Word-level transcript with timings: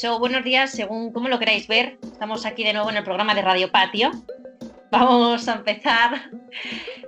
buenas 0.00 0.02
tardes 0.02 0.04
o 0.04 0.18
buenos 0.18 0.44
días, 0.44 0.70
según 0.70 1.12
cómo 1.12 1.28
lo 1.28 1.38
queráis 1.38 1.68
ver. 1.68 1.98
Estamos 2.02 2.46
aquí 2.46 2.64
de 2.64 2.72
nuevo 2.72 2.90
en 2.90 2.96
el 2.96 3.04
programa 3.04 3.34
de 3.34 3.42
Radio 3.42 3.70
Patio. 3.70 4.10
Vamos 4.90 5.46
a 5.48 5.54
empezar 5.54 6.30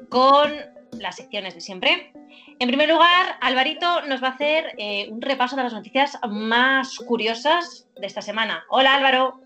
con 0.08 0.52
las 0.98 1.16
secciones 1.16 1.54
de 1.54 1.60
siempre. 1.60 2.12
En 2.58 2.68
primer 2.68 2.88
lugar, 2.88 3.36
Alvarito 3.40 4.02
nos 4.08 4.22
va 4.22 4.28
a 4.28 4.30
hacer 4.32 4.74
eh, 4.78 5.08
un 5.10 5.22
repaso 5.22 5.56
de 5.56 5.62
las 5.62 5.72
noticias 5.72 6.18
más 6.28 6.98
curiosas 6.98 7.86
de 7.98 8.06
esta 8.06 8.20
semana. 8.20 8.64
Hola 8.68 8.94
Álvaro. 8.94 9.40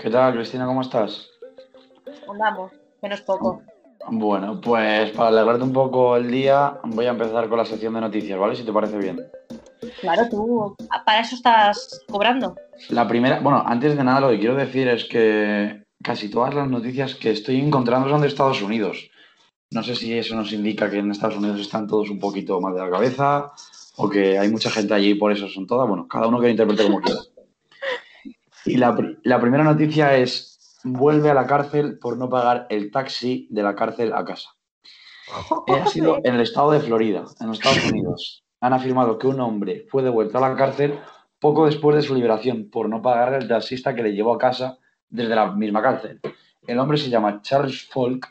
¿Qué 0.00 0.10
tal, 0.10 0.34
Cristina? 0.34 0.66
¿Cómo 0.66 0.80
estás? 0.80 1.28
Andamos, 2.28 2.72
menos 3.00 3.20
poco. 3.22 3.62
Bueno, 4.08 4.60
pues 4.60 5.10
para 5.12 5.28
alegrarte 5.28 5.62
un 5.62 5.72
poco 5.72 6.16
el 6.16 6.30
día, 6.30 6.78
voy 6.84 7.06
a 7.06 7.10
empezar 7.10 7.48
con 7.48 7.58
la 7.58 7.64
sección 7.64 7.94
de 7.94 8.00
noticias, 8.00 8.38
¿vale? 8.38 8.56
Si 8.56 8.64
te 8.64 8.72
parece 8.72 8.98
bien. 8.98 9.18
Claro, 10.00 10.28
tú 10.30 10.76
para 11.04 11.20
eso 11.20 11.34
estás 11.34 12.04
cobrando. 12.08 12.54
La 12.90 13.08
primera, 13.08 13.40
bueno, 13.40 13.62
antes 13.66 13.96
de 13.96 14.04
nada 14.04 14.20
lo 14.20 14.30
que 14.30 14.38
quiero 14.38 14.54
decir 14.54 14.88
es 14.88 15.04
que 15.04 15.84
casi 16.02 16.28
todas 16.28 16.54
las 16.54 16.68
noticias 16.68 17.14
que 17.14 17.30
estoy 17.30 17.60
encontrando 17.60 18.08
son 18.08 18.20
de 18.20 18.28
Estados 18.28 18.62
Unidos. 18.62 19.10
No 19.70 19.82
sé 19.82 19.96
si 19.96 20.12
eso 20.16 20.34
nos 20.34 20.52
indica 20.52 20.90
que 20.90 20.98
en 20.98 21.10
Estados 21.10 21.36
Unidos 21.36 21.60
están 21.60 21.86
todos 21.86 22.10
un 22.10 22.18
poquito 22.18 22.60
más 22.60 22.74
de 22.74 22.80
la 22.80 22.90
cabeza 22.90 23.52
o 23.96 24.08
que 24.08 24.38
hay 24.38 24.50
mucha 24.50 24.70
gente 24.70 24.94
allí 24.94 25.10
y 25.10 25.14
por 25.14 25.32
eso 25.32 25.48
son 25.48 25.66
todas. 25.66 25.88
Bueno, 25.88 26.06
cada 26.06 26.26
uno 26.26 26.38
que 26.38 26.46
lo 26.46 26.50
interprete 26.50 26.82
como 26.84 27.00
quiera. 27.00 27.20
Y 28.64 28.76
la, 28.76 28.96
la 29.24 29.40
primera 29.40 29.64
noticia 29.64 30.16
es, 30.16 30.78
vuelve 30.84 31.30
a 31.30 31.34
la 31.34 31.46
cárcel 31.46 31.98
por 31.98 32.16
no 32.16 32.28
pagar 32.28 32.66
el 32.70 32.90
taxi 32.90 33.48
de 33.50 33.62
la 33.62 33.74
cárcel 33.74 34.12
a 34.12 34.24
casa. 34.24 34.50
Ha 35.66 35.86
sido 35.86 36.18
en 36.22 36.34
el 36.34 36.42
estado 36.42 36.72
de 36.72 36.80
Florida, 36.80 37.24
en 37.40 37.46
los 37.48 37.58
Estados 37.58 37.90
Unidos. 37.90 38.44
Han 38.62 38.72
afirmado 38.72 39.18
que 39.18 39.26
un 39.26 39.40
hombre 39.40 39.84
fue 39.90 40.02
devuelto 40.02 40.38
a 40.38 40.48
la 40.48 40.56
cárcel 40.56 40.98
poco 41.38 41.66
después 41.66 41.96
de 41.96 42.02
su 42.02 42.14
liberación 42.14 42.70
por 42.70 42.88
no 42.88 43.02
pagar 43.02 43.34
el 43.34 43.48
taxista 43.48 43.94
que 43.94 44.02
le 44.02 44.14
llevó 44.14 44.32
a 44.32 44.38
casa 44.38 44.78
desde 45.10 45.34
la 45.34 45.52
misma 45.52 45.82
cárcel. 45.82 46.20
El 46.66 46.78
hombre 46.78 46.96
se 46.96 47.10
llama 47.10 47.42
Charles 47.42 47.88
Folk, 47.90 48.26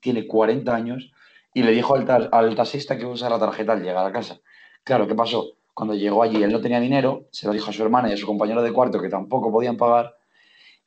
tiene 0.00 0.26
40 0.26 0.74
años 0.74 1.12
y 1.52 1.62
le 1.62 1.72
dijo 1.72 1.94
al, 1.94 2.06
ta- 2.06 2.28
al 2.32 2.54
taxista 2.54 2.96
que 2.98 3.04
usa 3.06 3.28
la 3.30 3.38
tarjeta 3.38 3.72
al 3.74 3.82
llegar 3.82 4.06
a 4.06 4.12
casa. 4.12 4.40
Claro, 4.82 5.06
¿qué 5.06 5.14
pasó? 5.14 5.58
Cuando 5.74 5.94
llegó 5.94 6.22
allí, 6.22 6.42
él 6.42 6.50
no 6.52 6.60
tenía 6.60 6.80
dinero, 6.80 7.28
se 7.30 7.46
lo 7.46 7.52
dijo 7.52 7.70
a 7.70 7.72
su 7.72 7.82
hermana 7.82 8.08
y 8.08 8.12
a 8.14 8.16
su 8.16 8.26
compañero 8.26 8.62
de 8.62 8.72
cuarto 8.72 9.00
que 9.00 9.08
tampoco 9.08 9.52
podían 9.52 9.76
pagar 9.76 10.16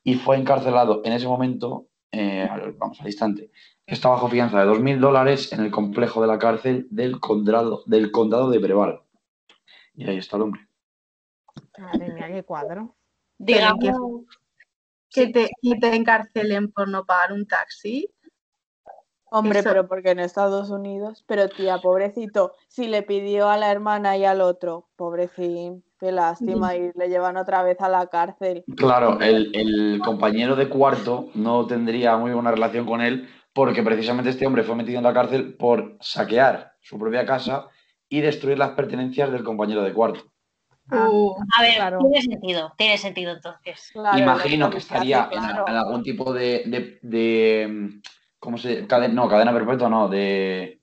y 0.04 0.16
fue 0.16 0.38
encarcelado 0.38 1.02
en 1.06 1.14
ese 1.14 1.28
momento, 1.28 1.88
eh, 2.12 2.48
al- 2.50 2.74
vamos, 2.74 3.00
al 3.02 3.08
instante. 3.08 3.52
Está 3.94 4.10
bajo 4.10 4.28
fianza 4.28 4.60
de 4.60 4.66
2.000 4.66 5.00
dólares 5.00 5.54
en 5.54 5.60
el 5.62 5.70
complejo 5.70 6.20
de 6.20 6.26
la 6.26 6.40
cárcel 6.40 6.88
del 6.90 7.20
condado, 7.20 7.84
del 7.86 8.12
condado 8.12 8.50
de 8.50 8.58
Brevard. 8.58 9.02
Y 9.94 10.10
ahí 10.10 10.18
está 10.18 10.36
el 10.38 10.42
hombre. 10.42 10.68
Madre 11.78 12.12
mía, 12.12 12.28
qué 12.28 12.42
cuadro. 12.44 12.96
Digamos, 13.38 14.26
que 15.12 15.28
te, 15.28 15.52
que 15.62 15.76
te 15.80 15.96
encarcelen 15.96 16.72
por 16.72 16.88
no 16.90 17.06
pagar 17.06 17.34
un 17.34 17.46
taxi. 17.46 18.10
Hombre, 19.26 19.60
Eso- 19.60 19.70
pero 19.70 19.88
porque 19.88 20.10
en 20.10 20.20
Estados 20.22 20.72
Unidos, 20.72 21.24
pero 21.28 21.48
tía, 21.50 21.78
pobrecito, 21.78 22.56
si 22.68 22.88
le 22.88 23.04
pidió 23.04 23.48
a 23.50 23.58
la 23.58 23.72
hermana 23.72 24.18
y 24.18 24.26
al 24.26 24.42
otro, 24.42 24.90
pobrecín, 24.96 25.84
qué 26.00 26.12
lástima, 26.12 26.76
y 26.76 26.92
le 26.96 27.10
llevan 27.10 27.38
otra 27.38 27.62
vez 27.62 27.80
a 27.80 27.90
la 27.90 28.08
cárcel. 28.08 28.64
Claro, 28.76 29.20
el, 29.22 29.52
el 29.56 30.02
compañero 30.04 30.56
de 30.56 30.68
cuarto 30.68 31.30
no 31.36 31.68
tendría 31.68 32.18
muy 32.18 32.32
buena 32.32 32.50
relación 32.50 32.88
con 32.88 33.00
él 33.00 33.30
porque 33.54 33.84
precisamente 33.84 34.32
este 34.32 34.46
hombre 34.48 34.64
fue 34.64 34.76
metido 34.76 34.98
en 34.98 35.04
la 35.04 35.14
cárcel 35.14 35.56
por 35.56 35.98
saquear 36.02 36.74
su 36.82 36.98
propia 37.00 37.26
casa 37.26 37.68
y 38.10 38.22
destruir 38.22 38.58
las 38.58 38.72
pertenencias 38.72 39.32
del 39.32 39.44
compañero 39.44 39.84
de 39.84 39.94
cuarto. 39.94 40.22
Ah, 40.90 41.08
Uh, 41.10 41.34
a 41.58 41.62
ver, 41.62 41.76
claro. 41.76 42.00
tiene 42.00 42.22
sentido, 42.22 42.74
tiene 42.78 42.98
sentido 42.98 43.32
entonces. 43.32 43.90
Claro, 43.94 44.18
Imagino 44.18 44.70
que 44.70 44.80
estaría 44.80 45.30
en, 45.32 45.40
claro. 45.40 45.66
en 45.68 45.76
algún 45.76 46.04
tipo 46.04 46.34
de, 46.34 46.64
de, 46.66 47.00
de, 47.02 48.02
¿cómo 48.38 48.58
se? 48.58 48.86
Cadena, 48.86 49.14
no, 49.14 49.30
cadena 49.30 49.54
perpetua, 49.54 49.88
no, 49.88 50.10
de... 50.10 50.82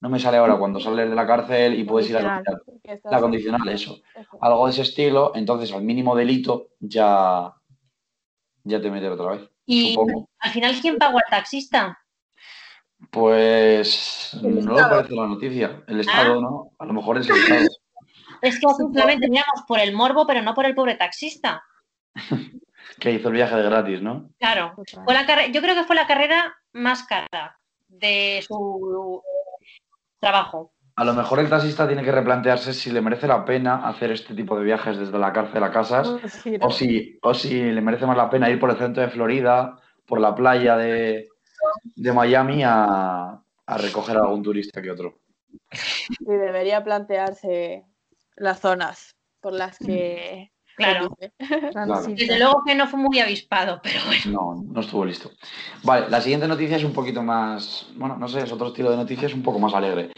No 0.00 0.08
me 0.08 0.18
sale 0.18 0.38
ahora 0.38 0.56
cuando 0.56 0.80
sales 0.80 1.08
de 1.08 1.14
la 1.14 1.26
cárcel 1.26 1.78
y 1.78 1.84
puedes 1.84 2.10
ir 2.10 2.16
a 2.16 2.22
la 2.22 2.42
Condicional. 2.42 3.00
La 3.04 3.20
condicional, 3.20 3.68
eso. 3.68 4.00
Algo 4.40 4.66
de 4.66 4.72
ese 4.72 4.82
estilo, 4.82 5.30
entonces 5.36 5.70
al 5.72 5.82
mínimo 5.82 6.16
delito 6.16 6.70
ya, 6.80 7.52
ya 8.64 8.80
te 8.80 8.90
meten 8.90 9.12
otra 9.12 9.32
vez. 9.32 9.50
Y 9.64 9.92
Supongo. 9.94 10.28
al 10.40 10.50
final, 10.50 10.74
¿quién 10.80 10.98
pagó 10.98 11.18
al 11.18 11.30
taxista? 11.30 12.01
Pues 13.10 14.38
no 14.42 14.50
lo 14.50 14.58
Estado. 14.76 14.90
parece 14.96 15.14
la 15.14 15.26
noticia. 15.26 15.82
El 15.86 16.00
Estado, 16.00 16.38
Ah. 16.38 16.40
¿no? 16.40 16.70
A 16.78 16.84
lo 16.86 16.92
mejor 16.92 17.18
es 17.18 17.28
el 17.28 17.36
Estado. 17.36 17.60
Es 18.42 18.58
que 18.58 18.66
simplemente 18.76 19.28
miramos 19.28 19.62
por 19.68 19.78
el 19.78 19.94
morbo, 19.94 20.26
pero 20.26 20.42
no 20.42 20.52
por 20.52 20.64
el 20.66 20.74
pobre 20.74 20.96
taxista. 20.96 21.62
Que 22.98 23.12
hizo 23.12 23.28
el 23.28 23.34
viaje 23.34 23.54
de 23.56 23.62
gratis, 23.62 24.02
¿no? 24.02 24.28
Claro. 24.38 24.74
Fue 25.04 25.14
la 25.14 25.24
carre- 25.24 25.50
Yo 25.52 25.62
creo 25.62 25.74
que 25.76 25.84
fue 25.84 25.94
la 25.96 26.06
carrera 26.06 26.54
más 26.72 27.04
cara 27.04 27.56
de 27.88 28.44
su 28.46 29.22
trabajo. 30.18 30.72
A 30.96 31.04
lo 31.04 31.14
mejor 31.14 31.38
el 31.38 31.48
taxista 31.48 31.86
tiene 31.86 32.02
que 32.02 32.12
replantearse 32.12 32.74
si 32.74 32.90
le 32.90 33.00
merece 33.00 33.26
la 33.28 33.44
pena 33.44 33.88
hacer 33.88 34.10
este 34.12 34.34
tipo 34.34 34.58
de 34.58 34.64
viajes 34.64 34.98
desde 34.98 35.18
la 35.18 35.32
cárcel 35.32 35.62
a 35.64 35.70
casas 35.70 36.16
giro. 36.42 36.66
o 36.66 36.70
si, 36.70 37.18
o 37.22 37.32
si 37.32 37.62
le 37.62 37.80
merece 37.80 38.04
más 38.06 38.16
la 38.16 38.28
pena 38.28 38.50
ir 38.50 38.58
por 38.60 38.70
el 38.70 38.76
centro 38.76 39.02
de 39.02 39.08
Florida, 39.08 39.78
por 40.04 40.20
la 40.20 40.34
playa 40.34 40.76
de, 40.76 41.28
de 41.94 42.12
Miami 42.12 42.62
a, 42.64 43.42
a 43.66 43.78
recoger 43.78 44.16
a 44.16 44.20
algún 44.20 44.42
turista 44.42 44.82
que 44.82 44.90
otro. 44.90 45.20
Sí, 45.70 46.16
debería 46.26 46.82
plantearse 46.82 47.84
las 48.36 48.60
zonas 48.60 49.16
por 49.40 49.52
las 49.52 49.78
que 49.78 50.52
Claro. 50.76 51.16
Desde 52.08 52.38
luego 52.38 52.62
que 52.64 52.74
no 52.74 52.86
fue 52.86 52.98
muy 52.98 53.18
avispado, 53.20 53.80
pero 53.82 54.00
bueno. 54.06 54.56
No, 54.56 54.64
no 54.72 54.80
estuvo 54.80 55.04
listo. 55.04 55.30
Vale, 55.82 56.08
la 56.08 56.20
siguiente 56.20 56.48
noticia 56.48 56.76
es 56.76 56.84
un 56.84 56.92
poquito 56.92 57.22
más, 57.22 57.90
bueno, 57.96 58.16
no 58.16 58.28
sé, 58.28 58.40
es 58.40 58.52
otro 58.52 58.68
estilo 58.68 58.90
de 58.90 58.96
noticias 58.96 59.34
un 59.34 59.42
poco 59.42 59.58
más 59.58 59.74
alegre. 59.74 60.12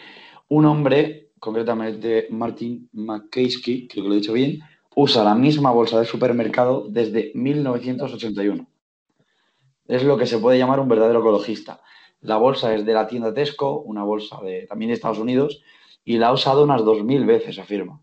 Un 0.49 0.67
hombre, 0.67 1.31
concretamente 1.39 2.29
Martin 2.31 2.89
McKeisky, 2.93 3.89
creo 3.89 4.05
que 4.05 4.09
lo 4.09 4.15
he 4.15 4.19
dicho 4.19 4.33
bien, 4.33 4.61
usa 4.95 5.25
la 5.25 5.35
misma 5.35 5.71
bolsa 5.71 5.99
de 5.99 6.07
supermercado 6.07 6.87
desde 6.89 7.33
1981. 7.35 8.67
Es 9.87 10.03
lo 10.03 10.17
que 10.17 10.27
se 10.27 10.39
puede 10.39 10.59
llamar 10.59 10.81
un 10.81 10.89
verdadero 10.89 11.21
ecologista. 11.21 11.83
La 12.21 12.39
bolsa 12.39 12.75
es 12.75 12.87
de 12.87 12.95
la 12.95 13.07
tienda 13.07 13.35
Tesco, 13.35 13.81
una 13.81 14.03
bolsa 14.03 14.41
de, 14.43 14.67
también 14.67 14.89
de 14.89 14.95
Estados 14.95 15.19
Unidos, 15.19 15.63
y 16.05 16.17
la 16.17 16.29
ha 16.29 16.33
usado 16.33 16.65
unas 16.65 16.83
2.000 16.83 17.27
veces, 17.27 17.59
afirma. 17.59 18.01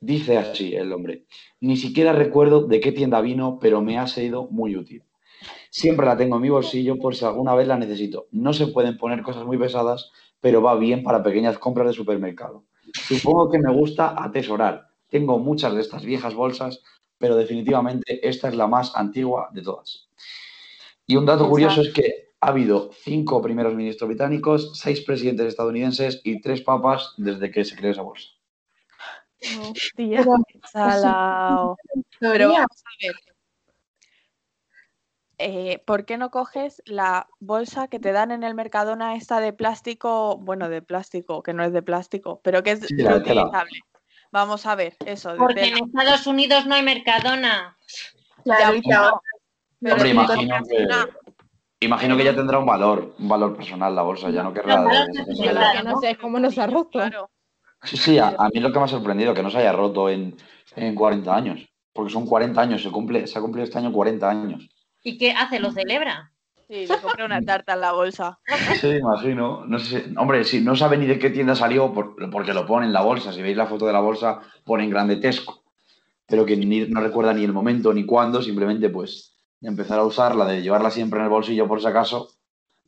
Dice 0.00 0.36
así 0.36 0.74
el 0.74 0.92
hombre, 0.92 1.24
ni 1.60 1.76
siquiera 1.76 2.12
recuerdo 2.12 2.62
de 2.66 2.80
qué 2.80 2.92
tienda 2.92 3.20
vino, 3.20 3.58
pero 3.60 3.80
me 3.80 3.98
ha 3.98 4.06
sido 4.06 4.48
muy 4.50 4.76
útil. 4.76 5.04
Siempre 5.70 6.06
la 6.06 6.16
tengo 6.16 6.36
en 6.36 6.42
mi 6.42 6.48
bolsillo 6.48 6.98
por 6.98 7.14
si 7.14 7.24
alguna 7.24 7.54
vez 7.54 7.68
la 7.68 7.78
necesito. 7.78 8.26
No 8.30 8.52
se 8.52 8.66
pueden 8.66 8.96
poner 8.98 9.22
cosas 9.22 9.44
muy 9.44 9.58
pesadas, 9.58 10.10
pero 10.40 10.60
va 10.62 10.74
bien 10.76 11.02
para 11.02 11.22
pequeñas 11.22 11.58
compras 11.58 11.86
de 11.86 11.92
supermercado. 11.92 12.64
Supongo 12.92 13.50
que 13.50 13.58
me 13.58 13.72
gusta 13.72 14.14
atesorar. 14.16 14.88
Tengo 15.08 15.38
muchas 15.38 15.74
de 15.74 15.80
estas 15.80 16.04
viejas 16.04 16.34
bolsas, 16.34 16.82
pero 17.18 17.36
definitivamente 17.36 18.26
esta 18.28 18.48
es 18.48 18.56
la 18.56 18.66
más 18.66 18.94
antigua 18.96 19.50
de 19.52 19.62
todas. 19.62 20.08
Y 21.06 21.16
un 21.16 21.26
dato 21.26 21.48
curioso 21.48 21.80
es 21.82 21.92
que 21.92 22.32
ha 22.40 22.48
habido 22.48 22.90
cinco 22.92 23.40
primeros 23.40 23.74
ministros 23.74 24.08
británicos, 24.08 24.78
seis 24.78 25.00
presidentes 25.02 25.46
estadounidenses 25.46 26.20
y 26.24 26.40
tres 26.40 26.60
papas 26.62 27.14
desde 27.16 27.50
que 27.50 27.64
se 27.64 27.76
creó 27.76 27.92
esa 27.92 28.02
bolsa. 28.02 28.28
Hostia. 29.60 30.24
Salao. 30.72 31.76
Pero 32.20 32.48
vamos 32.52 32.82
a 32.84 33.06
ver. 33.06 33.14
Eh, 35.38 35.82
¿por 35.86 36.06
qué 36.06 36.16
no 36.16 36.30
coges 36.30 36.82
la 36.86 37.28
bolsa 37.40 37.88
que 37.88 37.98
te 37.98 38.12
dan 38.12 38.30
en 38.30 38.42
el 38.42 38.54
Mercadona 38.54 39.16
esta 39.16 39.38
de 39.40 39.52
plástico? 39.52 40.38
Bueno, 40.38 40.70
de 40.70 40.80
plástico, 40.80 41.42
que 41.42 41.52
no 41.52 41.62
es 41.62 41.72
de 41.74 41.82
plástico, 41.82 42.40
pero 42.42 42.62
que 42.62 42.70
es 42.72 42.80
Sí, 42.80 42.96
reutilizable. 42.96 43.80
Vamos 44.32 44.64
a 44.66 44.74
ver, 44.74 44.96
eso, 45.04 45.32
de 45.32 45.38
Porque 45.38 45.64
en. 45.66 45.76
Estados 45.84 46.26
Unidos 46.26 46.66
no 46.66 46.74
hay 46.74 46.82
Mercadona. 46.82 47.76
Claro, 48.44 48.80
Ya, 48.88 48.98
ahora- 48.98 49.20
Pero 49.80 49.94
Hombre, 49.96 50.10
imagino 50.10 50.56
que, 50.68 50.86
imagino 51.80 52.18
ya 52.18 52.34
tendrá 52.34 52.58
un 52.58 52.66
valor, 52.66 53.14
un 53.18 53.28
valor 53.28 53.56
personal 53.56 53.94
la 53.94 54.02
bolsa, 54.02 54.30
ya 54.30 54.42
no 54.42 54.52
querrá... 54.52 54.82
De- 54.82 55.82
no 55.84 56.00
sé 56.00 56.16
cómo 56.16 56.38
nos 56.38 56.56
ha 56.58 56.66
roto. 56.66 56.98
Claro. 56.98 57.30
Sí, 57.82 57.96
sí, 57.96 58.18
a, 58.18 58.28
a 58.38 58.48
mí 58.48 58.60
lo 58.60 58.72
que 58.72 58.78
me 58.78 58.84
ha 58.86 58.88
sorprendido 58.88 59.34
que 59.34 59.42
no 59.42 59.50
se 59.50 59.58
haya 59.58 59.72
roto 59.72 60.08
en, 60.08 60.34
en 60.74 60.94
40 60.94 61.34
años, 61.34 61.68
porque 61.92 62.12
son 62.12 62.26
40 62.26 62.60
años, 62.60 62.82
se 62.82 62.90
cumple, 62.90 63.26
se 63.26 63.38
ha 63.38 63.42
cumplido 63.42 63.64
este 63.64 63.78
año 63.78 63.92
40 63.92 64.28
años. 64.28 64.68
¿Y 65.04 65.18
qué 65.18 65.32
hace? 65.32 65.60
¿Lo 65.60 65.70
celebra? 65.70 66.32
Sí, 66.68 66.84
le 66.86 66.98
compré 66.98 67.24
una 67.24 67.40
tarta 67.42 67.74
en 67.74 67.80
la 67.82 67.92
bolsa. 67.92 68.40
Sí, 68.80 68.88
imagino. 68.88 69.64
No 69.66 69.78
sé, 69.78 70.00
si- 70.04 70.14
hombre, 70.16 70.42
si 70.42 70.60
no 70.62 70.74
sabe 70.74 70.96
ni 70.96 71.06
de 71.06 71.18
qué 71.18 71.30
tienda 71.30 71.54
salió, 71.54 71.92
por- 71.92 72.16
porque 72.30 72.52
lo 72.54 72.66
pone 72.66 72.86
en 72.86 72.92
la 72.92 73.02
bolsa. 73.02 73.32
Si 73.32 73.40
veis 73.42 73.56
la 73.56 73.66
foto 73.66 73.86
de 73.86 73.92
la 73.92 74.00
bolsa, 74.00 74.40
pone 74.64 74.82
en 74.82 74.90
grande 74.90 75.16
Tesco. 75.18 75.62
Pero 76.26 76.44
que 76.44 76.56
ni- 76.56 76.88
no 76.88 77.00
recuerda 77.00 77.32
ni 77.34 77.44
el 77.44 77.52
momento 77.52 77.92
ni 77.94 78.04
cuándo, 78.04 78.42
simplemente 78.42 78.88
pues 78.88 79.35
empezar 79.62 79.98
a 79.98 80.04
usarla, 80.04 80.44
de 80.46 80.62
llevarla 80.62 80.90
siempre 80.90 81.18
en 81.18 81.24
el 81.24 81.30
bolsillo 81.30 81.66
por 81.66 81.80
si 81.80 81.86
acaso, 81.86 82.30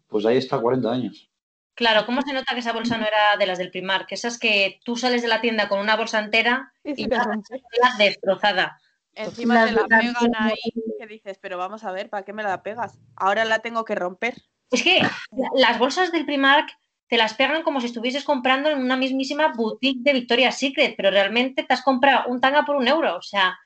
pues 0.06 0.24
ahí 0.26 0.36
está 0.36 0.58
40 0.58 0.90
años. 0.90 1.30
Claro, 1.74 2.04
¿cómo 2.06 2.22
se 2.22 2.32
nota 2.32 2.54
que 2.54 2.60
esa 2.60 2.72
bolsa 2.72 2.98
no 2.98 3.06
era 3.06 3.36
de 3.38 3.46
las 3.46 3.58
del 3.58 3.70
Primark? 3.70 4.06
Que 4.08 4.16
esas 4.16 4.38
que 4.38 4.80
tú 4.84 4.96
sales 4.96 5.22
de 5.22 5.28
la 5.28 5.40
tienda 5.40 5.68
con 5.68 5.78
una 5.78 5.96
bolsa 5.96 6.18
entera 6.18 6.72
Y 6.82 7.04
y 7.04 7.06
la 7.08 7.94
destrozada. 7.98 8.80
Encima 9.14 9.64
te 9.64 9.72
la 9.72 9.84
pegan 9.86 10.14
ahí, 10.38 10.56
que 10.98 11.06
dices, 11.06 11.38
pero 11.40 11.56
vamos 11.58 11.84
a 11.84 11.92
ver, 11.92 12.08
¿para 12.10 12.24
qué 12.24 12.32
me 12.32 12.42
la 12.42 12.62
pegas? 12.62 12.98
Ahora 13.16 13.44
la 13.44 13.60
tengo 13.60 13.84
que 13.84 13.94
romper. 13.94 14.34
Es 14.70 14.82
que 14.82 15.00
la- 15.00 15.50
las 15.54 15.78
bolsas 15.78 16.12
del 16.12 16.24
Primark 16.26 16.68
te 17.08 17.16
las 17.16 17.34
pegan 17.34 17.62
como 17.62 17.80
si 17.80 17.86
estuvieses 17.86 18.22
comprando 18.24 18.68
en 18.70 18.78
una 18.80 18.96
mismísima 18.96 19.52
boutique 19.54 20.02
de 20.02 20.12
Victoria's 20.12 20.58
Secret, 20.58 20.94
pero 20.96 21.10
realmente 21.10 21.62
te 21.62 21.74
has 21.74 21.82
comprado 21.82 22.28
un 22.28 22.40
tanga 22.40 22.64
por 22.64 22.76
un 22.76 22.86
euro. 22.86 23.16
O 23.16 23.22
sea, 23.22 23.56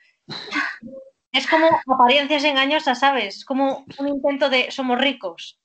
es 1.32 1.46
como 1.46 1.67
apariencias 1.87 2.44
engañosas, 2.44 3.00
¿sabes? 3.00 3.38
Es 3.38 3.44
como 3.44 3.84
un 3.99 4.08
intento 4.08 4.49
de 4.50 4.70
somos 4.70 4.99
ricos. 5.00 5.58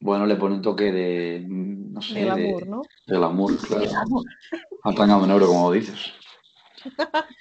Bueno, 0.00 0.26
le 0.26 0.34
pone 0.34 0.56
un 0.56 0.62
toque 0.62 0.90
de, 0.90 1.46
no 1.48 2.02
sé, 2.02 2.14
De 2.14 2.20
de, 2.20 2.26
glamour, 2.26 2.66
¿no? 2.66 2.82
de 3.06 3.16
glamour, 3.16 3.56
claro. 3.58 3.90
Al 4.82 4.94
tanga 4.96 5.16
de 5.16 5.22
un 5.22 5.30
euro, 5.30 5.46
como 5.46 5.70
dices. 5.70 6.12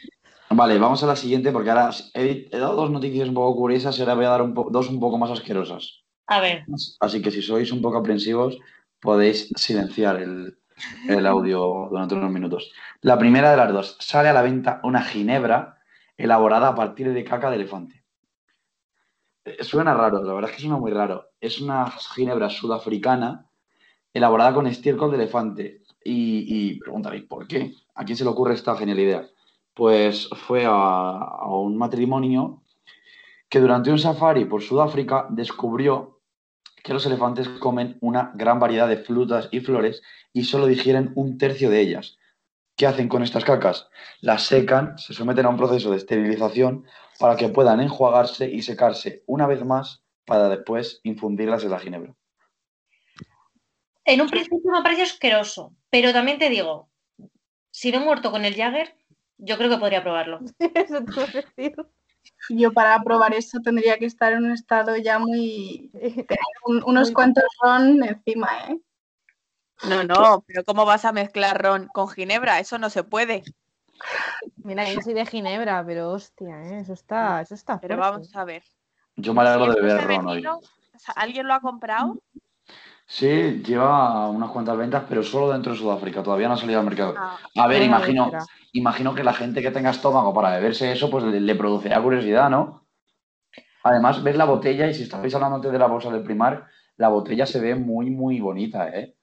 Vale, 0.54 0.78
vamos 0.78 1.02
a 1.02 1.08
la 1.08 1.16
siguiente 1.16 1.52
porque 1.52 1.70
ahora 1.70 1.90
he, 2.14 2.50
he 2.52 2.58
dado 2.58 2.76
dos 2.76 2.92
noticias 2.92 3.30
un 3.30 3.34
poco 3.34 3.58
curiosas 3.58 3.98
y 3.98 4.02
ahora 4.02 4.16
voy 4.16 4.26
a 4.26 4.30
dar 4.30 4.42
un 4.42 4.54
dos 4.54 4.90
un 4.90 5.00
poco 5.00 5.18
más 5.18 5.32
asquerosas. 5.32 6.04
A 6.28 6.40
ver, 6.40 6.66
Así 7.00 7.22
que 7.22 7.32
si 7.32 7.42
sois 7.42 7.72
un 7.72 7.82
poco 7.82 7.98
aprensivos, 7.98 8.58
podéis 9.00 9.50
silenciar 9.56 10.22
el, 10.22 10.60
el 11.08 11.26
audio 11.26 11.88
durante 11.90 12.16
unos 12.16 12.32
minutos. 12.32 12.72
La 13.02 13.18
primera 13.18 13.50
de 13.52 13.58
las 13.58 13.74
dos, 13.74 13.98
sale 14.00 14.30
a 14.30 14.34
la 14.34 14.42
venta 14.42 14.82
una 14.84 15.02
ginebra 15.02 15.81
elaborada 16.24 16.70
a 16.70 16.76
partir 16.76 17.12
de 17.12 17.24
caca 17.24 17.50
de 17.50 17.56
elefante. 17.58 18.04
Eh, 19.46 19.64
Suena 19.64 19.94
raro, 19.94 20.24
la 20.24 20.34
verdad 20.34 20.52
es 20.52 20.56
que 20.56 20.62
suena 20.62 20.78
muy 20.78 20.92
raro. 20.92 21.30
Es 21.40 21.60
una 21.62 21.90
ginebra 21.90 22.50
sudafricana 22.50 23.50
elaborada 24.14 24.54
con 24.54 24.68
estiércol 24.68 25.12
de 25.12 25.18
elefante. 25.18 25.82
Y, 26.04 26.74
y 26.74 26.80
preguntaréis, 26.80 27.24
¿por 27.26 27.48
qué? 27.48 27.74
¿A 27.96 28.04
quién 28.06 28.18
se 28.18 28.24
le 28.24 28.30
ocurre 28.32 28.54
esta 28.56 28.76
genial 28.76 29.00
idea? 29.00 29.28
Pues 29.74 30.30
fue 30.30 30.66
a, 30.66 30.72
a 30.72 31.48
un 31.56 31.78
matrimonio 31.78 32.64
que 33.50 33.60
durante 33.60 33.92
un 33.92 34.00
safari 34.00 34.46
por 34.46 34.62
Sudáfrica 34.62 35.28
descubrió 35.30 36.22
que 36.84 36.94
los 36.94 37.06
elefantes 37.06 37.48
comen 37.50 37.98
una 38.02 38.32
gran 38.34 38.60
variedad 38.60 38.88
de 38.88 38.98
frutas 38.98 39.50
y 39.52 39.60
flores 39.60 40.02
y 40.34 40.46
solo 40.46 40.66
digieren 40.66 41.12
un 41.16 41.38
tercio 41.38 41.70
de 41.70 41.82
ellas. 41.82 42.18
¿Qué 42.76 42.88
hacen 42.88 43.08
con 43.10 43.22
estas 43.24 43.44
cacas? 43.44 43.90
Las 44.22 44.44
secan, 44.44 44.98
se 44.98 45.14
someten 45.14 45.46
a 45.46 45.50
un 45.50 45.58
proceso 45.58 45.92
de 45.92 45.98
esterilización 45.98 46.86
para 47.20 47.36
que 47.36 47.50
puedan 47.50 47.80
enjuagarse 47.80 48.50
y 48.50 48.62
secarse 48.64 49.24
una 49.28 49.46
vez 49.48 49.64
más 49.64 50.04
para 50.26 50.50
después 50.50 51.00
infundirlas 51.04 51.64
en 51.64 51.72
la 51.72 51.80
ginebra. 51.80 52.16
en 54.06 54.22
un 54.22 54.30
principio 54.30 54.72
me 54.72 54.82
parece 54.82 55.04
asqueroso, 55.04 55.74
pero 55.90 56.12
también 56.12 56.40
te 56.40 56.50
digo, 56.50 56.90
si 57.70 57.92
me 57.92 57.98
he 57.98 58.00
muerto 58.00 58.32
con 58.32 58.46
el 58.46 58.56
Jagger, 58.56 58.96
yo 59.38 59.58
creo 59.58 59.70
que 59.70 59.78
podría 59.78 60.02
probarlo. 60.04 60.40
Eso 60.60 61.04
te. 61.56 61.76
Yo 62.50 62.72
para 62.72 63.02
probar 63.04 63.34
eso 63.34 63.60
tendría 63.64 63.98
que 63.98 64.06
estar 64.06 64.32
en 64.34 64.44
un 64.46 64.52
estado 64.52 64.96
ya 64.98 65.18
muy... 65.18 65.90
un- 66.66 66.84
unos 66.86 67.08
Muy- 67.10 67.14
cuantos 67.14 67.44
ron 67.62 68.04
encima, 68.04 68.48
¿eh? 68.70 68.80
No, 69.90 70.04
no, 70.04 70.44
pero 70.48 70.64
¿cómo 70.64 70.86
vas 70.86 71.06
a 71.06 71.12
mezclar 71.12 71.62
ron 71.62 71.88
con 71.94 72.08
ginebra? 72.10 72.60
Eso 72.60 72.78
no 72.78 72.90
se 72.90 73.04
puede. 73.04 73.44
Mira, 74.64 74.92
yo 74.92 75.00
soy 75.02 75.14
de 75.14 75.26
Ginebra, 75.26 75.84
pero 75.86 76.12
hostia, 76.12 76.62
¿eh? 76.64 76.80
eso 76.80 76.94
está, 76.94 77.42
eso 77.42 77.54
está 77.54 77.80
Pero 77.80 77.96
fuerte. 77.98 78.12
vamos 78.12 78.36
a 78.36 78.44
ver. 78.46 78.64
Yo 79.16 79.34
me 79.34 79.42
alegro 79.42 79.74
de 79.74 79.90
se 79.90 79.98
ron 80.00 80.28
hoy. 80.28 80.44
¿Alguien 81.16 81.48
lo 81.48 81.54
ha 81.54 81.60
comprado? 81.60 82.18
Sí, 83.06 83.62
lleva 83.66 84.30
unas 84.30 84.52
cuantas 84.52 84.78
ventas, 84.78 85.04
pero 85.10 85.22
solo 85.22 85.52
dentro 85.52 85.74
de 85.74 85.78
Sudáfrica. 85.80 86.24
Todavía 86.24 86.48
no 86.48 86.54
ha 86.54 86.58
salido 86.58 86.80
al 86.80 86.86
mercado. 86.86 87.16
Ah, 87.18 87.38
A 87.58 87.68
ver, 87.68 87.82
imagino, 87.84 88.32
imagino 88.72 89.14
que 89.14 89.24
la 89.24 89.34
gente 89.34 89.62
que 89.62 89.72
tenga 89.72 89.90
estómago 89.90 90.34
para 90.34 90.52
beberse 90.56 90.92
eso, 90.92 91.10
pues 91.10 91.24
le, 91.26 91.42
le 91.42 91.56
producirá 91.56 92.02
curiosidad, 92.02 92.50
¿no? 92.50 92.88
Además, 93.84 94.24
ves 94.24 94.38
la 94.38 94.46
botella 94.46 94.88
y 94.88 94.94
si 94.94 95.04
estabais 95.04 95.34
hablando 95.36 95.58
antes 95.58 95.72
de 95.72 95.80
la 95.80 95.88
bolsa 95.88 96.10
del 96.12 96.24
primar, 96.24 96.68
la 96.98 97.10
botella 97.10 97.46
se 97.46 97.60
ve 97.60 97.76
muy, 97.76 98.12
muy 98.12 98.40
bonita, 98.40 98.90
¿eh? 98.90 99.16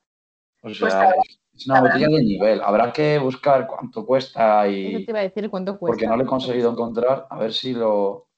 O 0.73 0.75
sea, 0.75 1.13
Pues 1.15 1.41
es 1.55 1.67
una 1.69 1.81
botella 1.81 2.09
de 2.09 2.23
nivel. 2.23 2.61
Habrá 2.63 2.93
que 2.93 3.19
buscar 3.19 3.67
cuánto 3.67 4.07
cuesta 4.07 4.67
Eso 4.67 4.77
y... 4.77 5.05
te 5.05 5.11
iba 5.11 5.21
a 5.21 5.23
decir 5.23 5.51
cuánto 5.51 5.79
cuesta. 5.79 5.93
Porque 5.93 6.07
no 6.07 6.17
lo 6.17 6.25
he 6.25 6.27
conseguido 6.27 6.71
encontrar. 6.71 7.27
A 7.31 7.39
ver 7.39 7.53
si 7.53 7.73
lo, 7.73 8.29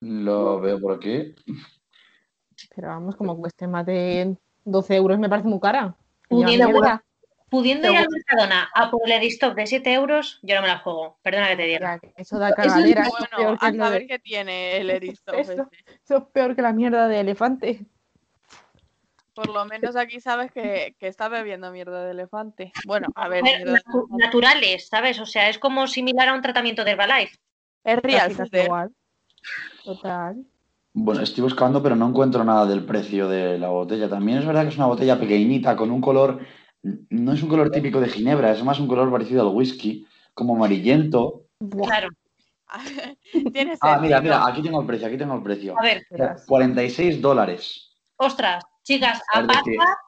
lo 0.00 0.60
veo 0.60 0.80
por 0.80 0.94
aquí. 0.94 1.34
Pero 2.74 2.88
vamos, 2.88 3.16
como 3.16 3.36
cueste 3.36 3.66
más 3.66 3.86
de 3.86 4.36
12 4.64 4.96
euros, 4.96 5.18
me 5.18 5.28
parece 5.28 5.48
muy 5.48 5.60
cara. 5.60 5.96
Pudiendo, 6.28 6.68
mierda, 6.68 7.04
pudiendo 7.48 7.90
ir 7.90 7.98
al. 7.98 8.06
Mercadona 8.10 8.68
a 8.74 8.90
por 8.90 9.00
el 9.06 9.12
Airstop 9.12 9.54
de 9.54 9.66
7 9.66 9.92
euros, 9.92 10.40
yo 10.42 10.56
no 10.56 10.62
me 10.62 10.68
la 10.68 10.78
juego. 10.78 11.18
Perdona 11.22 11.48
que 11.50 11.56
te 11.56 11.62
diga. 11.64 12.00
Eso 12.16 12.38
da 12.38 12.48
Eso 12.56 12.56
cagadera. 12.56 13.02
Eso, 13.02 13.16
es 13.16 13.30
bueno, 13.30 13.36
peor 13.36 13.58
que 13.58 13.82
a 13.82 13.90
de- 13.90 14.06
qué 14.06 14.18
tiene 14.18 14.76
el 14.78 14.90
Eristoff. 14.90 15.34
Eso. 15.38 15.68
eso 16.04 16.16
es 16.16 16.24
peor 16.32 16.56
que 16.56 16.62
la 16.62 16.72
mierda 16.72 17.08
de 17.08 17.20
elefante. 17.20 17.86
Por 19.36 19.52
lo 19.52 19.66
menos 19.66 19.96
aquí 19.96 20.18
sabes 20.18 20.50
que, 20.50 20.96
que 20.98 21.08
está 21.08 21.28
bebiendo 21.28 21.70
mierda 21.70 22.06
de 22.06 22.12
elefante. 22.12 22.72
Bueno, 22.86 23.08
a 23.14 23.28
ver, 23.28 23.44
de 23.44 23.78
naturales, 24.16 24.88
¿sabes? 24.88 25.20
O 25.20 25.26
sea, 25.26 25.50
es 25.50 25.58
como 25.58 25.86
similar 25.86 26.30
a 26.30 26.34
un 26.34 26.40
tratamiento 26.40 26.84
de 26.84 26.92
Herbalife. 26.92 27.36
es 27.84 27.98
real 27.98 28.32
igual. 28.50 28.90
Total. 29.84 30.42
Bueno, 30.94 31.20
estoy 31.20 31.42
buscando, 31.42 31.82
pero 31.82 31.94
no 31.94 32.08
encuentro 32.08 32.44
nada 32.44 32.64
del 32.64 32.86
precio 32.86 33.28
de 33.28 33.58
la 33.58 33.68
botella. 33.68 34.08
También 34.08 34.38
es 34.38 34.46
verdad 34.46 34.62
que 34.62 34.70
es 34.70 34.78
una 34.78 34.86
botella 34.86 35.20
pequeñita 35.20 35.76
con 35.76 35.90
un 35.90 36.00
color, 36.00 36.40
no 36.82 37.34
es 37.34 37.42
un 37.42 37.50
color 37.50 37.70
típico 37.70 38.00
de 38.00 38.08
Ginebra, 38.08 38.52
es 38.52 38.64
más 38.64 38.80
un 38.80 38.88
color 38.88 39.12
parecido 39.12 39.42
al 39.42 39.54
whisky, 39.54 40.06
como 40.32 40.56
amarillento. 40.56 41.42
Claro. 41.84 42.08
Ah, 43.80 43.98
mira, 44.00 44.20
mira, 44.20 44.44
aquí 44.44 44.60
tengo 44.60 44.80
el 44.80 44.86
precio, 44.86 45.06
aquí 45.06 45.16
tengo 45.16 45.34
el 45.34 45.42
precio. 45.42 45.78
A 45.78 45.82
ver, 45.82 46.04
verás. 46.10 46.44
46 46.46 47.20
dólares. 47.20 47.96
ostras, 48.16 48.64
chicas, 48.86 49.20
aparta. 49.32 49.98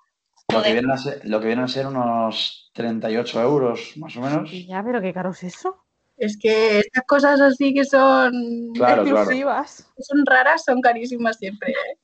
Lo 0.50 0.62
que, 0.62 0.72
vienen 0.72 0.90
a 0.90 0.96
ser, 0.96 1.20
lo 1.24 1.40
que 1.40 1.46
vienen 1.46 1.64
a 1.66 1.68
ser 1.68 1.86
unos 1.86 2.70
38 2.72 3.42
euros, 3.42 3.92
más 3.96 4.16
o 4.16 4.22
menos. 4.22 4.50
Ya, 4.50 4.82
pero 4.82 5.02
qué 5.02 5.12
caro 5.12 5.30
es 5.30 5.42
eso. 5.42 5.84
Es 6.16 6.38
que 6.38 6.78
estas 6.78 7.04
cosas 7.04 7.40
así 7.40 7.74
que 7.74 7.84
son, 7.84 8.32
Claro. 8.74 9.02
Exclusivas. 9.02 9.92
que 9.94 10.02
son 10.02 10.24
raras 10.24 10.64
son 10.64 10.80
carísimas 10.80 11.36
siempre, 11.36 11.72
¿eh? 11.72 11.98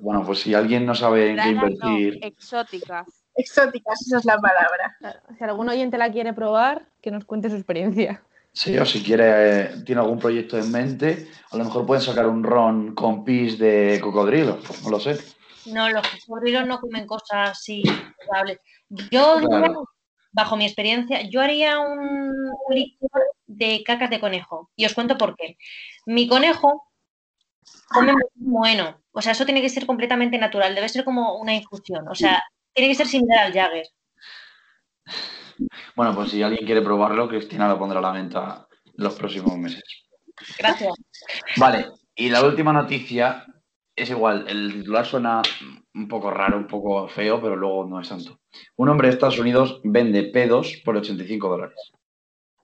Bueno, 0.00 0.24
pues 0.24 0.40
si 0.40 0.54
alguien 0.54 0.86
no 0.86 0.94
sabe 0.94 1.30
en 1.30 1.36
qué 1.36 1.52
no, 1.52 1.66
invertir, 1.66 2.18
exóticas. 2.22 3.06
Exóticas, 3.36 4.00
esa 4.06 4.18
es 4.18 4.24
la 4.24 4.38
palabra. 4.38 4.96
Si 5.36 5.44
algún 5.44 5.68
oyente 5.68 5.98
la 5.98 6.10
quiere 6.10 6.32
probar, 6.32 6.88
que 7.02 7.10
nos 7.10 7.26
cuente 7.26 7.50
su 7.50 7.56
experiencia. 7.56 8.22
sí, 8.52 8.78
o 8.78 8.86
si 8.86 9.02
quiere, 9.02 9.60
eh, 9.60 9.70
tiene 9.84 10.00
algún 10.00 10.18
proyecto 10.18 10.58
en 10.58 10.72
mente, 10.72 11.28
a 11.50 11.58
lo 11.58 11.64
mejor 11.64 11.84
pueden 11.84 12.02
sacar 12.02 12.26
un 12.26 12.42
ron 12.42 12.94
con 12.94 13.22
pis 13.22 13.58
de 13.58 14.00
cocodrilo, 14.02 14.60
no 14.82 14.90
lo 14.90 14.98
sé. 14.98 15.18
No, 15.66 15.88
los 15.90 16.06
cocodrilos 16.06 16.66
no 16.66 16.80
comen 16.80 17.06
cosas 17.06 17.50
así. 17.50 17.82
Yo, 19.10 19.38
Claro. 19.40 19.88
bajo 20.32 20.56
mi 20.56 20.64
experiencia, 20.66 21.22
yo 21.22 21.40
haría 21.40 21.78
un, 21.78 21.98
un 21.98 22.74
licor 22.74 23.22
de 23.46 23.82
cacas 23.84 24.10
de 24.10 24.20
conejo. 24.20 24.70
Y 24.76 24.84
os 24.84 24.94
cuento 24.94 25.16
por 25.16 25.36
qué. 25.36 25.56
Mi 26.06 26.28
conejo 26.28 26.90
come 27.88 28.12
muy 28.12 28.22
bueno. 28.34 29.00
O 29.12 29.22
sea, 29.22 29.32
eso 29.32 29.44
tiene 29.44 29.62
que 29.62 29.68
ser 29.68 29.86
completamente 29.86 30.38
natural. 30.38 30.74
Debe 30.74 30.88
ser 30.88 31.04
como 31.04 31.38
una 31.38 31.54
infusión. 31.54 32.08
O 32.08 32.14
sea, 32.14 32.42
tiene 32.72 32.88
que 32.90 32.96
ser 32.96 33.06
similar 33.06 33.46
al 33.46 33.52
Jagger. 33.52 33.86
Bueno, 35.94 36.14
pues 36.14 36.30
si 36.30 36.42
alguien 36.42 36.66
quiere 36.66 36.82
probarlo, 36.82 37.28
Cristina 37.28 37.68
lo 37.68 37.78
pondrá 37.78 38.00
a 38.00 38.02
la 38.02 38.10
venta 38.12 38.66
los 38.96 39.14
próximos 39.14 39.56
meses. 39.56 39.82
Gracias. 40.58 40.92
Vale, 41.56 41.90
y 42.16 42.28
la 42.28 42.42
última 42.44 42.72
noticia 42.72 43.46
es 43.96 44.10
igual, 44.10 44.46
el 44.48 44.72
titular 44.72 45.06
suena 45.06 45.42
un 45.94 46.08
poco 46.08 46.30
raro, 46.30 46.56
un 46.56 46.66
poco 46.66 47.06
feo, 47.08 47.40
pero 47.40 47.56
luego 47.56 47.86
no 47.86 48.00
es 48.00 48.08
tanto. 48.08 48.40
Un 48.76 48.88
hombre 48.88 49.08
de 49.08 49.14
Estados 49.14 49.38
Unidos 49.38 49.80
vende 49.84 50.24
pedos 50.24 50.80
por 50.84 50.96
85 50.96 51.48
dólares. 51.48 51.92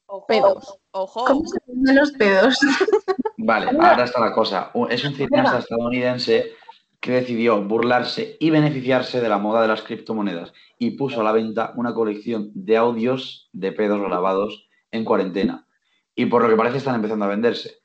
Ojo, 0.07 0.27
Pedos. 0.27 0.79
Ojo. 0.91 1.25
¿Cómo 1.25 1.47
se 1.47 1.59
venden 1.67 1.97
los 1.97 2.11
pedos? 2.13 2.59
Vale, 3.37 3.71
ahora 3.71 4.05
está 4.05 4.21
la 4.21 4.33
cosa. 4.33 4.73
Es 4.91 5.05
un 5.05 5.15
cineasta 5.15 5.61
estadounidense 5.61 6.53
que 6.99 7.13
decidió 7.13 7.63
burlarse 7.63 8.37
y 8.41 8.51
beneficiarse 8.51 9.21
de 9.21 9.29
la 9.29 9.39
moda 9.39 9.63
de 9.63 9.69
las 9.69 9.83
criptomonedas 9.83 10.53
y 10.79 10.93
puso 10.93 11.21
a 11.21 11.25
la 11.25 11.33
venta 11.33 11.73
una 11.77 11.95
colección 11.95 12.51
de 12.55 12.77
audios 12.77 13.49
de 13.53 13.73
pedos 13.73 14.01
grabados 14.01 14.69
en 14.91 15.05
cuarentena. 15.05 15.67
Y 16.15 16.27
por 16.27 16.43
lo 16.43 16.49
que 16.49 16.57
parece 16.57 16.79
están 16.79 16.97
empezando 16.97 17.25
a 17.25 17.29
venderse. 17.29 17.80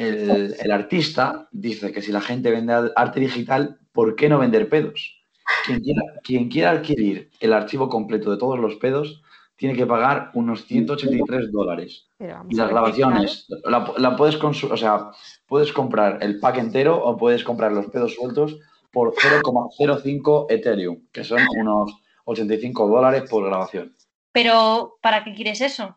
El, 0.00 0.56
el 0.58 0.70
artista 0.72 1.48
dice 1.52 1.92
que 1.92 2.00
si 2.00 2.10
la 2.10 2.20
gente 2.20 2.50
vende 2.50 2.90
arte 2.96 3.20
digital, 3.20 3.78
¿por 3.92 4.16
qué 4.16 4.28
no 4.28 4.38
vender 4.38 4.68
pedos? 4.68 5.20
Quien 5.66 5.80
quiera, 5.80 6.02
quien 6.22 6.48
quiera 6.48 6.70
adquirir 6.70 7.30
el 7.40 7.52
archivo 7.52 7.88
completo 7.88 8.30
de 8.30 8.38
todos 8.38 8.58
los 8.58 8.76
pedos 8.76 9.22
tiene 9.56 9.74
que 9.74 9.86
pagar 9.86 10.30
unos 10.32 10.64
183 10.64 11.52
dólares. 11.52 12.08
Y 12.48 12.54
las 12.54 12.70
grabaciones, 12.70 13.46
la, 13.64 13.92
la 13.98 14.16
puedes 14.16 14.42
o 14.42 14.76
sea, 14.78 15.10
puedes 15.46 15.70
comprar 15.70 16.18
el 16.22 16.40
pack 16.40 16.56
entero 16.56 16.96
o 16.96 17.18
puedes 17.18 17.44
comprar 17.44 17.72
los 17.72 17.86
pedos 17.86 18.14
sueltos 18.14 18.58
por 18.90 19.14
0,05 19.14 20.46
Ethereum, 20.48 21.02
que 21.12 21.24
son 21.24 21.40
unos 21.58 21.92
85 22.24 22.88
dólares 22.88 23.24
por 23.28 23.44
grabación. 23.44 23.94
Pero, 24.32 24.96
¿para 25.02 25.24
qué 25.24 25.34
quieres 25.34 25.60
eso? 25.60 25.94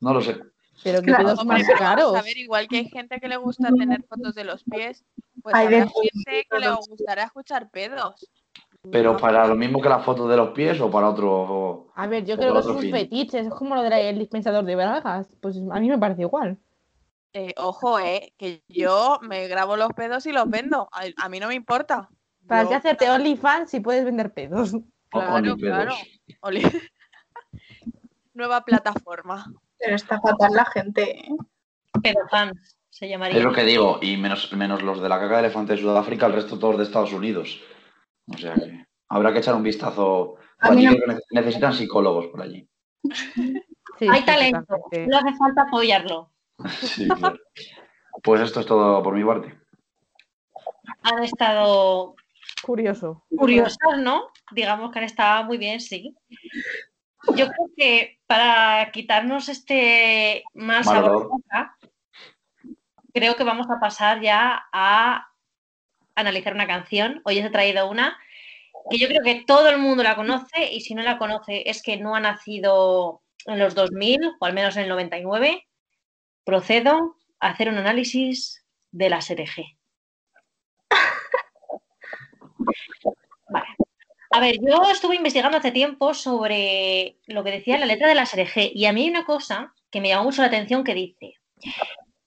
No 0.00 0.12
lo 0.12 0.20
sé. 0.20 0.36
Pero 0.84 1.00
que 1.00 1.06
Claro, 1.06 1.24
pedos 1.24 1.38
Hombre, 1.40 1.64
más 1.64 1.78
caros. 1.78 2.14
a 2.14 2.22
ver, 2.22 2.36
igual 2.36 2.68
que 2.68 2.76
hay 2.78 2.88
gente 2.88 3.18
que 3.20 3.28
le 3.28 3.36
gusta 3.36 3.70
tener 3.72 4.02
fotos 4.04 4.34
de 4.34 4.44
los 4.44 4.62
pies, 4.64 5.04
pues 5.42 5.54
Hay 5.54 5.66
habrá 5.66 5.86
gente 5.88 6.46
que 6.50 6.58
le 6.58 6.70
gustará 6.88 7.24
escuchar 7.24 7.70
pedos. 7.70 8.28
Pero 8.92 9.14
No, 9.14 9.18
para 9.18 9.46
lo 9.48 9.56
mismo 9.56 9.80
que 9.80 9.88
la 9.88 9.98
foto 9.98 10.28
de 10.28 10.36
los 10.36 10.50
pies 10.50 10.80
o 10.80 10.90
para 10.90 11.08
otro. 11.08 11.88
A 11.96 12.06
ver, 12.06 12.24
yo 12.24 12.36
creo 12.36 12.52
que 12.54 12.60
es 12.60 12.66
un 12.66 12.80
fin. 12.80 12.92
fetiche, 12.92 13.40
es 13.40 13.48
como 13.50 13.74
lo 13.74 13.82
del 13.82 14.18
dispensador 14.18 14.64
de 14.64 14.76
bragas. 14.76 15.26
Pues 15.40 15.56
a 15.56 15.80
mí 15.80 15.88
me 15.88 15.98
parece 15.98 16.22
igual. 16.22 16.56
eh, 17.32 17.52
ojo, 17.56 17.98
eh, 17.98 18.32
que 18.38 18.62
yo 18.68 19.18
me 19.22 19.46
grabo 19.48 19.76
los 19.76 19.92
pedos 19.92 20.24
y 20.26 20.32
los 20.32 20.48
vendo. 20.48 20.88
A, 20.92 21.04
a 21.24 21.28
mí 21.28 21.40
no 21.40 21.48
me 21.48 21.54
importa. 21.54 22.08
¿Para 22.46 22.62
Yo- 22.62 22.68
qué 22.68 22.74
hacerte 22.76 23.10
OnlyFans 23.10 23.70
si 23.70 23.80
puedes 23.80 24.04
vender 24.04 24.32
pedos? 24.32 24.72
Claro, 25.10 25.56
claro. 25.56 25.94
Oli- 26.42 26.62
Nueva 28.34 28.60
plataforma. 28.64 29.52
Pero 29.78 29.94
está 29.96 30.20
fatal 30.20 30.52
la 30.52 30.64
gente. 30.66 31.18
¿eh? 31.18 31.28
Pedofans 32.02 32.76
se 32.90 33.08
llamaría. 33.08 33.38
Es 33.38 33.44
lo 33.44 33.52
que 33.52 33.64
digo, 33.64 33.98
y 34.02 34.16
menos, 34.16 34.52
menos 34.52 34.82
los 34.82 35.00
de 35.00 35.08
la 35.08 35.18
caca 35.20 35.34
de 35.34 35.40
elefante 35.40 35.72
de 35.74 35.78
Sudáfrica, 35.80 36.26
el 36.26 36.32
resto 36.34 36.58
todos 36.58 36.76
de 36.78 36.84
Estados 36.84 37.12
Unidos. 37.12 37.60
O 38.32 38.36
sea 38.38 38.54
que 38.54 38.84
habrá 39.08 39.32
que 39.32 39.38
echar 39.38 39.54
un 39.54 39.62
vistazo. 39.62 40.36
Por 40.60 40.72
allí 40.72 40.86
no- 40.86 40.92
que 40.96 41.06
necesitan 41.30 41.72
psicólogos 41.74 42.26
por 42.28 42.42
allí. 42.42 42.68
Sí, 43.98 44.08
Hay 44.10 44.22
talento, 44.24 44.64
no 45.06 45.18
hace 45.18 45.36
falta 45.38 45.62
apoyarlo. 45.62 46.30
Sí, 46.80 47.06
claro. 47.08 47.38
Pues 48.22 48.40
esto 48.40 48.60
es 48.60 48.66
todo 48.66 49.02
por 49.02 49.14
mi 49.14 49.22
parte. 49.24 49.54
Han 51.02 51.22
estado 51.22 52.14
Curioso. 52.62 53.24
curiosas, 53.36 53.98
¿no? 53.98 54.30
Digamos 54.52 54.90
que 54.90 54.98
han 54.98 55.04
estado 55.04 55.44
muy 55.44 55.58
bien, 55.58 55.80
sí. 55.80 56.16
Yo 57.34 57.48
creo 57.48 57.70
que 57.76 58.18
para 58.26 58.90
quitarnos 58.92 59.48
este 59.48 60.44
mal 60.54 60.84
sabor 60.84 61.02
de 61.02 61.08
olor. 61.08 61.28
boca, 61.28 61.76
creo 63.12 63.36
que 63.36 63.44
vamos 63.44 63.66
a 63.70 63.80
pasar 63.80 64.20
ya 64.20 64.66
a 64.72 65.28
analizar 66.14 66.54
una 66.54 66.66
canción. 66.66 67.20
Hoy 67.24 67.38
os 67.38 67.44
he 67.44 67.50
traído 67.50 67.90
una 67.90 68.16
que 68.90 68.98
yo 68.98 69.08
creo 69.08 69.22
que 69.22 69.44
todo 69.46 69.68
el 69.68 69.78
mundo 69.78 70.02
la 70.02 70.16
conoce 70.16 70.72
y 70.72 70.80
si 70.80 70.94
no 70.94 71.02
la 71.02 71.18
conoce 71.18 71.68
es 71.68 71.82
que 71.82 71.96
no 71.96 72.14
ha 72.14 72.20
nacido 72.20 73.22
en 73.46 73.58
los 73.58 73.74
2000 73.74 74.36
o 74.38 74.44
al 74.44 74.52
menos 74.52 74.76
en 74.76 74.84
el 74.84 74.88
99. 74.88 75.66
Procedo 76.44 77.16
a 77.40 77.48
hacer 77.48 77.68
un 77.68 77.78
análisis 77.78 78.64
de 78.92 79.10
la 79.10 79.20
SRG. 79.20 79.64
A 84.36 84.40
ver, 84.40 84.56
yo 84.60 84.82
estuve 84.90 85.16
investigando 85.16 85.56
hace 85.56 85.72
tiempo 85.72 86.12
sobre 86.12 87.16
lo 87.26 87.42
que 87.42 87.52
decía 87.52 87.78
la 87.78 87.86
letra 87.86 88.06
de 88.06 88.14
la 88.14 88.26
SRG 88.26 88.70
y 88.74 88.84
a 88.84 88.92
mí 88.92 89.04
hay 89.04 89.08
una 89.08 89.24
cosa 89.24 89.72
que 89.90 90.02
me 90.02 90.08
llamó 90.08 90.24
mucho 90.24 90.42
la 90.42 90.48
atención 90.48 90.84
que 90.84 90.92
dice, 90.92 91.36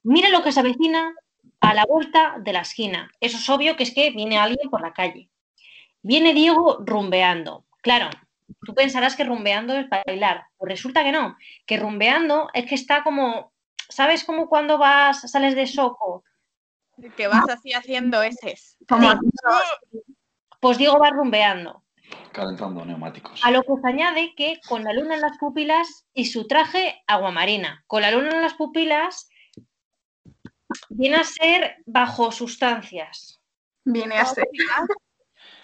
mira 0.01 0.29
lo 0.29 0.41
que 0.41 0.51
se 0.51 0.59
avecina 0.59 1.13
a 1.59 1.75
la 1.75 1.85
vuelta 1.85 2.37
de 2.39 2.51
la 2.51 2.61
esquina. 2.61 3.11
Eso 3.19 3.37
es 3.37 3.47
obvio 3.47 3.75
que 3.75 3.83
es 3.83 3.93
que 3.93 4.09
viene 4.09 4.39
alguien 4.39 4.71
por 4.71 4.81
la 4.81 4.91
calle. 4.91 5.29
Viene 6.01 6.33
Diego 6.33 6.79
rumbeando. 6.83 7.65
Claro, 7.83 8.09
tú 8.65 8.73
pensarás 8.73 9.15
que 9.15 9.23
rumbeando 9.23 9.75
es 9.75 9.87
bailar. 9.87 10.45
Pues 10.57 10.71
resulta 10.71 11.03
que 11.03 11.11
no, 11.11 11.37
que 11.67 11.77
rumbeando 11.77 12.49
es 12.55 12.65
que 12.65 12.73
está 12.73 13.03
como, 13.03 13.53
¿sabes 13.87 14.23
como 14.23 14.49
cuando 14.49 14.79
vas, 14.79 15.29
sales 15.29 15.53
de 15.53 15.67
soco? 15.67 16.23
Que 17.15 17.27
vas 17.27 17.47
así 17.49 17.73
haciendo 17.73 18.23
eses. 18.23 18.77
Como 18.87 19.11
Sí. 19.11 19.99
Pues 20.59 20.77
Diego 20.79 20.97
va 20.97 21.11
rumbeando. 21.11 21.83
Calentando 22.31 22.85
neumáticos. 22.85 23.41
A 23.43 23.51
lo 23.51 23.61
que 23.63 23.73
se 23.81 23.87
añade 23.87 24.33
que 24.35 24.59
con 24.67 24.83
la 24.83 24.93
luna 24.93 25.15
en 25.15 25.21
las 25.21 25.37
pupilas 25.37 26.05
y 26.13 26.25
su 26.25 26.47
traje 26.47 27.01
aguamarina. 27.07 27.83
Con 27.87 28.01
la 28.01 28.11
luna 28.11 28.29
en 28.35 28.41
las 28.41 28.53
pupilas 28.53 29.29
viene 30.89 31.17
a 31.17 31.23
ser 31.23 31.77
bajo 31.85 32.31
sustancias. 32.31 33.41
viene 33.83 34.17
a 34.17 34.25
ser. 34.25 34.45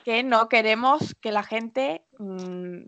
que 0.03 0.23
no 0.23 0.49
queremos 0.49 1.15
que 1.21 1.31
la 1.31 1.43
gente 1.43 2.05
mm, 2.19 2.87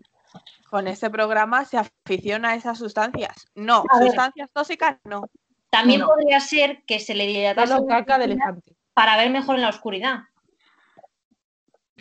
con 0.70 0.86
este 0.88 1.10
programa 1.10 1.64
se 1.64 1.78
aficione 1.78 2.48
a 2.48 2.54
esas 2.54 2.78
sustancias. 2.78 3.46
No, 3.54 3.84
A 3.88 3.98
ver. 4.00 4.08
sustancias 4.08 4.50
tóxicas 4.52 4.96
no. 5.04 5.22
También 5.70 6.00
No. 6.00 6.06
podría 6.08 6.40
ser 6.40 6.82
que 6.86 6.98
se 6.98 7.14
le 7.14 7.26
dilatase 7.26 7.74
caca 7.88 8.18
de 8.18 8.24
elefante. 8.26 8.76
para 8.94 9.16
ver 9.16 9.30
mejor 9.30 9.56
en 9.56 9.62
la 9.62 9.68
oscuridad. 9.68 10.20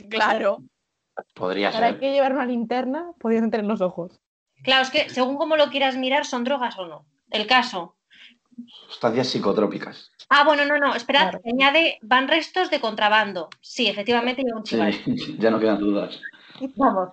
Claro. 0.09 0.59
Podría 1.33 1.69
hay 1.69 1.73
ser. 1.75 1.99
que 1.99 2.11
llevar 2.11 2.33
una 2.33 2.45
linterna 2.45 3.11
pudiendo 3.19 3.49
tener 3.49 3.65
los 3.65 3.81
ojos. 3.81 4.19
Claro, 4.63 4.83
es 4.83 4.89
que 4.89 5.09
según 5.09 5.37
como 5.37 5.55
lo 5.55 5.69
quieras 5.69 5.95
mirar, 5.97 6.25
son 6.25 6.43
drogas 6.43 6.77
o 6.77 6.85
no. 6.87 7.05
El 7.31 7.45
caso. 7.47 7.95
Sustancias 8.89 9.27
psicotrópicas. 9.27 10.11
Ah, 10.29 10.43
bueno, 10.43 10.65
no, 10.65 10.77
no, 10.77 10.95
esperad, 10.95 11.29
Claro. 11.29 11.41
añade, 11.45 11.99
van 12.01 12.27
restos 12.27 12.69
de 12.69 12.79
contrabando. 12.79 13.49
Sí, 13.61 13.87
efectivamente 13.87 14.41
lleva 14.43 14.57
un 14.59 14.65
Sí, 14.65 14.75
chival. 14.75 14.91
ya 15.39 15.51
no 15.51 15.59
quedan 15.59 15.79
dudas. 15.79 16.19
Vamos. 16.75 17.09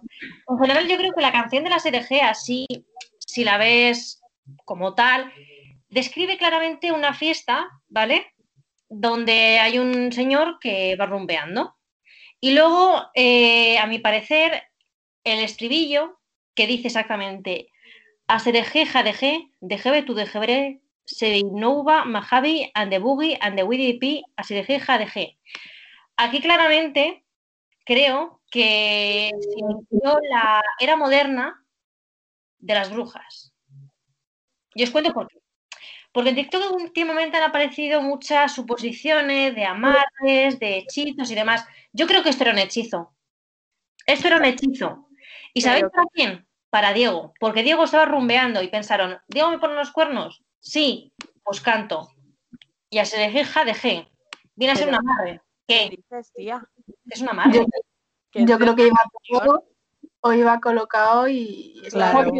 En 0.48 0.58
general, 0.58 0.88
yo 0.88 0.96
creo 0.96 1.12
que 1.12 1.20
la 1.20 1.32
canción 1.32 1.64
de 1.64 1.70
la 1.70 1.78
SRG, 1.78 2.22
así, 2.22 2.66
si 3.18 3.44
la 3.44 3.58
ves 3.58 4.22
como 4.64 4.94
tal, 4.94 5.30
describe 5.90 6.38
claramente 6.38 6.92
una 6.92 7.12
fiesta, 7.12 7.68
¿vale? 7.88 8.32
Donde 8.88 9.58
hay 9.60 9.78
un 9.78 10.12
señor 10.12 10.58
que 10.60 10.96
va 10.96 11.06
rumbeando. 11.06 11.76
Y 12.44 12.52
luego, 12.52 13.10
eh, 13.14 13.78
a 13.78 13.86
mi 13.86 14.00
parecer, 14.00 14.64
el 15.24 15.42
estribillo 15.42 16.20
que 16.54 16.66
dice 16.66 16.88
exactamente 16.88 17.70
SRG, 18.28 18.84
JDG, 18.84 19.50
DGB, 19.62 20.04
tu 20.04 20.12
DGB, 20.12 20.82
Seinouba, 21.06 22.04
Mahavi, 22.04 22.70
and 22.74 22.90
the 22.90 22.98
Boogie, 22.98 23.38
and 23.40 23.56
the 23.56 23.64
SRG, 24.36 24.78
JDG. 24.78 25.38
Aquí 26.18 26.42
claramente 26.42 27.24
creo 27.86 28.42
que 28.50 29.30
se 29.40 29.58
inició 29.60 30.18
la 30.30 30.62
era 30.78 30.96
moderna 30.96 31.64
de 32.58 32.74
las 32.74 32.90
brujas. 32.90 33.54
Y 34.74 34.82
os 34.82 34.90
cuento 34.90 35.14
por 35.14 35.28
qué. 35.28 35.43
Porque 36.14 36.30
en 36.30 36.36
TikTok 36.36 36.72
últimamente 36.76 37.36
han 37.36 37.42
aparecido 37.42 38.00
muchas 38.00 38.54
suposiciones 38.54 39.52
de 39.56 39.64
amarres, 39.64 40.60
de 40.60 40.78
hechizos 40.78 41.28
y 41.28 41.34
demás. 41.34 41.66
Yo 41.92 42.06
creo 42.06 42.22
que 42.22 42.28
esto 42.28 42.44
era 42.44 42.52
un 42.52 42.60
hechizo. 42.60 43.12
Esto 44.06 44.28
era 44.28 44.36
un 44.36 44.44
hechizo. 44.44 45.08
¿Y 45.52 45.62
sabéis 45.62 45.86
para 45.92 46.06
quién? 46.12 46.46
Para 46.70 46.92
Diego. 46.92 47.34
Porque 47.40 47.64
Diego 47.64 47.82
estaba 47.82 48.04
rumbeando 48.04 48.62
y 48.62 48.68
pensaron, 48.68 49.18
¿Diego 49.26 49.50
me 49.50 49.58
pone 49.58 49.74
los 49.74 49.90
cuernos? 49.90 50.44
Sí, 50.60 51.12
pues 51.42 51.60
canto. 51.60 52.08
Y 52.90 52.98
a 52.98 53.06
Serejeja 53.06 53.64
dejé. 53.64 54.08
Viene 54.54 54.74
a 54.74 54.76
ser 54.76 54.90
un 54.90 54.94
amarre. 54.94 55.42
¿Qué 55.66 55.88
¿Qué? 55.90 55.96
dices, 55.96 56.32
tía? 56.32 56.64
Es 57.10 57.22
un 57.22 57.30
amarre. 57.30 57.66
Yo, 58.34 58.56
creo 58.56 58.76
que 58.76 58.86
iba 58.86 59.00
todo 59.28 59.64
o 60.20 60.32
iba 60.32 60.60
colocado 60.60 61.26
y 61.26 61.82
es 61.84 61.92
la- 61.92 62.12
Claro. 62.12 62.30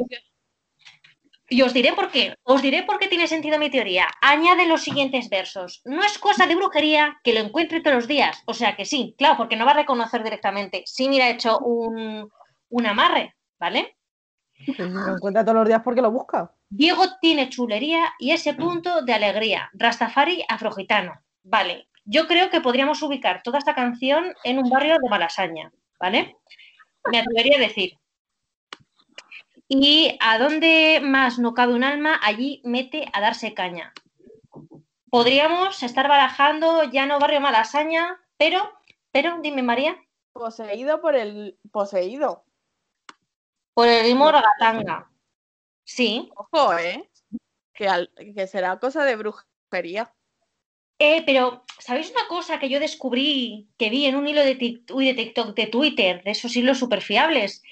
Y 1.49 1.63
os 1.63 1.75
diré 1.75 1.93
por 1.93 2.11
qué. 2.11 2.35
Os 2.43 2.63
diré 2.63 2.85
por 2.85 2.99
qué 2.99 3.09
tiene 3.09 3.27
sentido 3.27 3.59
mi 3.59 3.71
teoría. 3.71 4.09
Añade 4.23 4.67
los 4.67 4.83
siguientes 4.83 5.29
versos. 5.29 5.83
No 5.85 6.03
es 6.03 6.19
cosa 6.19 6.47
de 6.47 6.57
brujería 6.57 7.21
que 7.23 7.35
lo 7.35 7.41
encuentre 7.41 7.81
todos 7.81 7.97
los 7.97 8.09
días. 8.09 8.43
O 8.47 8.55
sea 8.55 8.77
que 8.77 8.85
sí, 8.85 9.15
claro, 9.19 9.37
porque 9.37 9.57
no 9.57 9.67
va 9.67 9.73
a 9.73 9.75
reconocer 9.83 10.23
directamente. 10.23 10.83
Sí, 10.87 11.09
mira, 11.09 11.27
ha 11.27 11.31
hecho 11.31 11.59
un, 11.59 12.31
un 12.71 12.87
amarre, 12.87 13.35
¿vale? 13.59 13.97
Lo 14.79 15.17
encuentra 15.17 15.45
todos 15.45 15.57
los 15.57 15.69
días 15.69 15.83
porque 15.85 16.01
lo 16.01 16.11
busca. 16.11 16.51
Diego 16.69 17.05
tiene 17.21 17.51
chulería 17.51 18.15
y 18.19 18.31
ese 18.31 18.55
punto 18.55 19.03
de 19.03 19.13
alegría. 19.13 19.71
Rastafari 19.75 20.45
afrogitano. 20.49 21.21
Vale. 21.43 21.89
Yo 22.05 22.27
creo 22.27 22.51
que 22.51 22.61
podríamos 22.61 23.03
ubicar 23.03 23.43
toda 23.43 23.59
esta 23.59 23.75
canción 23.75 24.35
en 24.45 24.59
un 24.59 24.69
barrio 24.69 24.95
de 24.95 25.09
Malasaña, 25.09 25.73
¿vale? 25.99 26.37
Me 27.11 27.19
atrevería 27.19 27.57
a 27.57 27.61
decir. 27.61 27.99
Y 29.77 30.17
a 30.21 30.39
dónde 30.39 31.01
más 31.03 31.41
no 31.41 31.53
cabe 31.53 31.75
un 31.75 31.83
alma, 31.83 32.21
allí 32.23 32.61
mete 32.65 33.09
a 33.13 33.21
darse 33.21 33.55
caña. 33.55 33.93
Podríamos 35.11 35.83
estar 35.83 36.07
barajando 36.09 36.85
ya 36.93 37.07
no 37.07 37.19
barrio 37.19 37.41
Malasaña, 37.41 38.21
pero, 38.37 38.71
pero, 39.11 39.41
dime 39.43 39.63
María, 39.65 39.97
Poseído 40.33 41.01
por 41.01 41.17
el 41.17 41.59
poseído. 41.73 42.45
por 43.73 43.89
el 43.89 44.05
ritmo 44.05 44.31
ragatanga. 44.31 45.11
Sí, 45.85 46.31
Ojo, 46.37 46.79
¿eh? 46.79 47.11
Que, 47.73 47.89
al- 47.89 48.13
que 48.15 48.47
será 48.47 48.79
cosa 48.79 49.03
de 49.05 49.17
brujería. 49.17 50.13
Eh, 51.01 51.25
pero, 51.27 51.65
¿sabéis 51.81 52.13
una 52.13 52.29
cosa 52.29 52.61
que 52.61 52.69
yo 52.69 52.79
descubrí, 52.79 53.69
que 53.77 53.91
vi 53.91 54.07
en 54.07 54.15
un 54.15 54.29
hilo 54.29 54.43
de, 54.45 54.57
Tik- 54.57 54.93
uy, 54.95 55.07
de 55.07 55.15
TikTok, 55.15 55.57
de 55.57 55.67
Twitter, 55.67 56.23
de 56.23 56.31
esos 56.31 56.55
hilos 56.55 56.79
súper 56.79 57.01
fiables? 57.03 57.63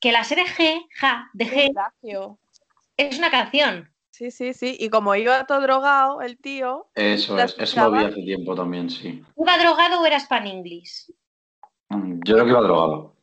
Que 0.00 0.12
la 0.12 0.24
serie 0.24 0.44
G, 0.46 0.86
ja, 0.98 1.28
de 1.34 1.46
G, 1.46 2.36
es 2.96 3.18
una 3.18 3.30
canción. 3.30 3.92
Sí, 4.10 4.30
sí, 4.30 4.54
sí. 4.54 4.76
Y 4.78 4.88
como 4.90 5.14
iba 5.14 5.46
todo 5.46 5.60
drogado, 5.60 6.20
el 6.22 6.38
tío, 6.38 6.86
Eso 6.94 7.36
¿La 7.36 7.44
es, 7.44 7.54
eso 7.58 7.80
lo 7.80 7.92
vi 7.92 8.04
hace 8.04 8.22
tiempo 8.22 8.54
también, 8.54 8.90
sí. 8.90 9.22
¿Iba 9.36 9.58
drogado 9.58 10.00
o 10.00 10.06
era 10.06 10.18
Span 10.18 10.46
English? 10.46 11.12
Mm, 11.90 12.20
Yo 12.24 12.34
creo 12.34 12.44
que 12.44 12.50
iba 12.50 12.60
drogado. 12.62 13.14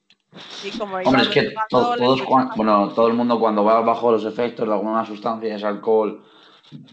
sí, 0.50 0.72
como 0.72 1.00
iba 1.00 1.10
Hombre, 1.10 1.24
es 1.24 1.28
que 1.30 1.42
drogado, 1.44 1.68
to- 1.70 1.96
le 1.96 2.04
todos, 2.04 2.20
escuchaba. 2.20 2.46
cuan- 2.46 2.58
bueno, 2.58 2.94
todo 2.94 3.08
el 3.08 3.14
mundo 3.14 3.40
cuando 3.40 3.64
va 3.64 3.82
bajo 3.82 4.12
los 4.12 4.26
efectos 4.26 4.68
de 4.68 4.74
alguna 4.74 5.06
sustancia, 5.06 5.56
es 5.56 5.64
alcohol 5.64 6.24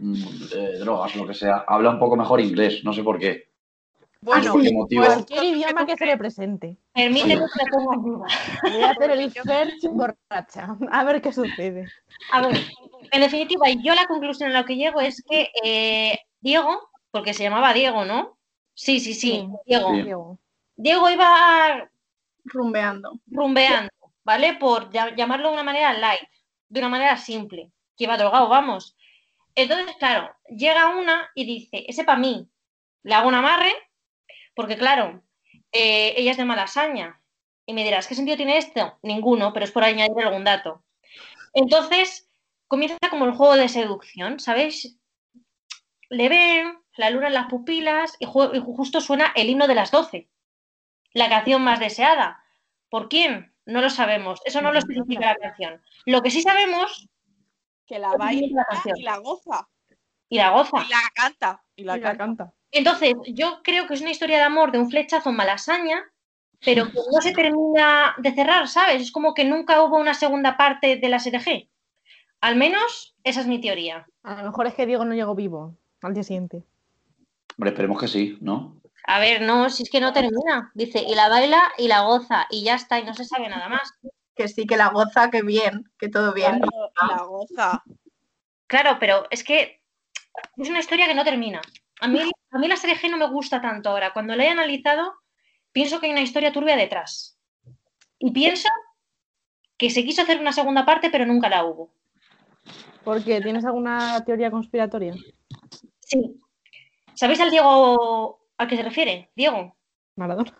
mm, 0.00 0.14
eh, 0.54 0.78
drogas, 0.80 1.14
lo 1.16 1.26
que 1.26 1.34
sea, 1.34 1.64
habla 1.66 1.90
un 1.90 1.98
poco 1.98 2.16
mejor 2.16 2.40
inglés, 2.40 2.82
no 2.84 2.92
sé 2.92 3.02
por 3.02 3.18
qué. 3.18 3.53
Bueno, 4.24 4.52
¿Por 4.52 4.62
qué 4.62 4.72
motivo? 4.72 5.04
Cualquier 5.04 5.44
idioma 5.44 5.84
que 5.84 5.96
se 5.96 6.06
le 6.06 6.16
presente. 6.16 6.78
Permíteme 6.94 7.34
que 7.36 7.64
te 7.64 7.70
ponga 7.70 7.94
en 7.94 8.02
duda. 8.02 8.26
Voy 8.72 8.82
a 8.82 8.90
hacer 8.90 9.10
el 9.10 9.30
search 9.32 9.82
borracha. 9.90 10.76
A 10.90 11.04
ver 11.04 11.20
qué 11.20 11.30
sucede. 11.32 11.86
A 12.32 12.40
ver, 12.40 12.56
en 13.12 13.20
definitiva, 13.20 13.66
yo 13.82 13.94
la 13.94 14.06
conclusión 14.06 14.50
a 14.50 14.52
la 14.54 14.64
que 14.64 14.76
llego 14.76 15.00
es 15.02 15.22
que 15.28 15.50
eh, 15.62 16.18
Diego, 16.40 16.88
porque 17.10 17.34
se 17.34 17.42
llamaba 17.42 17.74
Diego, 17.74 18.04
¿no? 18.06 18.38
Sí, 18.72 18.98
sí, 18.98 19.12
sí, 19.14 19.30
Sí. 19.30 19.48
Diego. 19.66 19.92
Diego. 19.92 20.38
Diego 20.76 21.10
iba 21.10 21.90
Rumbeando. 22.44 23.20
rumbeando, 23.26 23.90
¿vale? 24.24 24.54
Por 24.54 24.90
ll- 24.90 25.14
llamarlo 25.16 25.48
de 25.48 25.54
una 25.54 25.62
manera 25.62 25.92
light, 25.92 26.28
de 26.68 26.80
una 26.80 26.88
manera 26.88 27.16
simple, 27.16 27.70
que 27.96 28.04
iba 28.04 28.16
drogado, 28.16 28.48
vamos. 28.48 28.96
Entonces, 29.54 29.94
claro, 29.98 30.30
llega 30.48 30.96
una 30.96 31.28
y 31.34 31.44
dice, 31.44 31.84
ese 31.86 32.04
para 32.04 32.18
mí, 32.18 32.48
le 33.02 33.14
hago 33.14 33.28
un 33.28 33.34
amarre, 33.34 33.72
porque 34.54 34.76
claro, 34.76 35.22
eh, 35.72 36.14
ella 36.16 36.30
es 36.32 36.36
de 36.36 36.44
Malasaña. 36.44 37.20
Y 37.66 37.72
me 37.72 37.82
dirás, 37.84 38.06
¿qué 38.06 38.14
sentido 38.14 38.36
tiene 38.36 38.58
esto? 38.58 38.98
Ninguno, 39.02 39.52
pero 39.52 39.64
es 39.64 39.72
por 39.72 39.84
añadir 39.84 40.22
algún 40.22 40.44
dato. 40.44 40.84
Entonces, 41.54 42.28
comienza 42.68 42.98
como 43.10 43.24
el 43.24 43.32
juego 43.32 43.56
de 43.56 43.68
seducción, 43.68 44.38
¿sabéis? 44.38 44.98
Le 46.10 46.28
ven, 46.28 46.78
la 46.96 47.10
luna 47.10 47.28
en 47.28 47.34
las 47.34 47.46
pupilas 47.48 48.16
y, 48.20 48.26
ju- 48.26 48.54
y 48.54 48.60
justo 48.60 49.00
suena 49.00 49.32
el 49.34 49.48
himno 49.48 49.66
de 49.66 49.74
las 49.74 49.90
12, 49.90 50.28
la 51.12 51.28
canción 51.28 51.62
más 51.62 51.80
deseada. 51.80 52.42
¿Por 52.90 53.08
quién? 53.08 53.54
No 53.66 53.80
lo 53.80 53.88
sabemos. 53.88 54.40
Eso 54.44 54.60
no 54.60 54.70
lo 54.72 54.78
especifica 54.78 55.32
la 55.32 55.36
canción. 55.36 55.82
Lo 56.04 56.22
que 56.22 56.30
sí 56.30 56.42
sabemos, 56.42 57.08
que 57.86 57.98
la 57.98 58.10
baila 58.18 58.64
la 58.68 58.92
y 58.96 59.02
la 59.02 59.18
goza. 59.18 59.68
Y 60.28 60.38
la 60.38 60.50
goza. 60.50 60.84
Y 60.84 60.90
la 60.90 61.00
canta. 61.14 61.62
Y 61.76 61.84
la 61.84 61.96
Y 61.96 62.00
la 62.00 62.16
canta. 62.16 62.52
Entonces, 62.70 63.14
yo 63.28 63.60
creo 63.62 63.86
que 63.86 63.94
es 63.94 64.00
una 64.00 64.10
historia 64.10 64.36
de 64.38 64.42
amor 64.42 64.72
de 64.72 64.78
un 64.78 64.90
flechazo 64.90 65.30
en 65.30 65.36
malasaña, 65.36 66.02
pero 66.64 66.86
que 66.86 66.98
no 67.12 67.20
se 67.20 67.32
termina 67.32 68.14
de 68.18 68.32
cerrar, 68.32 68.66
¿sabes? 68.68 69.02
Es 69.02 69.12
como 69.12 69.32
que 69.34 69.44
nunca 69.44 69.82
hubo 69.82 69.96
una 69.96 70.14
segunda 70.14 70.56
parte 70.56 70.96
de 70.96 71.08
la 71.08 71.18
SRG. 71.18 71.68
Al 72.40 72.56
menos 72.56 73.14
esa 73.22 73.40
es 73.40 73.46
mi 73.46 73.60
teoría. 73.60 74.06
A 74.22 74.36
lo 74.36 74.44
mejor 74.44 74.66
es 74.66 74.74
que 74.74 74.86
Diego 74.86 75.04
no 75.04 75.14
llegó 75.14 75.34
vivo 75.34 75.76
al 76.02 76.14
día 76.14 76.24
siguiente. 76.24 76.64
Hombre, 77.56 77.70
esperemos 77.70 78.00
que 78.00 78.08
sí, 78.08 78.38
¿no? 78.40 78.80
A 79.06 79.20
ver, 79.20 79.42
no, 79.42 79.70
si 79.70 79.84
es 79.84 79.90
que 79.90 80.00
no 80.00 80.12
termina. 80.12 80.72
Dice, 80.74 81.00
y 81.00 81.14
la 81.14 81.28
baila 81.28 81.62
y 81.78 81.88
la 81.88 82.00
goza, 82.00 82.46
y 82.50 82.64
ya 82.64 82.74
está, 82.74 82.98
y 82.98 83.04
no 83.04 83.14
se 83.14 83.24
sabe 83.24 83.48
nada 83.48 83.68
más. 83.68 83.92
Que 84.34 84.48
sí, 84.48 84.66
que 84.66 84.76
la 84.76 84.88
goza, 84.88 85.30
que 85.30 85.42
bien, 85.42 85.88
que 85.98 86.08
todo 86.08 86.32
bien. 86.32 86.60
Claro, 86.60 87.14
la 87.14 87.22
goza. 87.24 87.82
Claro, 88.66 88.96
pero 88.98 89.26
es 89.30 89.44
que 89.44 89.83
es 90.56 90.68
una 90.68 90.80
historia 90.80 91.06
que 91.06 91.14
no 91.14 91.24
termina. 91.24 91.60
A 92.00 92.08
mí, 92.08 92.20
a 92.50 92.58
mí 92.58 92.68
la 92.68 92.76
SRG 92.76 93.10
no 93.10 93.16
me 93.18 93.28
gusta 93.28 93.60
tanto 93.60 93.90
ahora. 93.90 94.12
Cuando 94.12 94.34
la 94.36 94.44
he 94.44 94.48
analizado, 94.48 95.14
pienso 95.72 96.00
que 96.00 96.06
hay 96.06 96.12
una 96.12 96.20
historia 96.22 96.52
turbia 96.52 96.76
detrás. 96.76 97.38
Y 98.18 98.30
pienso 98.32 98.68
que 99.76 99.90
se 99.90 100.04
quiso 100.04 100.22
hacer 100.22 100.38
una 100.38 100.52
segunda 100.52 100.84
parte, 100.84 101.10
pero 101.10 101.26
nunca 101.26 101.48
la 101.48 101.64
hubo. 101.64 101.92
Porque 103.04 103.40
tienes 103.40 103.64
alguna 103.64 104.24
teoría 104.24 104.50
conspiratoria. 104.50 105.14
Sí. 106.00 106.40
¿Sabéis 107.14 107.40
al 107.40 107.50
Diego 107.50 108.40
al 108.56 108.68
que 108.68 108.76
se 108.76 108.82
refiere? 108.82 109.30
Diego. 109.36 109.76
Maradona. 110.16 110.56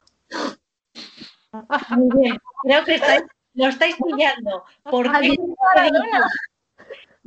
Muy 1.90 2.20
bien. 2.20 2.38
Creo 2.62 2.84
que 2.84 2.94
estáis- 2.96 3.24
lo 3.54 3.68
estáis 3.68 3.96
pillando. 3.96 4.64
¿Por 4.82 5.10
qué. 5.20 5.36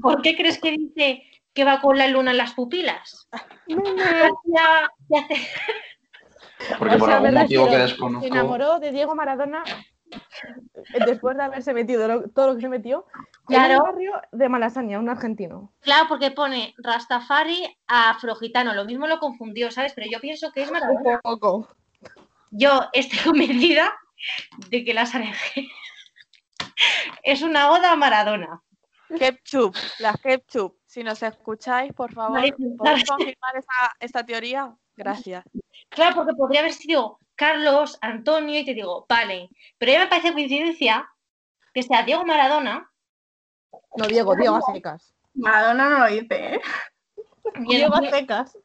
¿Por 0.02 0.22
qué 0.22 0.36
crees 0.36 0.60
que 0.60 0.72
dice 0.72 1.24
que 1.58 1.64
va 1.64 1.82
con 1.82 1.98
la 1.98 2.08
luna 2.08 2.30
en 2.32 2.38
las 2.38 2.54
pupilas? 2.54 3.28
Porque 6.78 6.96
O 6.96 7.00
por 7.00 7.08
sea, 7.10 7.18
algún 7.18 7.34
motivo 7.34 7.66
que 7.66 7.72
refiero, 7.72 7.72
Se 7.72 7.78
desconozco. 7.94 8.28
enamoró 8.28 8.80
de 8.80 8.92
Diego 8.92 9.16
Maradona 9.16 9.64
después 11.06 11.36
de 11.36 11.44
haberse 11.44 11.74
metido 11.74 12.08
lo- 12.08 12.30
todo 12.30 12.50
lo 12.50 12.56
que 12.56 12.62
se 12.62 12.70
metió 12.70 13.06
en 13.50 13.56
Claro. 13.56 13.78
un 13.80 13.84
barrio 13.92 14.22
de 14.32 14.50
Malasaña, 14.50 15.00
un 15.00 15.10
argentino. 15.10 15.74
Claro, 15.82 16.06
porque 16.08 16.30
pone 16.30 16.76
Rastafari 16.78 17.76
afrogitano. 17.88 18.74
Lo 18.76 18.86
mismo 18.86 19.08
lo 19.08 19.18
confundió, 19.20 19.72
¿sabes? 19.72 19.94
Pero 19.96 20.08
yo 20.12 20.20
pienso 20.20 20.52
que 20.52 20.62
es 20.62 20.72
Maradona. 20.72 21.16
Un 21.16 21.20
poco. 21.24 21.68
Yo 22.52 22.82
estoy 22.94 23.18
convencida 23.66 23.94
de 24.70 24.84
que 24.86 24.94
la 24.94 25.06
SRG 25.08 25.68
es 27.24 27.42
una 27.42 27.72
oda 27.72 27.94
a 27.94 27.96
Maradona. 27.96 28.62
Ketchup, 29.18 29.76
la 30.00 30.14
ketchup. 30.14 30.78
Si 30.86 31.04
nos 31.04 31.22
escucháis, 31.24 31.94
por 31.94 32.14
favor. 32.14 32.40
¿podéis 32.78 33.06
confirmar 33.06 33.56
esa, 33.56 33.96
esta 34.00 34.26
teoría? 34.26 34.76
Gracias. 34.96 35.44
Claro, 35.90 36.16
porque 36.16 36.34
podría 36.34 36.62
haber 36.62 36.74
sido 36.74 37.20
Carlos, 37.36 37.98
Antonio, 38.02 38.60
y 38.60 38.66
te 38.66 38.74
digo, 38.74 39.06
vale. 39.08 39.50
Pero 39.78 39.92
ya 39.92 40.00
me 40.00 40.08
parece 40.08 40.34
coincidencia 40.34 41.08
que 41.74 41.84
sea 41.84 42.04
Diego 42.04 42.26
Maradona. 42.26 42.92
No, 43.96 44.08
Diego, 44.08 44.36
Diego 44.36 44.56
a 44.56 44.74
secas. 44.74 45.14
Maradona 45.36 45.90
no 45.90 46.00
lo 46.00 46.08
dice, 46.08 46.56
¿eh? 46.56 46.62
Diego 47.68 47.94
a 47.96 48.10
secas. 48.10 48.58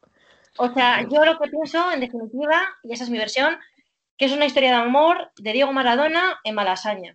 o 0.57 0.73
sea, 0.73 1.03
yo 1.03 1.25
lo 1.25 1.39
que 1.39 1.51
pienso, 1.51 1.93
en 1.93 2.01
definitiva, 2.01 2.63
y 2.83 2.93
esa 2.93 3.05
es 3.05 3.11
mi 3.11 3.19
versión, 3.19 3.59
que 4.17 4.25
es 4.25 4.33
una 4.33 4.47
historia 4.47 4.71
de 4.71 4.77
amor 4.77 5.31
de 5.37 5.53
Diego 5.53 5.73
Maradona 5.73 6.41
en 6.45 6.55
Malasaña. 6.55 7.13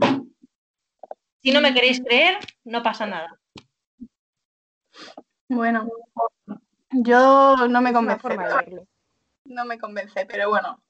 Si 1.47 1.53
no 1.53 1.61
me 1.61 1.73
queréis 1.73 2.01
creer, 2.01 2.39
no 2.65 2.83
pasa 2.83 3.05
nada. 3.05 3.39
Bueno, 5.47 5.87
yo 6.91 7.69
no 7.69 7.81
me 7.81 7.93
convence. 7.93 8.27
No 9.45 9.63
me 9.63 9.79
convence, 9.79 10.25
pero 10.25 10.49
bueno. 10.49 10.83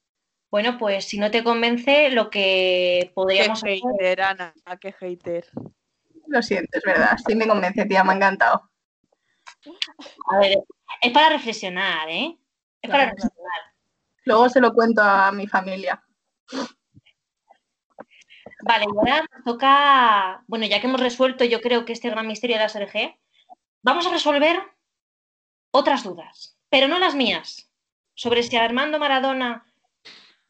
Bueno, 0.50 0.80
pues 0.80 1.06
si 1.06 1.20
no 1.20 1.30
te 1.30 1.44
convence, 1.44 2.10
lo 2.10 2.32
que 2.32 3.02
Qué 3.04 3.12
podríamos 3.14 3.60
hacer 3.60 3.78
hater, 3.78 4.22
Ana, 4.24 4.56
qué 4.82 4.94
hater. 4.94 5.48
Lo 6.26 6.42
siento, 6.42 6.76
es 6.76 6.84
verdad. 6.84 7.16
Sí 7.28 7.36
me 7.36 7.48
convence, 7.48 7.86
tía, 7.86 8.04
me 8.04 8.14
ha 8.14 8.16
encantado. 8.16 8.72
A 10.32 10.40
ver, 10.40 10.58
es 11.04 11.12
para 11.12 11.30
reflexionar, 11.30 12.10
¿eh? 12.10 12.36
Es 12.82 12.90
para 12.90 13.04
Claro, 13.04 13.16
reflexionar. 13.16 13.62
Luego 14.26 14.50
se 14.50 14.60
lo 14.60 14.74
cuento 14.74 15.04
a 15.04 15.32
mi 15.32 15.46
familia. 15.46 16.04
Vale, 18.62 18.86
ahora 18.86 19.26
toca, 19.46 20.44
bueno, 20.48 20.66
ya 20.66 20.82
que 20.82 20.88
hemos 20.88 21.00
resuelto 21.00 21.44
yo 21.44 21.62
creo 21.62 21.86
que 21.86 21.94
este 21.94 22.10
gran 22.10 22.28
misterio 22.28 22.58
de 22.58 22.64
la 22.64 22.70
SRG, 22.70 23.16
vamos 23.84 24.08
a 24.08 24.12
resolver 24.12 24.60
otras 25.72 26.04
dudas, 26.04 26.58
pero 26.70 26.88
no 26.88 26.98
las 26.98 27.16
mías, 27.16 27.70
sobre 28.16 28.42
si 28.42 28.58
Armando 28.58 28.98
Maradona 28.98 29.66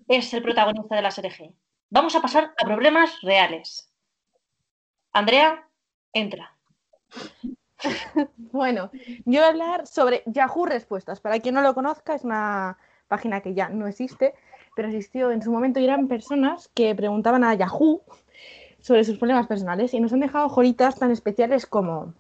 es 0.07 0.33
el 0.33 0.41
protagonista 0.41 0.95
de 0.95 1.01
la 1.01 1.11
SRG. 1.11 1.53
Vamos 1.89 2.15
a 2.15 2.21
pasar 2.21 2.53
a 2.57 2.65
problemas 2.65 3.21
reales. 3.21 3.91
Andrea, 5.11 5.67
entra. 6.13 6.55
Bueno, 8.37 8.89
yo 8.93 9.21
voy 9.25 9.37
a 9.37 9.47
hablar 9.49 9.85
sobre 9.85 10.23
Yahoo 10.25 10.65
Respuestas. 10.65 11.19
Para 11.19 11.39
quien 11.39 11.53
no 11.53 11.61
lo 11.61 11.75
conozca, 11.75 12.15
es 12.15 12.23
una 12.23 12.79
página 13.07 13.41
que 13.41 13.53
ya 13.53 13.69
no 13.69 13.85
existe, 13.85 14.33
pero 14.77 14.89
existió 14.89 15.31
en 15.31 15.41
su 15.41 15.51
momento 15.51 15.79
y 15.79 15.85
eran 15.85 16.07
personas 16.07 16.69
que 16.75 16.93
preguntaban 16.93 17.43
a 17.43 17.55
Yahoo 17.55 18.03
sobre 18.79 19.03
sus 19.03 19.17
problemas 19.17 19.47
personales 19.47 19.91
y 19.95 19.99
nos 19.99 20.13
han 20.13 20.19
dejado 20.19 20.49
joritas 20.49 20.99
tan 20.99 21.09
especiales 21.09 21.65
como 21.65 22.13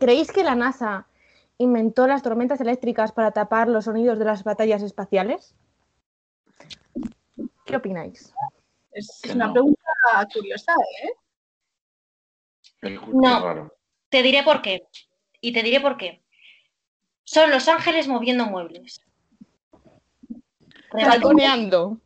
¿Creéis 0.00 0.32
que 0.32 0.42
la 0.42 0.56
NASA 0.56 1.06
inventó 1.58 2.08
las 2.08 2.24
tormentas 2.24 2.60
eléctricas 2.60 3.12
para 3.12 3.30
tapar 3.30 3.68
los 3.68 3.84
sonidos 3.84 4.18
de 4.18 4.24
las 4.24 4.42
batallas 4.42 4.82
espaciales? 4.82 5.54
¿Qué 7.64 7.76
opináis? 7.76 8.34
Es 8.90 9.22
una 9.32 9.46
no. 9.46 9.52
pregunta 9.52 10.28
curiosa, 10.34 10.72
¿eh? 11.04 11.10
No. 13.12 13.44
raro. 13.44 13.76
Te 14.08 14.24
diré 14.24 14.42
por 14.42 14.60
qué. 14.60 14.88
Y 15.40 15.52
te 15.52 15.62
diré 15.62 15.80
por 15.80 15.96
qué. 15.96 16.24
Son 17.22 17.48
los 17.50 17.68
ángeles 17.68 18.08
moviendo 18.08 18.46
muebles. 18.46 19.05
Taconeando. 20.90 22.00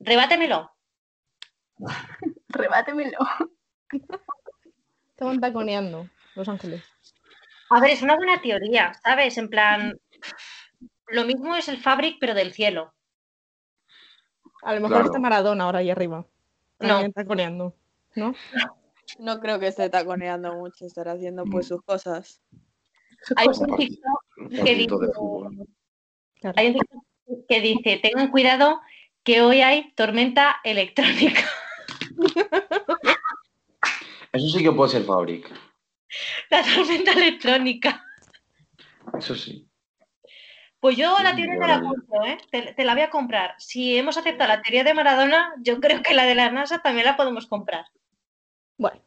rebátemelo. 0.00 0.70
Rebátemelo. 2.48 3.18
Estaban 5.10 5.40
taconeando, 5.40 6.08
Los 6.34 6.48
Ángeles. 6.48 6.84
A 7.70 7.80
ver, 7.80 7.90
es 7.90 8.02
una 8.02 8.16
buena 8.16 8.40
teoría, 8.40 8.92
¿sabes? 9.02 9.38
En 9.38 9.48
plan, 9.48 9.98
lo 11.08 11.24
mismo 11.24 11.56
es 11.56 11.68
el 11.68 11.78
Fabric, 11.78 12.18
pero 12.20 12.34
del 12.34 12.52
cielo. 12.52 12.92
A 14.62 14.74
lo 14.74 14.80
mejor 14.80 14.96
Claro. 14.96 15.04
está 15.06 15.18
Maradona 15.18 15.64
ahora 15.64 15.78
ahí 15.80 15.90
arriba. 15.90 16.26
No. 16.80 17.10
Taconeando. 17.12 17.74
¿No? 18.14 18.34
No 19.18 19.40
creo 19.40 19.58
que 19.58 19.68
esté 19.68 19.88
taconeando 19.88 20.54
mucho, 20.56 20.84
estará 20.86 21.12
haciendo 21.12 21.44
pues 21.44 21.68
sus 21.68 21.82
cosas. 21.82 22.40
Hay 23.36 23.46
un 23.48 23.76
TikTok 23.76 24.22
que 24.64 24.74
dice, 24.74 24.94
hay 26.56 26.66
un 26.68 26.72
TikTok 26.74 27.04
que 27.48 27.60
dice, 27.60 27.98
tengan 28.02 28.30
cuidado 28.30 28.80
que 29.22 29.42
hoy 29.42 29.60
hay 29.62 29.92
tormenta 29.92 30.60
electrónica. 30.64 31.42
Eso 34.32 34.48
sí 34.48 34.62
que 34.62 34.72
puede 34.72 34.90
ser 34.90 35.04
Fabric. 35.04 35.50
La 36.50 36.62
tormenta 36.62 37.12
electrónica. 37.12 38.04
Eso 39.18 39.34
sí. 39.34 39.66
Pues 40.78 40.96
yo 40.96 41.16
la 41.22 41.34
teoría 41.34 41.58
te 41.58 41.66
la 41.66 41.80
compro, 41.80 42.24
¿eh? 42.26 42.38
Te, 42.50 42.74
te 42.74 42.84
la 42.84 42.92
voy 42.94 43.02
a 43.02 43.10
comprar. 43.10 43.54
Si 43.58 43.96
hemos 43.96 44.16
aceptado 44.16 44.48
la 44.48 44.62
teoría 44.62 44.84
de 44.84 44.94
Maradona, 44.94 45.54
yo 45.58 45.80
creo 45.80 46.02
que 46.02 46.14
la 46.14 46.24
de 46.24 46.34
la 46.34 46.50
NASA 46.50 46.80
también 46.80 47.06
la 47.06 47.16
podemos 47.16 47.46
comprar. 47.46 47.86
Bueno, 48.76 49.00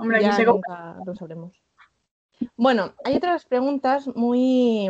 Hombre, 0.00 0.18
aquí 0.18 0.26
ya 0.26 0.32
se 0.32 0.44
compra. 0.44 0.94
nunca 0.94 1.02
lo 1.04 1.14
sabremos. 1.16 1.60
Bueno, 2.56 2.94
hay 3.04 3.16
otras 3.16 3.44
preguntas 3.44 4.06
muy 4.14 4.88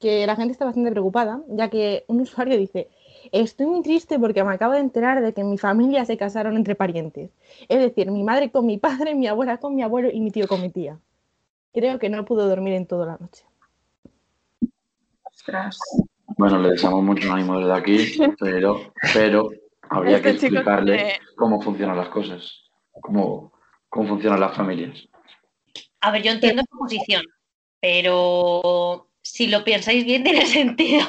que 0.00 0.26
la 0.26 0.34
gente 0.34 0.52
está 0.52 0.64
bastante 0.64 0.90
preocupada, 0.90 1.42
ya 1.48 1.68
que 1.68 2.04
un 2.08 2.22
usuario 2.22 2.56
dice, 2.56 2.88
estoy 3.32 3.66
muy 3.66 3.82
triste 3.82 4.18
porque 4.18 4.42
me 4.42 4.54
acabo 4.54 4.72
de 4.72 4.80
enterar 4.80 5.22
de 5.22 5.34
que 5.34 5.42
en 5.42 5.50
mi 5.50 5.58
familia 5.58 6.04
se 6.06 6.16
casaron 6.16 6.56
entre 6.56 6.74
parientes. 6.74 7.30
Es 7.68 7.78
decir, 7.78 8.10
mi 8.10 8.24
madre 8.24 8.50
con 8.50 8.64
mi 8.66 8.78
padre, 8.78 9.14
mi 9.14 9.26
abuela 9.26 9.58
con 9.58 9.74
mi 9.74 9.82
abuelo 9.82 10.08
y 10.10 10.20
mi 10.20 10.30
tío 10.30 10.48
con 10.48 10.62
mi 10.62 10.70
tía. 10.70 10.98
Creo 11.72 11.98
que 11.98 12.08
no 12.08 12.24
pudo 12.24 12.48
dormir 12.48 12.72
en 12.72 12.86
toda 12.86 13.06
la 13.06 13.18
noche. 13.20 13.44
Ostras. 15.22 15.78
Bueno, 16.38 16.58
le 16.58 16.70
deseamos 16.70 17.04
mucho 17.04 17.30
ánimo 17.30 17.58
desde 17.60 17.72
aquí, 17.74 18.18
pero, 18.40 18.92
pero 19.12 19.50
habría 19.90 20.16
Este 20.16 20.30
que 20.30 20.46
explicarle 20.46 21.20
cómo 21.36 21.60
funcionan 21.60 21.98
las 21.98 22.08
cosas, 22.08 22.70
cómo, 23.00 23.52
cómo 23.90 24.08
funcionan 24.08 24.40
las 24.40 24.56
familias. 24.56 25.06
A 26.00 26.10
ver, 26.10 26.22
yo 26.22 26.32
entiendo 26.32 26.62
su 26.70 26.78
posición, 26.78 27.22
pero 27.80 29.09
si 29.22 29.46
lo 29.46 29.64
pensáis 29.64 30.04
bien, 30.04 30.24
tiene 30.24 30.46
sentido. 30.46 31.06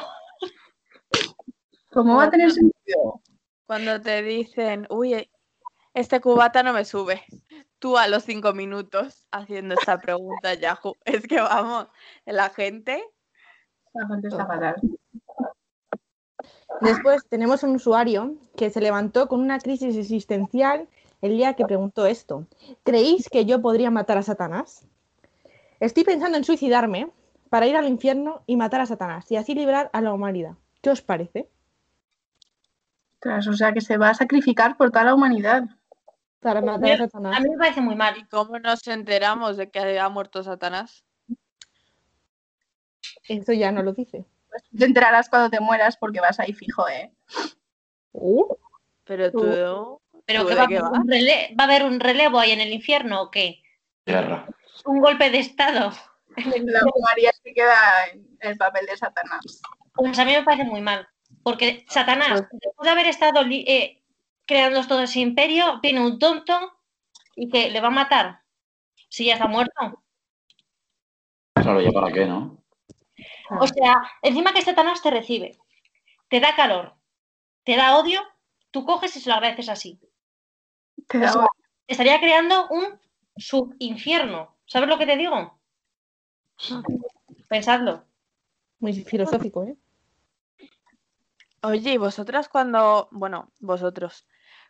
¿Cómo 1.91 2.17
va 2.17 2.25
a 2.25 2.29
tener 2.29 2.51
sentido? 2.51 3.21
Cuando 3.65 4.01
te 4.01 4.21
dicen, 4.23 4.87
uy, 4.89 5.29
este 5.93 6.21
cubata 6.21 6.63
no 6.63 6.73
me 6.73 6.85
sube. 6.85 7.23
Tú 7.79 7.97
a 7.97 8.07
los 8.07 8.23
cinco 8.23 8.53
minutos 8.53 9.27
haciendo 9.31 9.75
esta 9.75 9.97
pregunta, 9.99 10.53
Yahoo. 10.53 10.95
Es 11.03 11.27
que 11.27 11.41
vamos, 11.41 11.87
la 12.25 12.49
gente. 12.49 13.03
La 13.93 14.07
gente 14.07 14.27
está 14.27 14.45
fatal. 14.45 14.75
Después 16.79 17.27
tenemos 17.27 17.63
un 17.63 17.75
usuario 17.75 18.35
que 18.55 18.69
se 18.69 18.81
levantó 18.81 19.27
con 19.27 19.41
una 19.41 19.59
crisis 19.59 19.95
existencial 19.97 20.87
el 21.21 21.37
día 21.37 21.53
que 21.53 21.65
preguntó 21.65 22.05
esto. 22.05 22.47
¿Creéis 22.83 23.29
que 23.29 23.45
yo 23.45 23.61
podría 23.61 23.91
matar 23.91 24.17
a 24.17 24.23
Satanás? 24.23 24.87
Estoy 25.79 26.03
pensando 26.03 26.37
en 26.37 26.43
suicidarme 26.43 27.11
para 27.51 27.67
ir 27.67 27.75
al 27.75 27.85
infierno 27.85 28.45
y 28.47 28.55
matar 28.55 28.79
a 28.79 28.85
Satanás 28.85 29.29
y 29.29 29.35
así 29.35 29.53
librar 29.53 29.89
a 29.91 29.99
la 29.99 30.13
humanidad. 30.13 30.53
¿Qué 30.81 30.89
os 30.89 31.01
parece? 31.01 31.49
Ostras, 33.15 33.45
o 33.45 33.53
sea 33.53 33.73
que 33.73 33.81
se 33.81 33.97
va 33.97 34.11
a 34.11 34.13
sacrificar 34.13 34.77
por 34.77 34.89
toda 34.89 35.03
la 35.03 35.13
humanidad. 35.13 35.63
Para 36.39 36.61
matar 36.61 36.93
a 36.93 36.97
Satanás. 36.97 37.37
A 37.37 37.41
mí 37.41 37.49
me 37.49 37.57
parece 37.57 37.81
muy 37.81 37.95
¿Y 37.95 37.97
mal. 37.97 38.27
cómo 38.29 38.57
nos 38.57 38.87
enteramos 38.87 39.57
de 39.57 39.69
que 39.69 39.99
ha 39.99 40.07
muerto 40.07 40.41
Satanás? 40.43 41.03
Eso 43.27 43.51
ya 43.51 43.69
no 43.73 43.83
lo 43.83 43.91
dice. 43.91 44.23
Pues 44.49 44.63
te 44.73 44.85
enterarás 44.85 45.27
cuando 45.27 45.49
te 45.49 45.59
mueras 45.59 45.97
porque 45.97 46.21
vas 46.21 46.39
ahí 46.39 46.53
fijo, 46.53 46.87
¿eh? 46.87 47.11
Uh, 48.13 48.45
Pero 49.03 49.29
tú. 49.29 49.41
¿Pero 50.25 50.43
¿tú 50.43 50.47
que 50.47 50.55
de 50.55 50.79
va, 50.79 50.89
un 50.89 51.05
va 51.05 51.63
a 51.63 51.67
haber 51.67 51.83
un 51.83 51.99
relevo 51.99 52.39
ahí 52.39 52.51
en 52.51 52.61
el 52.61 52.71
infierno 52.71 53.23
o 53.23 53.29
qué? 53.29 53.61
Guerra. 54.05 54.47
¿Un 54.85 55.01
golpe 55.01 55.29
de 55.29 55.39
estado? 55.39 55.91
La 56.65 56.81
María 57.07 57.31
se 57.43 57.53
queda 57.53 58.07
en 58.11 58.37
el 58.39 58.57
papel 58.57 58.85
de 58.85 58.97
Satanás. 58.97 59.61
Pues 59.93 60.17
a 60.17 60.25
mí 60.25 60.31
me 60.31 60.43
parece 60.43 60.63
muy 60.63 60.81
mal. 60.81 61.07
Porque 61.43 61.85
Satanás, 61.89 62.41
Pues- 62.41 62.61
después 62.61 62.85
de 62.85 62.89
haber 62.91 63.07
estado 63.07 63.41
eh, 63.49 64.03
creando 64.45 64.85
todo 64.87 65.01
ese 65.01 65.19
imperio, 65.19 65.79
viene 65.81 66.01
un 66.01 66.19
tonto 66.19 66.53
y 67.35 67.49
que 67.49 67.69
le 67.69 67.81
va 67.81 67.87
a 67.87 67.91
matar. 67.91 68.41
Si 69.09 69.25
ya 69.25 69.33
está 69.33 69.47
muerto. 69.47 70.03
Claro, 71.53 71.81
¿ya 71.81 71.91
para 71.91 72.11
qué, 72.11 72.25
no? 72.25 72.63
O 73.59 73.67
sea, 73.67 74.01
encima 74.21 74.53
que 74.53 74.61
Satanás 74.61 75.01
te 75.01 75.11
recibe, 75.11 75.57
te 76.29 76.39
da 76.39 76.55
calor, 76.55 76.95
te 77.65 77.75
da 77.75 77.97
odio, 77.97 78.21
tú 78.71 78.85
coges 78.85 79.15
y 79.17 79.19
se 79.19 79.29
lo 79.29 79.35
agradeces 79.35 79.67
así. 79.69 79.99
Te 81.07 81.17
O 81.17 81.27
sea, 81.27 81.45
estaría 81.87 82.19
creando 82.19 82.67
un 82.69 82.99
subinfierno. 83.35 84.57
¿Sabes 84.65 84.87
lo 84.87 84.97
que 84.97 85.05
te 85.05 85.17
digo? 85.17 85.60
Pensadlo. 87.47 88.05
muy 88.79 88.93
filosófico, 88.93 89.63
¿eh? 89.63 89.77
Oye, 91.63 91.93
y 91.93 91.97
vosotras 91.97 92.49
cuando. 92.49 93.07
Bueno, 93.11 93.51
vosotros. 93.59 94.27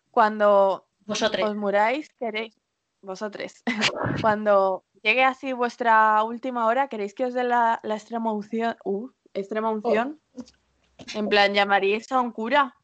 Cuando 0.09 0.87
Vosotros. 1.05 1.49
os 1.49 1.55
muráis, 1.55 2.09
queréis. 2.19 2.55
Vosotros. 3.01 3.53
cuando 4.21 4.83
llegue 5.01 5.23
así 5.23 5.53
vuestra 5.53 6.21
última 6.23 6.65
hora, 6.65 6.87
¿queréis 6.89 7.13
que 7.13 7.25
os 7.25 7.33
dé 7.33 7.43
la, 7.43 7.79
la 7.83 7.95
extrema 7.95 8.31
unción? 8.33 8.75
Uh, 8.83 9.09
extrema 9.33 9.69
unción. 9.71 10.19
En 11.15 11.29
plan, 11.29 11.53
¿llamaríais 11.53 12.11
a 12.11 12.19
un 12.21 12.31
cura? 12.31 12.75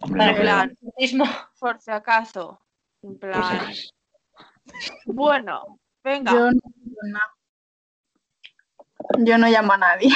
Hombre, 0.00 0.34
creo. 0.34 0.60
el 0.62 0.76
bautismo- 0.78 1.48
Por 1.60 1.80
si 1.80 1.90
acaso. 1.92 2.60
En 3.02 3.18
plan, 3.18 3.72
bueno, 5.06 5.78
venga. 6.02 6.32
Yo 6.32 6.50
no, 6.50 6.60
no. 7.04 7.18
Yo 9.18 9.38
no 9.38 9.48
llamo 9.48 9.72
a 9.72 9.78
nadie. 9.78 10.10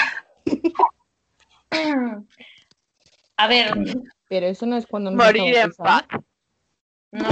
A 3.36 3.48
ver, 3.48 3.72
Pero 4.28 4.46
eso 4.46 4.64
no 4.66 4.76
es 4.76 4.86
cuando 4.86 5.10
nos 5.10 5.24
Morir 5.24 5.56
en 5.56 5.72
paz. 5.72 6.04
no, 7.10 7.28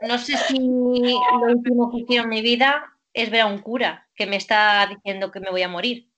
no 0.00 0.18
sé 0.18 0.36
si 0.36 0.58
lo 0.58 1.52
último 1.52 1.90
que 1.90 2.04
quiero 2.04 2.24
en 2.24 2.30
mi 2.30 2.42
vida 2.42 2.96
es 3.12 3.30
ver 3.30 3.40
a 3.42 3.46
un 3.46 3.58
cura 3.58 4.08
que 4.14 4.26
me 4.26 4.36
está 4.36 4.86
diciendo 4.86 5.30
que 5.30 5.40
me 5.40 5.50
voy 5.50 5.62
a 5.62 5.68
morir. 5.68 6.08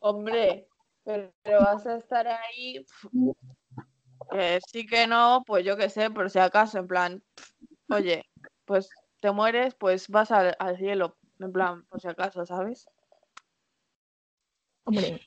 Hombre, 0.00 0.68
pero, 1.04 1.32
pero 1.42 1.60
vas 1.60 1.86
a 1.86 1.96
estar 1.96 2.26
ahí. 2.26 2.84
sí 4.66 4.86
que 4.86 5.06
no, 5.06 5.42
pues 5.46 5.64
yo 5.64 5.76
qué 5.76 5.90
sé, 5.90 6.10
por 6.10 6.30
si 6.30 6.38
acaso, 6.38 6.78
en 6.78 6.88
plan, 6.88 7.22
oye, 7.90 8.24
pues 8.64 8.88
te 9.20 9.30
mueres, 9.30 9.74
pues 9.74 10.08
vas 10.08 10.30
al, 10.30 10.56
al 10.58 10.76
cielo, 10.78 11.16
en 11.38 11.52
plan, 11.52 11.84
por 11.86 12.00
si 12.00 12.08
acaso, 12.08 12.44
¿sabes? 12.46 12.88
Hombre, 14.84 15.20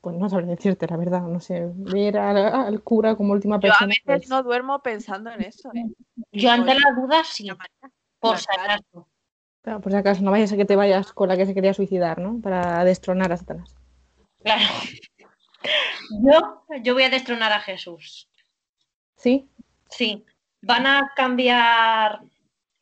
pues 0.00 0.16
no 0.16 0.28
sabré 0.28 0.46
decirte 0.46 0.86
la 0.86 0.96
verdad, 0.96 1.22
no 1.22 1.40
sé, 1.40 1.70
ver 1.74 2.18
al, 2.18 2.36
al 2.36 2.82
cura 2.82 3.16
como 3.16 3.32
última 3.32 3.56
Yo 3.56 3.58
a 3.58 3.60
persona. 3.60 3.86
veces 3.88 4.02
pues, 4.04 4.28
no 4.28 4.42
duermo 4.42 4.82
pensando 4.82 5.30
en 5.30 5.42
eso, 5.42 5.70
¿eh? 5.74 5.86
Yo 6.32 6.50
ante 6.50 6.74
la 6.74 6.92
duda 6.94 7.22
sí, 7.24 7.48
por 8.18 8.38
si 8.38 8.46
acaso. 8.50 9.08
claro, 9.62 9.80
por 9.80 9.92
si 9.92 9.98
acaso, 9.98 10.22
no 10.22 10.30
vayas 10.30 10.52
a 10.52 10.56
que 10.56 10.64
te 10.64 10.76
vayas 10.76 11.12
con 11.12 11.28
la 11.28 11.36
que 11.36 11.46
se 11.46 11.54
quería 11.54 11.72
suicidar, 11.74 12.18
¿no? 12.18 12.40
Para 12.40 12.84
destronar 12.84 13.32
a 13.32 13.36
Satanás. 13.36 13.74
Claro. 14.42 14.62
Yo, 16.20 16.64
yo 16.82 16.92
voy 16.92 17.04
a 17.04 17.08
destronar 17.10 17.52
a 17.52 17.60
Jesús. 17.60 18.28
¿Sí? 19.16 19.48
Sí. 19.88 20.24
Van 20.60 20.86
a 20.86 21.12
cambiar 21.16 22.20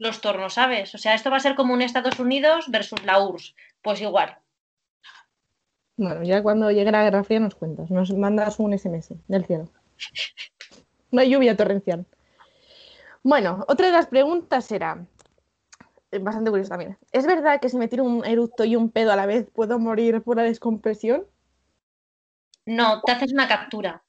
los 0.03 0.21
tornos, 0.21 0.55
¿sabes? 0.55 0.95
O 0.95 0.99
sea, 0.99 1.15
esto 1.15 1.31
va 1.31 1.37
a 1.39 1.41
ser 1.41 1.55
como 1.55 1.73
un 1.73 1.81
Estados 1.81 2.19
Unidos 2.19 2.67
versus 2.69 3.03
la 3.05 3.21
URSS. 3.21 3.55
Pues 3.81 4.01
igual. 4.01 4.37
Bueno, 5.97 6.23
ya 6.23 6.43
cuando 6.43 6.71
llegue 6.71 6.91
la 6.91 7.05
Guerra 7.05 7.25
Fría 7.25 7.41
nos 7.41 7.55
cuentas, 7.55 7.91
nos 7.91 8.13
mandas 8.13 8.59
un 8.59 8.77
SMS 8.77 9.15
del 9.29 9.45
cielo. 9.45 9.69
No 11.11 11.21
hay 11.21 11.31
lluvia 11.31 11.57
torrencial. 11.57 12.05
Bueno, 13.23 13.65
otra 13.69 13.87
de 13.87 13.93
las 13.93 14.07
preguntas 14.07 14.71
era, 14.73 15.07
eh, 16.11 16.19
bastante 16.19 16.51
curiosa 16.51 16.71
también, 16.71 16.99
¿es 17.13 17.25
verdad 17.27 17.61
que 17.61 17.69
si 17.69 17.77
me 17.77 17.87
tiro 17.87 18.03
un 18.03 18.25
eructo 18.25 18.65
y 18.65 18.75
un 18.75 18.91
pedo 18.91 19.13
a 19.13 19.17
la 19.17 19.27
vez 19.27 19.49
puedo 19.53 19.79
morir 19.79 20.23
por 20.23 20.37
la 20.37 20.43
descompresión? 20.43 21.27
No, 22.67 23.01
te 23.03 23.13
haces 23.13 23.33
una 23.33 23.47
captura. 23.47 24.03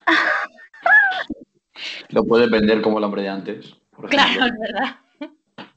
Lo 2.08 2.24
puedes 2.24 2.50
vender 2.50 2.80
como 2.80 2.98
el 2.98 3.04
hombre 3.04 3.22
de 3.22 3.28
antes. 3.28 3.76
Por. 3.94 4.08
Claro, 4.08 4.46
es 4.46 4.58
verdad. 4.58 4.96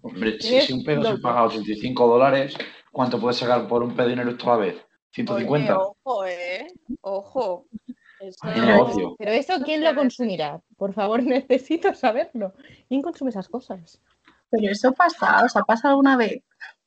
Hombre, 0.02 0.40
si, 0.40 0.74
un 0.74 0.84
pedo 0.84 1.04
se 1.04 1.18
paga 1.22 1.46
85 1.46 2.08
dólares, 2.08 2.56
¿cuánto 2.92 3.20
puedes 3.20 3.38
sacar 3.38 3.68
por 3.68 3.84
un 3.84 3.92
un 3.92 4.20
eructo 4.20 4.52
a 4.52 4.58
la 4.58 4.66
vez? 4.66 4.86
Oye, 5.30 5.48
¿150? 5.48 5.78
ojo, 5.78 6.26
¿eh? 6.26 6.68
Ojo. 7.02 7.66
Eso 8.20 8.48
negocio. 8.48 9.16
Pero 9.18 9.32
eso, 9.32 9.54
¿quién 9.64 9.84
lo 9.84 9.94
consumirá? 9.96 10.62
Por 10.76 10.94
favor, 10.94 11.24
necesito 11.24 11.94
saberlo. 11.94 12.54
¿Quién 12.88 13.02
consume 13.02 13.30
esas 13.30 13.48
cosas? 13.50 14.02
Pero 14.50 14.72
eso 14.72 14.94
pasa, 14.94 15.44
¿os 15.44 15.56
ha 15.56 15.62
pasado 15.64 15.92
alguna 15.92 16.18
vez? 16.18 16.42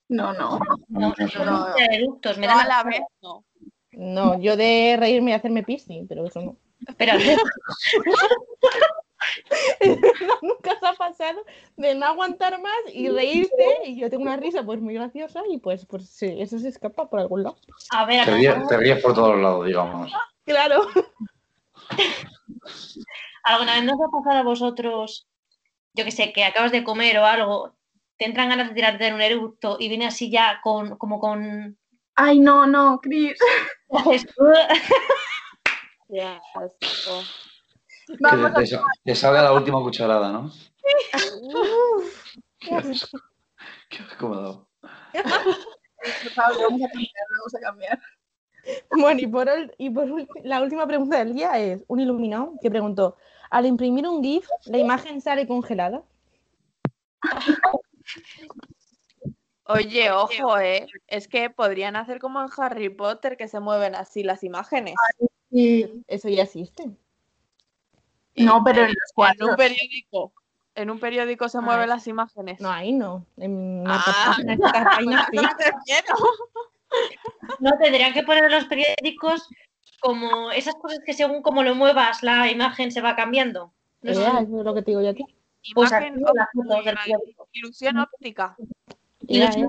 No, 0.09 0.33
no. 0.33 0.59
No, 0.88 1.14
Eso 1.16 1.45
no, 1.45 1.69
no. 1.69 1.77
eructos, 1.77 2.38
me 2.38 2.47
No 2.47 2.57
da 2.57 2.66
la 2.66 2.83
vez, 2.83 3.03
no. 3.23 3.45
No, 3.93 4.40
yo 4.40 4.57
de 4.57 4.97
reírme 4.99 5.33
y 5.33 5.35
hacerme 5.35 5.62
pis, 5.62 5.85
sí, 5.85 6.05
pero 6.09 6.27
eso 6.27 6.40
no. 6.40 6.57
Pero 6.97 7.12
Nunca 10.42 10.72
os 10.72 10.83
ha 10.83 10.94
pasado 10.94 11.44
de 11.76 11.94
no 11.94 12.06
aguantar 12.06 12.61
más 12.61 12.80
y 12.92 13.09
reírte 13.09 13.80
y 13.85 14.00
yo 14.00 14.11
tengo 14.11 14.22
una 14.22 14.37
risa 14.37 14.64
pues 14.64 14.80
muy 14.80 14.94
graciosa 14.94 15.42
y 15.48 15.59
pues, 15.59 15.85
pues 15.87 16.09
sí, 16.09 16.37
eso 16.38 16.59
se 16.59 16.68
escapa 16.68 17.09
por 17.09 17.20
algún 17.20 17.42
lado. 17.44 17.56
a 17.90 18.06
ver, 18.06 18.24
Te 18.24 18.35
ríes, 18.35 18.66
te 18.68 18.76
ríes 18.76 19.02
por 19.02 19.14
todos 19.14 19.38
lados, 19.38 19.66
digamos. 19.66 20.12
Claro. 20.44 20.87
¿alguna 23.44 23.74
vez 23.74 23.85
nos 23.85 24.00
ha 24.00 24.11
pasado 24.11 24.38
a 24.38 24.42
vosotros, 24.42 25.28
yo 25.94 26.04
que 26.04 26.11
sé, 26.11 26.33
que 26.33 26.44
acabas 26.44 26.72
de 26.72 26.85
comer 26.85 27.18
o 27.18 27.26
algo, 27.26 27.74
te 28.16 28.26
entran 28.26 28.48
ganas 28.48 28.68
de 28.68 28.74
tirarte 28.74 29.06
en 29.06 29.14
un 29.14 29.22
eructo 29.22 29.76
y 29.78 29.88
viene 29.88 30.06
así 30.06 30.30
ya 30.30 30.61
con, 30.62 30.96
como 30.96 31.18
con... 31.20 31.78
Ay, 32.14 32.38
no, 32.38 32.66
no, 32.66 33.00
Cris. 33.00 33.38
Ya, 36.12 36.40
Que 38.18 38.64
te, 38.66 38.79
te 39.05 39.14
salga 39.14 39.42
la 39.42 39.53
última 39.53 39.81
cucharada, 39.81 40.33
¿no? 40.33 40.51
Qué 42.59 42.75
asco. 42.75 43.18
Qué 43.88 43.99
asco 44.03 44.29
me 44.29 44.37
ha 44.37 44.40
dado. 44.40 44.68
Por 45.12 46.33
favor, 46.33 46.57
vamos 46.62 46.83
a 46.83 46.88
cambiar, 46.88 47.27
vamos 47.38 47.55
a 47.55 47.61
cambiar. 47.61 48.01
Bueno, 48.90 49.20
y 49.20 49.27
por, 49.27 49.46
ul- 49.49 49.75
y 49.79 49.90
por 49.90 50.07
la 50.44 50.62
última 50.62 50.87
pregunta 50.87 51.18
del 51.18 51.35
día 51.35 51.59
es 51.59 51.83
un 51.88 52.01
iluminado 52.01 52.55
que 52.61 52.70
preguntó, 52.70 53.16
al 53.51 53.66
imprimir 53.66 54.07
un 54.07 54.23
GIF, 54.23 54.46
¿la 54.66 54.79
imagen 54.79 55.20
sale 55.20 55.46
congelada? 55.46 56.03
Oye, 59.64 60.11
ojo, 60.11 60.59
¿eh? 60.59 60.87
Es 61.07 61.29
que 61.29 61.49
podrían 61.51 61.96
hacer 61.96 62.18
como 62.18 62.40
en 62.42 62.49
Harry 62.57 62.88
Potter, 62.88 63.37
que 63.37 63.46
se 63.49 63.61
mueven 63.61 63.94
así 63.94 64.23
las 64.23 64.42
imágenes. 64.42 64.94
Eso 66.07 66.29
ya 66.29 66.42
existe. 66.42 66.90
No, 68.37 68.62
pero 68.64 68.83
en 68.83 68.88
los 68.88 68.97
En 68.97 69.14
cuadros. 69.14 69.51
un 69.51 69.57
periódico. 69.57 70.33
En 70.75 70.90
un 70.90 71.01
periódico 71.01 71.49
se 71.49 71.61
mueven 71.61 71.88
las 71.88 72.07
imágenes. 72.07 72.61
No, 72.61 72.71
ahí 72.71 72.93
no. 72.93 73.27
En 73.37 73.81
una 73.83 74.01
Ah. 74.07 74.37
página, 74.73 75.29
sí. 75.31 75.38
No, 77.61 77.71
tendrían 77.79 78.12
que 78.12 78.23
poner 78.25 78.45
en 78.45 78.51
los 78.53 78.64
periódicos 78.64 79.49
como 80.01 80.51
esas 80.51 80.75
cosas 80.77 81.01
que 81.05 81.12
según 81.12 81.43
como 81.43 81.62
lo 81.62 81.75
muevas 81.75 82.23
la 82.23 82.51
imagen 82.51 82.90
se 82.90 83.01
va 83.01 83.16
cambiando. 83.16 83.73
No 84.03 84.14
sé. 84.14 84.23
Eh, 84.23 84.27
eso 84.27 84.38
es 84.61 84.64
lo 84.64 84.75
que 84.75 84.83
te 84.83 84.90
digo 84.93 85.03
yo. 85.03 85.12
Pues 85.75 85.90
Imagen 85.93 86.14
aquí 86.14 86.23
del 86.55 86.73
óptica, 86.73 86.95
periódico. 87.03 87.49
ilusión 87.53 87.99
óptica. 87.99 88.57
Y 89.21 89.38
Ya, 89.40 89.47
los 89.47 89.57
eh. 89.57 89.69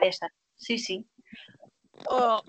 de 0.00 0.08
esas. 0.08 0.30
Sí, 0.56 0.78
sí. 0.78 1.06
O- 2.08 2.42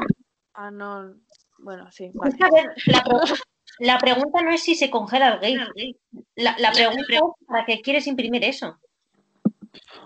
Ah, 0.53 0.71
no. 0.71 1.15
Bueno, 1.57 1.91
sí, 1.91 2.05
Es 2.05 2.13
vale. 2.13 2.35
que, 2.37 2.43
a 2.45 2.49
ver, 2.49 2.73
la, 2.85 3.03
la 3.79 3.97
pregunta 3.99 4.41
no 4.41 4.51
es 4.51 4.61
si 4.63 4.75
se 4.75 4.89
congela 4.89 5.39
el 5.41 5.59
GIF. 5.73 5.97
La, 6.35 6.55
la 6.59 6.71
pregunta 6.71 7.03
es 7.09 7.21
para 7.47 7.65
qué 7.65 7.81
quieres 7.81 8.07
imprimir 8.07 8.43
eso. 8.43 8.77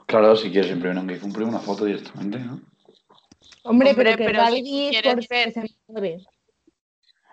Claro, 0.07 0.35
si 0.35 0.51
quieres 0.51 0.71
imprimir 0.71 0.97
un 0.97 1.09
GIF, 1.09 1.23
imprime 1.23 1.49
una 1.49 1.59
foto 1.59 1.85
directamente, 1.85 2.39
¿no? 2.39 2.61
Hombre, 3.63 3.91
Hombre, 3.91 3.93
pero 3.95 4.17
que 4.17 4.25
pero 4.25 4.39
va 4.39 4.51
si 4.51 4.63
quieres 4.63 5.13
por 5.13 5.27
ver- 5.27 5.45
que 5.45 5.51
se 5.51 5.75
mueve. 5.87 6.17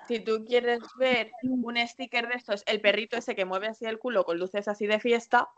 Si 0.09 0.21
tú 0.21 0.45
quieres 0.45 0.81
ver 0.99 1.33
un 1.43 1.77
sticker 1.87 2.29
de 2.29 2.35
estos, 2.35 2.63
el 2.67 2.81
perrito 2.81 3.17
ese 3.17 3.35
que 3.35 3.45
mueve 3.45 3.67
así 3.69 3.87
el 3.87 3.99
culo 3.99 4.25
con 4.25 4.39
luces 4.39 4.69
así 4.69 4.87
de 4.87 5.01
fiesta, 5.01 5.49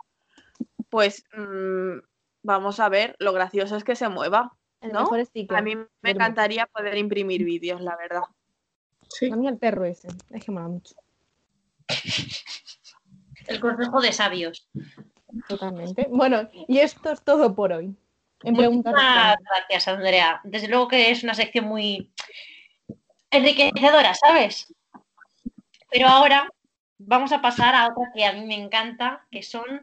pues 0.88 1.24
mm, 1.36 1.98
vamos 2.42 2.80
a 2.80 2.88
ver, 2.88 3.14
lo 3.18 3.32
gracioso 3.32 3.76
es 3.76 3.84
que 3.84 3.94
se 3.96 4.08
mueva. 4.08 4.52
El 4.80 4.92
¿No? 4.92 5.00
mejor 5.02 5.24
sticker. 5.26 5.56
A 5.56 5.60
mí 5.60 5.74
me 6.02 6.10
encantaría 6.10 6.66
poder 6.66 6.96
imprimir 6.96 7.44
vídeos, 7.44 7.80
la 7.82 7.96
verdad. 7.96 8.22
Sí. 9.09 9.31
A 9.31 9.37
mí 9.37 9.49
el 9.49 9.59
perro 9.59 9.85
ese. 9.85 10.09
Es 10.31 10.44
que 10.44 10.51
mola 10.51 10.68
mucho. 10.68 10.94
El 13.47 13.61
consejo 13.61 14.01
de 14.01 14.12
sabios. 14.12 14.68
Totalmente. 15.49 16.07
Bueno, 16.11 16.49
y 16.53 16.79
esto 16.79 17.12
es 17.12 17.23
todo 17.23 17.55
por 17.55 17.73
hoy. 17.73 17.97
En 18.44 18.57
respuestas. 18.57 19.37
gracias, 19.40 19.88
Andrea. 19.88 20.40
Desde 20.44 20.68
luego 20.68 20.88
que 20.88 21.11
es 21.11 21.25
una 21.25 21.35
sección 21.35 21.64
muy 21.64 22.12
enriquecedora, 23.31 24.14
¿sabes? 24.14 24.73
Pero 25.90 26.09
ahora 26.09 26.49
vamos 26.99 27.33
a 27.33 27.40
pasar 27.40 27.75
a 27.75 27.87
otra 27.88 28.12
que 28.14 28.25
a 28.25 28.33
mí 28.33 28.44
me 28.44 28.55
encanta, 28.55 29.27
que 29.31 29.42
son 29.42 29.83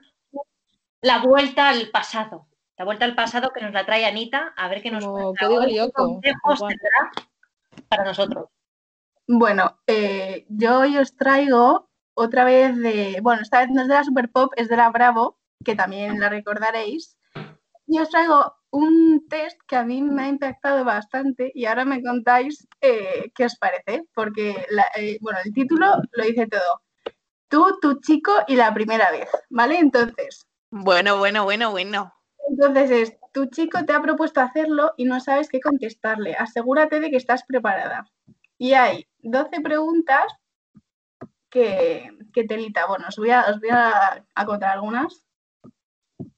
la 1.01 1.19
vuelta 1.19 1.69
al 1.69 1.89
pasado. 1.89 2.47
La 2.77 2.85
vuelta 2.85 3.05
al 3.05 3.15
pasado 3.15 3.51
que 3.51 3.61
nos 3.61 3.73
la 3.73 3.85
trae 3.85 4.05
Anita, 4.05 4.53
a 4.55 4.67
ver 4.67 4.81
qué 4.81 4.91
nos 4.91 5.05
Como 5.05 5.33
cuenta 5.33 5.47
código 5.47 5.91
consejos 5.91 6.59
tendrá 6.59 7.11
para 7.87 8.03
nosotros. 8.03 8.49
Bueno, 9.27 9.79
eh, 9.87 10.45
yo 10.49 10.79
hoy 10.79 10.97
os 10.97 11.15
traigo 11.15 11.89
otra 12.13 12.45
vez 12.45 12.77
de, 12.77 13.19
bueno, 13.21 13.41
esta 13.41 13.59
vez 13.61 13.69
no 13.71 13.81
es 13.81 13.87
de 13.87 13.93
la 13.95 14.03
Super 14.03 14.29
Pop, 14.31 14.53
es 14.55 14.69
de 14.69 14.77
la 14.77 14.89
Bravo, 14.89 15.39
que 15.63 15.75
también 15.75 16.19
la 16.19 16.29
recordaréis. 16.29 17.17
Y 17.87 17.99
os 17.99 18.09
traigo 18.09 18.55
un 18.71 19.27
test 19.29 19.59
que 19.67 19.75
a 19.77 19.83
mí 19.83 20.01
me 20.01 20.23
ha 20.23 20.27
impactado 20.27 20.83
bastante 20.85 21.51
y 21.55 21.65
ahora 21.65 21.85
me 21.85 22.03
contáis 22.03 22.67
eh, 22.81 23.31
qué 23.35 23.45
os 23.45 23.57
parece, 23.57 24.03
porque, 24.13 24.65
la- 24.69 24.87
eh, 24.95 25.17
bueno, 25.21 25.39
el 25.43 25.53
título 25.53 25.87
lo 26.11 26.23
dice 26.23 26.47
todo. 26.47 26.81
Tú, 27.49 27.79
tu 27.81 27.99
chico 28.01 28.33
y 28.47 28.55
la 28.55 28.73
primera 28.73 29.11
vez, 29.11 29.29
¿vale? 29.49 29.79
Entonces, 29.79 30.45
Bueno, 30.71 31.17
bueno, 31.17 31.43
bueno, 31.45 31.71
bueno. 31.71 32.13
entonces 32.49 32.91
es, 32.91 33.17
tu 33.33 33.47
chico 33.47 33.83
te 33.85 33.93
ha 33.93 34.01
propuesto 34.01 34.41
hacerlo 34.41 34.93
y 34.97 35.05
no 35.05 35.19
sabes 35.19 35.49
qué 35.49 35.59
contestarle. 35.61 36.35
Asegúrate 36.35 36.99
de 36.99 37.09
que 37.11 37.17
estás 37.17 37.43
preparada. 37.45 38.05
Y 38.57 38.73
hay 38.73 39.07
12 39.19 39.61
preguntas 39.61 40.25
que, 41.49 42.09
que 42.33 42.43
telita. 42.45 42.85
Bueno, 42.87 43.05
os 43.07 43.15
voy 43.17 43.31
a, 43.31 43.41
os 43.49 43.59
voy 43.59 43.69
a, 43.71 44.25
a 44.33 44.45
contar 44.45 44.71
algunas 44.71 45.23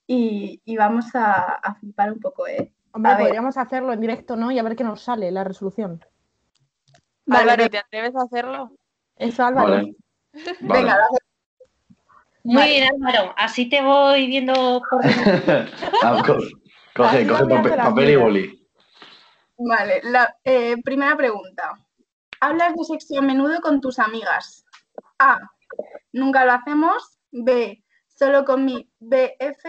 y, 0.06 0.62
y 0.66 0.78
vamos 0.78 1.14
a, 1.16 1.34
a 1.56 1.76
flipar 1.76 2.12
un 2.12 2.20
poco, 2.20 2.48
¿eh? 2.48 2.74
Hombre, 2.92 3.12
A 3.12 3.16
ver. 3.16 3.26
podríamos 3.26 3.58
hacerlo 3.58 3.94
en 3.94 4.02
directo, 4.02 4.36
¿no? 4.36 4.52
Y 4.52 4.58
a 4.60 4.64
ver 4.64 4.76
qué 4.76 4.84
nos 4.84 5.02
sale 5.02 5.32
la 5.32 5.44
resolución. 5.44 6.04
Vale, 7.26 7.52
Álvaro, 7.52 7.70
¿te 7.70 7.78
atreves 7.78 8.16
a 8.16 8.24
hacerlo? 8.24 8.72
Eso, 9.18 9.44
Álvaro. 9.44 9.70
Vale. 9.72 9.96
Vale. 10.62 10.82
Venga, 10.82 10.98
lo 10.98 11.18
Muy 12.44 12.56
Vale. 12.56 12.70
bien, 12.72 12.90
Álvaro. 12.94 13.34
Así 13.38 13.70
te 13.70 13.82
voy 13.82 14.28
viendo 14.28 14.82
por 14.90 15.02
Ah, 16.04 16.24
co- 16.26 16.38
coge, 16.96 17.28
coge 17.28 17.46
papel, 17.76 18.10
y 18.10 18.12
vida. 18.16 18.24
boli. 18.24 18.68
Vale, 19.58 20.02
la 20.04 20.38
eh, 20.44 20.76
primera 20.84 21.16
pregunta. 21.18 21.78
¿Hablas 22.40 22.74
de 22.76 22.84
sexo 22.84 23.18
a 23.20 23.22
menudo 23.22 23.62
con 23.62 23.82
tus 23.82 24.00
amigas? 24.00 24.66
A. 25.20 25.40
Nunca 26.12 26.46
lo 26.46 26.54
hacemos. 26.54 27.20
B. 27.32 27.84
Solo 28.08 28.46
con 28.46 28.66
mi 28.66 28.90
BF. 29.00 29.64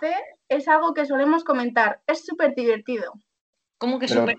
C. 0.00 0.14
Es 0.48 0.68
algo 0.68 0.94
que 0.94 1.06
solemos 1.06 1.44
comentar. 1.44 2.00
Es 2.06 2.24
súper 2.24 2.54
divertido. 2.54 3.12
¿Cómo 3.78 3.98
que 3.98 4.06
Pero- 4.06 4.20
súper? 4.20 4.36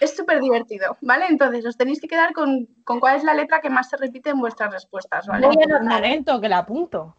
Es 0.00 0.16
súper 0.16 0.40
divertido, 0.40 0.96
¿vale? 1.02 1.26
Entonces 1.28 1.66
os 1.66 1.76
tenéis 1.76 2.00
que 2.00 2.08
quedar 2.08 2.32
con, 2.32 2.66
con 2.84 3.00
cuál 3.00 3.16
es 3.16 3.24
la 3.24 3.34
letra 3.34 3.60
que 3.60 3.68
más 3.68 3.90
se 3.90 3.98
repite 3.98 4.30
en 4.30 4.38
vuestras 4.40 4.72
respuestas, 4.72 5.26
¿vale? 5.26 5.46
Voy 5.46 5.56
a 5.60 5.76
anotar, 5.76 6.04
¿eh? 6.04 6.08
momento, 6.08 6.40
que 6.40 6.48
la 6.48 6.58
apunto. 6.58 7.14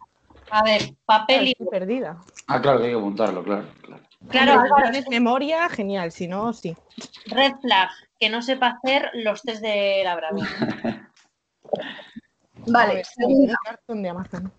A 0.50 0.64
ver, 0.64 0.82
papel 1.04 1.48
y... 1.48 1.50
Estoy 1.52 1.68
perdida. 1.68 2.20
Ah, 2.48 2.60
claro, 2.60 2.78
que 2.80 2.86
hay 2.86 2.90
que 2.90 2.98
apuntarlo, 2.98 3.44
claro. 3.44 3.66
claro. 3.82 4.02
Claro, 4.28 4.62
si 4.62 4.82
tienes 4.82 5.08
memoria, 5.08 5.68
genial. 5.68 6.12
Si 6.12 6.26
no, 6.28 6.52
sí. 6.52 6.76
red 7.26 7.52
flag, 7.60 7.90
que 8.18 8.30
no 8.30 8.42
sepa 8.42 8.78
hacer 8.78 9.10
los 9.14 9.42
test 9.42 9.62
de 9.62 10.02
la 10.04 10.14
Bravo. 10.16 10.38
A 12.62 12.70
Vale, 12.70 12.94
ver, 12.94 13.06
de 13.88 14.08
Amazon. 14.08 14.52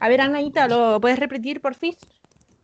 A 0.00 0.08
ver, 0.08 0.20
Anaíta, 0.22 0.66
¿lo 0.66 0.98
puedes 1.00 1.18
repetir, 1.18 1.60
por 1.60 1.74
fin? 1.74 1.94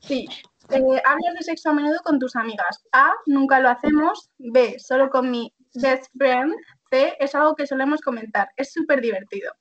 Sí. 0.00 0.26
Eh, 0.70 1.02
hablas 1.04 1.34
de 1.38 1.44
sexo 1.44 1.70
a 1.70 1.72
menudo 1.74 1.98
con 2.02 2.18
tus 2.18 2.34
amigas. 2.36 2.82
A. 2.92 3.12
Nunca 3.26 3.60
lo 3.60 3.68
hacemos. 3.68 4.30
B. 4.38 4.78
Solo 4.78 5.10
con 5.10 5.30
mi 5.30 5.52
best 5.74 6.06
friend. 6.16 6.54
C. 6.90 7.14
Es 7.18 7.34
algo 7.34 7.54
que 7.54 7.66
solemos 7.66 8.00
comentar. 8.00 8.48
Es 8.56 8.72
súper 8.72 9.00
divertido. 9.00 9.52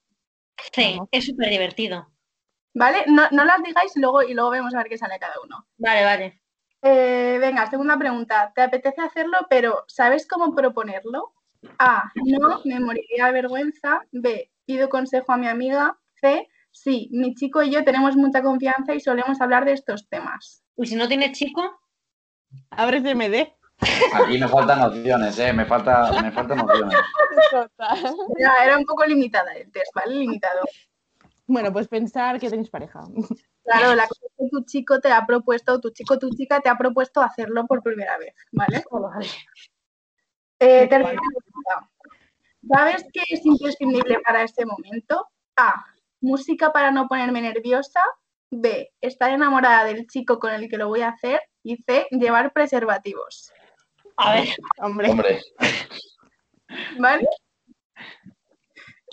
Sí, 0.74 1.00
es 1.12 1.26
súper 1.26 1.50
divertido. 1.50 2.08
¿Vale? 2.74 3.04
No, 3.08 3.28
no 3.32 3.44
las 3.44 3.62
digáis 3.64 3.92
luego, 3.96 4.22
y 4.24 4.34
luego 4.34 4.52
vemos 4.52 4.74
a 4.74 4.78
ver 4.78 4.88
qué 4.88 4.98
sale 4.98 5.20
cada 5.20 5.36
uno. 5.44 5.66
Vale, 5.78 6.04
vale. 6.04 6.42
Eh, 6.82 7.38
venga, 7.40 7.70
segunda 7.70 7.98
pregunta. 7.98 8.52
¿Te 8.56 8.62
apetece 8.62 9.02
hacerlo, 9.02 9.38
pero 9.50 9.84
¿sabes 9.88 10.28
cómo 10.28 10.56
proponerlo? 10.56 11.34
A. 11.78 12.12
No, 12.16 12.62
me 12.66 12.80
moriría 12.80 13.28
de 13.28 13.32
vergüenza. 13.34 14.06
B. 14.12 14.52
Pido 14.66 14.90
consejo 14.90 15.34
a 15.34 15.38
mi 15.38 15.48
amiga. 15.48 15.98
C. 16.22 16.48
Sí, 16.72 17.10
mi 17.12 17.34
chico 17.36 17.64
y 17.64 17.72
yo 17.72 17.84
tenemos 17.84 18.16
mucha 18.16 18.42
confianza 18.42 18.94
y 18.94 19.00
solemos 19.00 19.42
hablar 19.42 19.66
de 19.66 19.74
estos 19.74 20.08
temas. 20.08 20.64
Y 20.78 20.86
si 20.86 20.96
no 20.96 21.08
tienes 21.08 21.38
chico, 21.38 21.80
Abres 22.72 23.04
MD. 23.04 23.54
Aquí 24.14 24.38
me 24.38 24.48
faltan 24.48 24.82
opciones, 24.82 25.40
¿eh? 25.40 25.54
Me, 25.54 25.66
falta, 25.66 26.22
me 26.22 26.32
faltan 26.32 26.60
opciones. 26.60 26.96
Era 28.64 28.78
un 28.78 28.86
poco 28.86 29.06
limitada 29.06 29.54
el 29.54 29.72
test, 29.72 29.94
¿vale? 29.96 30.16
Limitado. 30.16 30.62
Bueno, 31.48 31.72
pues 31.72 31.88
pensar 31.88 32.40
que 32.40 32.50
tenéis 32.50 32.70
pareja. 32.70 33.04
Claro, 33.70 33.94
la 33.94 34.08
cosa 34.08 34.22
es 34.26 34.32
que 34.36 34.50
tu 34.50 34.66
chico 34.66 35.00
te 35.00 35.12
ha 35.12 35.26
propuesto, 35.28 35.80
tu 35.80 35.92
chico 35.92 36.18
tu 36.18 36.32
chica 36.32 36.60
te 36.60 36.70
ha 36.70 36.78
propuesto 36.78 37.22
hacerlo 37.22 37.68
por 37.68 37.84
primera 37.84 38.18
vez, 38.18 38.34
¿vale? 38.52 38.84
Eh, 40.60 40.88
tercera 40.88 41.22
pregunta. 41.22 41.90
¿Sabes 42.68 43.06
qué 43.14 43.22
es 43.30 43.46
imprescindible 43.46 44.20
para 44.26 44.44
este 44.44 44.66
momento? 44.66 45.28
A. 45.56 45.86
Música 46.20 46.74
para 46.74 46.92
no 46.92 47.08
ponerme 47.08 47.42
nerviosa. 47.42 48.02
B. 48.50 48.92
Estar 49.02 49.32
enamorada 49.32 49.86
del 49.86 50.08
chico 50.08 50.40
con 50.40 50.52
el 50.52 50.68
que 50.68 50.78
lo 50.78 50.88
voy 50.88 51.02
a 51.02 51.10
hacer. 51.10 51.40
Y 51.64 51.78
C. 51.78 52.08
Llevar 52.10 52.52
preservativos. 52.52 53.54
a 54.18 54.34
ver, 54.34 54.50
Hombre, 54.80 55.12
Hombre, 55.12 55.42
¿Vale? 56.98 57.28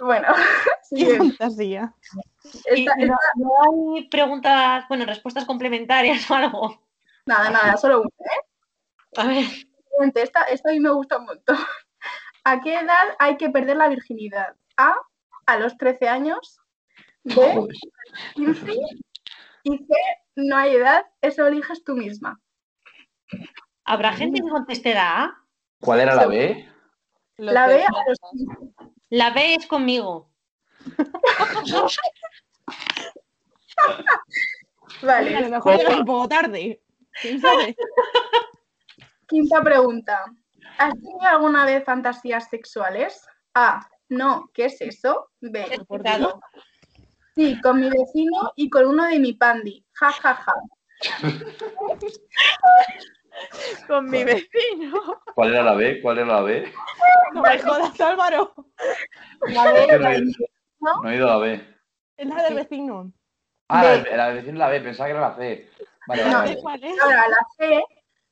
Bueno, 0.01 0.29
Qué 0.95 1.19
fantasía. 1.19 1.95
Esta- 2.65 2.97
no, 2.97 3.03
esta- 3.05 3.33
no 3.37 3.51
hay 3.97 4.09
preguntas, 4.09 4.85
bueno, 4.89 5.05
respuestas 5.05 5.45
complementarias 5.45 6.31
o 6.31 6.35
algo. 6.35 6.83
nada, 7.27 7.51
nada, 7.51 7.77
solo 7.77 8.01
una. 8.03 8.11
A 9.17 9.27
ver, 9.29 9.45
esta, 10.15 10.43
esta 10.45 10.71
a 10.71 10.73
mí 10.73 10.81
me 10.81 10.91
gusta 10.91 11.19
un 11.19 11.27
montón. 11.27 11.57
¿A 12.45 12.61
qué 12.61 12.75
edad 12.79 13.17
hay 13.19 13.37
que 13.37 13.51
perder 13.51 13.77
la 13.77 13.89
virginidad? 13.89 14.55
A, 14.77 14.95
a 15.47 15.57
los 15.59 15.77
13 15.77 16.09
años. 16.09 16.61
B, 17.25 17.35
Joder. 17.35 17.75
15. 18.35 18.73
Y 19.65 19.79
C, 19.79 19.85
no 20.37 20.57
hay 20.57 20.77
edad, 20.77 21.07
eso 21.21 21.47
eliges 21.47 21.83
tú 21.83 21.95
misma. 21.97 22.41
¿habrá 23.85 24.13
gente 24.13 24.41
que 24.41 24.49
conteste 24.49 24.95
la 24.95 25.25
A? 25.25 25.45
¿Cuál 25.81 26.01
era 26.01 26.15
la 26.15 26.27
B? 26.27 26.69
La 27.39 27.67
B 27.67 27.85
a 27.85 27.91
los 28.09 28.19
15. 28.31 28.75
La 29.11 29.31
B 29.31 29.55
es 29.55 29.67
conmigo. 29.67 30.31
A 31.39 31.63
Vale, 35.03 35.41
lo 35.41 35.49
mejor 35.51 35.77
llegas 35.77 35.99
un 35.99 36.05
poco 36.05 36.29
tarde. 36.29 36.83
¿Quién 37.21 37.41
sabe? 37.41 37.77
quinta 39.29 39.63
pregunta. 39.63 40.25
¿Has 40.79 40.95
tenido 40.95 41.23
alguna 41.23 41.65
vez 41.65 41.85
fantasías 41.85 42.49
sexuales? 42.49 43.27
A, 43.55 43.89
no, 44.09 44.51
¿qué 44.53 44.67
es 44.67 44.81
eso? 44.81 45.31
B, 45.41 45.65
sí, 47.35 47.61
con 47.61 47.81
mi 47.81 47.91
vecino 47.91 48.53
y 48.57 48.71
con 48.71 48.87
uno 48.87 49.07
de 49.07 49.19
mi 49.19 49.33
pandi. 49.35 49.85
Ja, 49.93 50.13
ja, 50.13 50.35
ja. 50.35 50.55
Con 53.89 54.09
mi 54.11 54.25
vecino. 54.25 55.23
¿Cuál 55.35 55.51
era 55.53 55.63
la 55.63 55.75
B? 55.75 56.01
¿Cuál 56.01 56.19
era 56.19 56.27
la 56.27 56.43
B? 56.43 56.73
No 57.35 57.43
me 57.43 57.59
jodas, 57.59 58.01
Álvaro. 58.01 58.55
La 59.49 59.65
B, 59.73 59.81
Es 59.81 59.87
que 59.89 59.99
la 59.99 60.09
no, 60.11 60.17
he, 60.17 60.23
no 61.03 61.11
he 61.11 61.17
ido 61.17 61.27
a 61.29 61.31
la 61.33 61.39
B. 61.39 61.75
Es 62.17 62.27
la 62.27 62.43
del 62.43 62.55
vecino. 62.55 63.13
Ah, 63.69 63.83
la, 63.83 64.17
la 64.17 64.29
de 64.29 64.35
decir 64.37 64.55
la 64.55 64.69
B, 64.69 64.81
pensaba 64.81 65.07
que 65.09 65.13
era 65.13 65.21
la 65.29 65.37
C. 65.37 65.69
Vale, 66.07 66.25
No, 66.25 66.31
vale, 66.39 66.49
¿Sé 66.49 66.55
vale. 66.55 66.61
cuál 66.63 66.85
es? 66.85 67.01
Ahora, 67.03 67.29
la 67.29 67.37
C, 67.59 67.85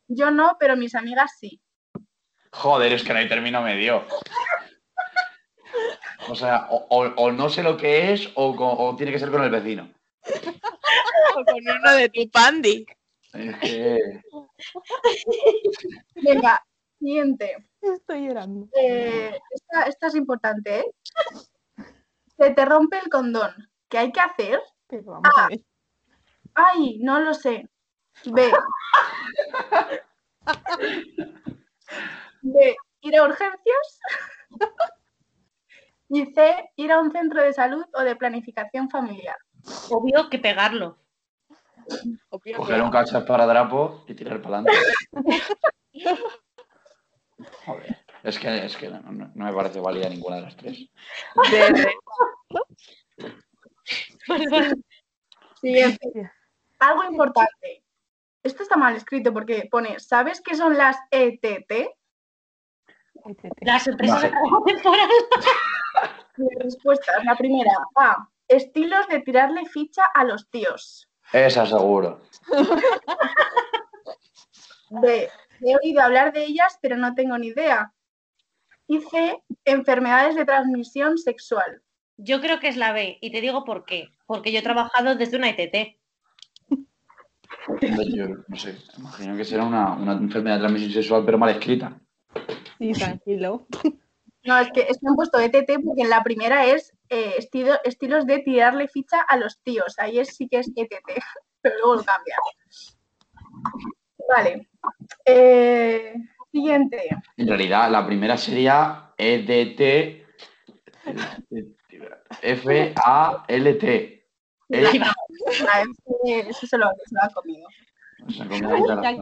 yo 0.09 0.31
no, 0.31 0.57
pero 0.59 0.77
mis 0.77 0.95
amigas 0.95 1.33
sí. 1.39 1.61
Joder, 2.53 2.93
es 2.93 3.03
que 3.03 3.13
no 3.13 3.19
hay 3.19 3.29
término 3.29 3.61
medio. 3.63 4.05
O 6.29 6.35
sea, 6.35 6.67
o, 6.71 6.87
o- 6.89 7.15
o 7.17 7.33
no 7.33 7.49
sé 7.51 7.63
lo 7.63 7.77
que 7.77 8.13
es 8.13 8.31
o, 8.37 8.55
o 8.57 8.97
tiene 8.97 9.13
que 9.13 9.19
ser 9.19 9.31
con 9.31 9.43
el 9.43 9.51
vecino. 9.51 9.91
O 11.37 11.45
con 11.45 11.57
uno 11.69 11.93
de 11.97 12.09
tu 12.11 12.31
pandi. 12.31 12.87
Es 13.35 13.57
que... 13.59 14.23
Venga, 16.15 16.65
siguiente. 16.99 17.67
Estoy 17.81 18.29
llorando. 18.29 18.69
Eh, 18.77 19.39
esta, 19.51 19.83
esta 19.83 20.07
es 20.07 20.15
importante, 20.15 20.79
¿eh? 20.81 20.85
Se 22.39 22.51
te 22.51 22.65
rompe 22.65 22.99
el 22.99 23.11
condón. 23.11 23.53
¿Qué 23.89 23.99
hay 23.99 24.13
que 24.13 24.21
hacer? 24.21 24.61
Pero 24.87 25.05
vamos 25.05 25.31
a 25.37 25.49
ver. 25.49 25.61
Ay, 26.55 26.99
no 27.01 27.19
lo 27.21 27.35
sé. 27.35 27.69
B. 28.25 28.53
B. 32.43 32.77
Ir 33.01 33.17
a 33.17 33.25
urgencias. 33.25 34.01
Y 36.11 36.27
C. 36.27 36.71
Ir 36.77 36.93
a 36.93 37.01
un 37.01 37.11
centro 37.11 37.43
de 37.43 37.53
salud 37.53 37.85
o 37.95 38.03
de 38.03 38.15
planificación 38.15 38.89
familiar. 38.91 39.37
Obvio 39.91 40.29
que 40.29 40.39
pegarlo. 40.39 40.99
Coger 42.57 42.83
un 42.83 42.91
cacho 42.91 43.25
para 43.25 43.47
drapo 43.47 44.05
y 44.09 44.15
tirar 44.15 44.41
para 44.43 44.59
adelante. 44.59 44.81
Joder. 47.67 47.97
Es 48.23 48.39
que, 48.39 48.65
es 48.65 48.77
que 48.77 48.89
no, 48.89 49.01
no- 49.03 49.31
no 49.35 49.45
me 49.45 49.53
parece 49.53 49.81
válida 49.81 50.09
ninguna 50.09 50.37
de 50.37 50.43
las 50.43 50.57
tres. 50.57 50.79
de- 51.51 51.95
Siguiente. 55.61 56.31
Algo 56.79 57.05
importante. 57.05 57.83
Esto 58.43 58.63
está 58.63 58.77
mal 58.77 58.95
escrito 58.97 59.33
porque 59.33 59.69
pone, 59.71 59.99
¿sabes 60.01 60.41
qué 60.41 60.55
son 60.55 60.77
las 60.77 60.97
E 61.11 61.39
ETT? 61.43 61.91
Las 63.63 63.87
empresas 63.87 64.23
de 64.23 64.29
trabajo 64.29 64.63
temporal. 64.65 65.09
Respuestas. 66.61 67.25
La 67.25 67.37
primera. 67.37 67.73
A. 67.97 68.29
Estilos 68.49 69.09
de 69.09 69.21
tirarle 69.21 69.65
ficha 69.67 70.05
a 70.13 70.25
los 70.25 70.51
tíos. 70.51 71.09
Esa 71.33 71.67
seguro. 71.67 72.23
B. 74.91 75.29
He 75.61 75.77
oído 75.77 76.03
hablar 76.03 76.33
de 76.33 76.45
ellas, 76.45 76.79
pero 76.81 76.97
no 76.97 77.15
tengo 77.15 77.39
ni 77.39 77.49
idea. 77.49 77.93
Y 78.87 79.01
C. 79.01 79.43
Enfermedades 79.65 80.35
de 80.37 80.45
transmisión 80.45 81.17
sexual. 81.19 81.83
Yo 82.17 82.41
creo 82.41 82.61
que 82.61 82.69
es 82.69 82.77
la 82.77 82.93
B 82.93 83.19
y 83.21 83.33
te 83.33 83.41
digo 83.41 83.65
por 83.65 83.85
qué. 83.85 84.11
Porque 84.27 84.53
yo 84.53 84.59
he 84.61 84.63
trabajado 84.63 85.17
desde 85.17 85.37
una 85.37 85.51
ETT. 85.51 85.99
Yo 88.15 88.27
no 88.47 88.57
sé, 88.57 88.77
imagino 88.99 89.37
que 89.37 89.45
será 89.45 89.65
una, 89.65 89.95
una 89.95 90.13
enfermedad 90.13 90.57
de 90.57 90.61
transmisión 90.61 90.93
sexual, 90.93 91.25
pero 91.25 91.39
mal 91.39 91.51
escrita. 91.51 91.99
Sí, 92.79 92.93
tranquilo. 92.93 93.67
No, 94.45 94.59
es 94.59 94.71
que, 94.73 94.83
es 94.83 94.99
que 94.99 95.07
han 95.09 95.15
puesto 95.17 95.39
ETT 95.41 95.83
porque 95.85 96.03
en 96.03 96.11
la 96.11 96.23
primera 96.23 96.67
es 96.67 96.93
eh, 97.09 97.35
estilo- 97.39 97.81
estilos 97.85 98.27
de 98.27 98.41
tirarle 98.41 98.89
ficha 98.89 99.21
a 99.23 99.37
los 99.37 99.59
tíos. 99.63 99.99
Ahí 99.99 100.19
es, 100.19 100.37
sí 100.37 100.49
que 100.49 100.59
es 100.59 100.71
ETT, 100.77 100.93
pero 101.63 101.77
luego 101.79 101.97
lo 101.97 102.05
cambia. 102.05 102.37
Vale. 104.37 104.69
Eh, 105.25 106.15
siguiente. 106.53 107.09
En 107.37 107.49
realidad, 107.49 107.91
la 107.91 108.07
primera 108.07 108.37
sería 108.37 109.13
E 109.17 109.35
EDT 109.37 110.25
F-A-L-T. 112.43 114.25
Ese- 114.69 115.01
Eso 116.49 116.67
se 116.67 116.79
lo, 116.79 116.87
se 117.05 117.15
lo 117.15 117.23
ha 117.23 117.29
comido. 117.31 117.69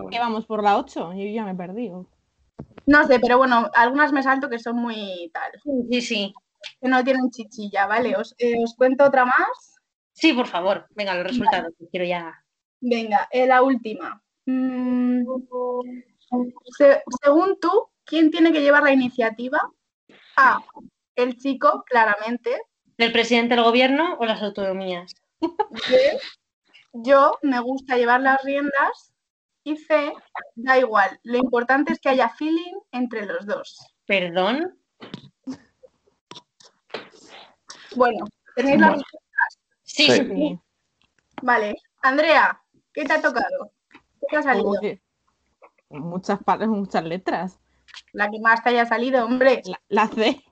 o 0.06 0.10
vamos 0.20 0.46
por 0.46 0.62
la 0.62 0.78
8, 0.78 1.12
yo 1.14 1.24
ya 1.26 1.44
me 1.44 1.52
he 1.52 1.54
perdido. 1.54 2.06
No 2.86 3.06
sé, 3.06 3.20
pero 3.20 3.38
bueno, 3.38 3.70
algunas 3.74 4.12
me 4.12 4.22
salto 4.22 4.48
que 4.48 4.58
son 4.58 4.76
muy 4.76 5.30
tal, 5.32 5.50
Sí, 5.90 6.00
sí. 6.02 6.34
que 6.80 6.88
no 6.88 7.02
tienen 7.04 7.30
chichilla, 7.30 7.86
¿vale? 7.86 8.16
Os, 8.16 8.34
eh, 8.38 8.54
os 8.62 8.74
cuento 8.74 9.04
otra 9.04 9.24
más. 9.24 9.74
Sí, 10.12 10.32
por 10.32 10.46
favor. 10.46 10.86
Venga, 10.90 11.14
los 11.14 11.24
resultados. 11.26 11.72
que 11.78 11.88
Quiero 11.88 12.06
ya. 12.06 12.44
Venga, 12.80 13.28
eh, 13.30 13.46
la 13.46 13.62
última. 13.62 14.22
Mm, 14.46 15.22
se- 16.76 17.02
según 17.22 17.58
tú, 17.60 17.88
¿quién 18.04 18.30
tiene 18.30 18.52
que 18.52 18.60
llevar 18.62 18.82
la 18.82 18.92
iniciativa? 18.92 19.60
A. 20.36 20.60
El 21.14 21.36
chico, 21.38 21.84
claramente. 21.86 22.58
¿El 22.98 23.12
presidente 23.12 23.54
del 23.54 23.64
gobierno 23.64 24.16
o 24.18 24.24
las 24.24 24.42
autonomías? 24.42 25.12
Yo 26.92 27.38
me 27.42 27.60
gusta 27.60 27.96
llevar 27.96 28.20
las 28.20 28.42
riendas. 28.44 29.11
Y 29.64 29.76
C. 29.76 30.12
Da 30.56 30.78
igual. 30.78 31.18
Lo 31.22 31.38
importante 31.38 31.92
es 31.92 32.00
que 32.00 32.08
haya 32.08 32.28
feeling 32.30 32.74
entre 32.90 33.26
los 33.26 33.46
dos. 33.46 33.78
¿Perdón? 34.06 34.78
Bueno, 37.94 38.24
tenéis 38.56 38.80
la 38.80 38.88
Bueno. 38.88 39.02
Sí, 39.82 40.06
Sí. 40.10 40.58
Vale. 41.42 41.76
Andrea, 42.02 42.60
¿qué 42.92 43.04
te 43.04 43.12
ha 43.12 43.20
tocado? 43.22 43.72
¿Qué 43.90 44.26
te 44.30 44.36
ha 44.36 44.42
salido? 44.42 44.70
Oye, 44.70 45.02
Muchas, 45.90 46.42
pa- 46.42 46.56
muchas 46.56 47.04
letras. 47.04 47.58
La 48.12 48.30
que 48.30 48.40
más 48.40 48.62
te 48.62 48.70
haya 48.70 48.86
salido, 48.86 49.24
hombre. 49.26 49.60
La, 49.66 49.80
la 49.88 50.08
C. 50.08 50.42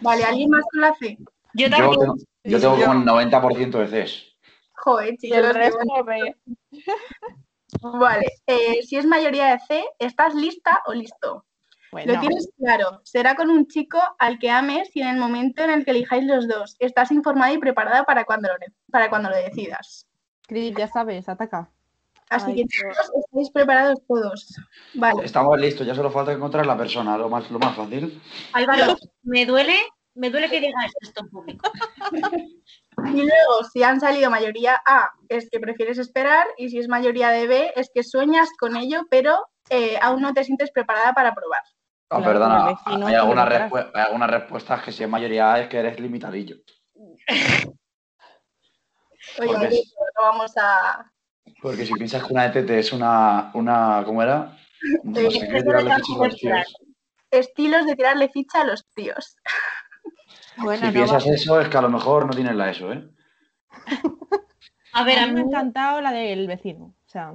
Vale, 0.00 0.24
¿alguien 0.24 0.50
más 0.50 0.64
con 0.70 0.80
la 0.80 0.92
C? 0.94 1.16
Yo 1.54 1.68
Yo 1.68 1.70
también. 1.70 2.00
tengo, 2.00 2.14
yo 2.44 2.60
tengo 2.60 2.74
como 2.76 2.92
el 3.20 3.30
90% 3.30 3.78
de 3.78 3.86
Cs. 4.04 4.36
Joder, 4.74 5.14
Y 5.14 5.18
chicos. 5.18 5.38
Vale, 7.92 8.26
eh, 8.46 8.82
si 8.82 8.96
es 8.96 9.06
mayoría 9.06 9.46
de 9.46 9.58
C, 9.60 9.84
¿estás 9.98 10.34
lista 10.34 10.82
o 10.86 10.92
listo? 10.92 11.44
Bueno, 11.92 12.14
Lo 12.14 12.20
tienes 12.20 12.48
claro, 12.58 13.00
será 13.04 13.36
con 13.36 13.50
un 13.50 13.66
chico 13.68 13.98
al 14.18 14.38
que 14.38 14.50
ames 14.50 14.90
y 14.94 15.02
en 15.02 15.08
el 15.08 15.16
momento 15.16 15.62
en 15.62 15.70
el 15.70 15.84
que 15.84 15.92
elijáis 15.92 16.24
los 16.24 16.48
dos. 16.48 16.76
Estás 16.78 17.10
informada 17.10 17.52
y 17.52 17.58
preparada 17.58 18.04
para 18.04 18.24
cuando 18.24 18.48
lo, 18.48 18.54
para 18.90 19.08
cuando 19.08 19.30
lo 19.30 19.36
decidas. 19.36 20.06
Chris, 20.46 20.74
ya 20.76 20.88
sabes, 20.88 21.28
ataca. 21.28 21.70
Así 22.28 22.50
Ay, 22.50 22.56
que 22.56 22.64
chicos, 22.64 23.10
estáis 23.24 23.50
preparados 23.50 24.00
todos. 24.06 24.60
Vale, 24.94 25.24
Estamos 25.24 25.58
listos, 25.60 25.86
ya 25.86 25.94
solo 25.94 26.10
falta 26.10 26.32
encontrar 26.32 26.66
la 26.66 26.76
persona, 26.76 27.16
lo 27.16 27.28
más, 27.28 27.50
lo 27.50 27.58
más 27.58 27.76
fácil. 27.76 28.20
Álvaro, 28.52 28.96
me 29.22 29.46
duele, 29.46 29.76
me 30.14 30.30
duele 30.30 30.50
que 30.50 30.60
digas 30.60 30.92
esto 31.00 31.22
en 31.22 31.30
público. 31.30 31.70
y 33.04 33.22
luego 33.22 33.64
si 33.72 33.82
han 33.82 34.00
salido 34.00 34.30
mayoría 34.30 34.80
A, 34.86 35.10
es 35.28 35.48
que 35.50 35.60
prefieres 35.60 35.98
esperar 35.98 36.46
y 36.56 36.70
si 36.70 36.78
es 36.78 36.88
mayoría 36.88 37.30
de 37.30 37.46
B, 37.46 37.72
es 37.76 37.90
que 37.94 38.02
sueñas 38.02 38.48
con 38.58 38.76
ello, 38.76 39.02
pero 39.10 39.48
eh, 39.70 39.98
aún 40.00 40.22
no 40.22 40.32
te 40.32 40.44
sientes 40.44 40.70
preparada 40.70 41.12
para 41.12 41.34
probar. 41.34 41.62
Ah, 42.10 42.18
Claro, 42.18 42.24
perdona, 42.24 42.78
hay 43.06 43.14
algunas, 43.14 43.48
respu- 43.48 44.28
respuestas 44.30 44.82
que 44.82 44.92
si 44.92 45.02
es 45.02 45.08
mayoría 45.08 45.58
es 45.60 45.68
que 45.68 45.78
eres 45.78 45.98
limitadillo. 46.00 46.56
Oye, 49.38 49.68
es- 49.68 49.94
no 50.18 50.22
vamos 50.22 50.52
a... 50.56 51.10
Porque 51.62 51.84
si 51.86 51.94
piensas 51.94 52.24
que 52.24 52.32
una 52.32 52.46
ETT 52.46 52.70
es 52.70 52.92
una, 52.92 53.50
una 53.54 54.02
¿cómo 54.04 54.22
era? 54.22 54.56
No 55.04 55.30
sé 55.30 55.38
qué, 55.48 55.62
tirarle 55.62 55.94
fichas 55.94 56.16
a 56.20 56.24
los 56.24 56.36
tíos. 56.36 56.74
Estilos 57.30 57.86
de 57.86 57.96
tirarle 57.96 58.28
ficha 58.28 58.60
a 58.60 58.64
los 58.64 58.84
tíos. 58.94 59.36
Bueno, 60.58 60.80
si 60.80 60.86
no 60.86 60.92
piensas 60.92 61.26
va- 61.26 61.34
eso, 61.34 61.60
es 61.60 61.68
que 61.68 61.76
a 61.76 61.82
lo 61.82 61.90
mejor 61.90 62.26
no 62.26 62.32
tienes 62.32 62.54
la 62.54 62.70
ESO, 62.70 62.92
¿eh? 62.92 63.08
A 64.92 65.04
ver, 65.04 65.18
a 65.18 65.26
mí 65.26 65.34
me 65.34 65.40
ha 65.40 65.44
encantado 65.44 66.00
la 66.00 66.10
del 66.10 66.46
vecino. 66.46 66.86
O 66.86 67.08
sea, 67.08 67.34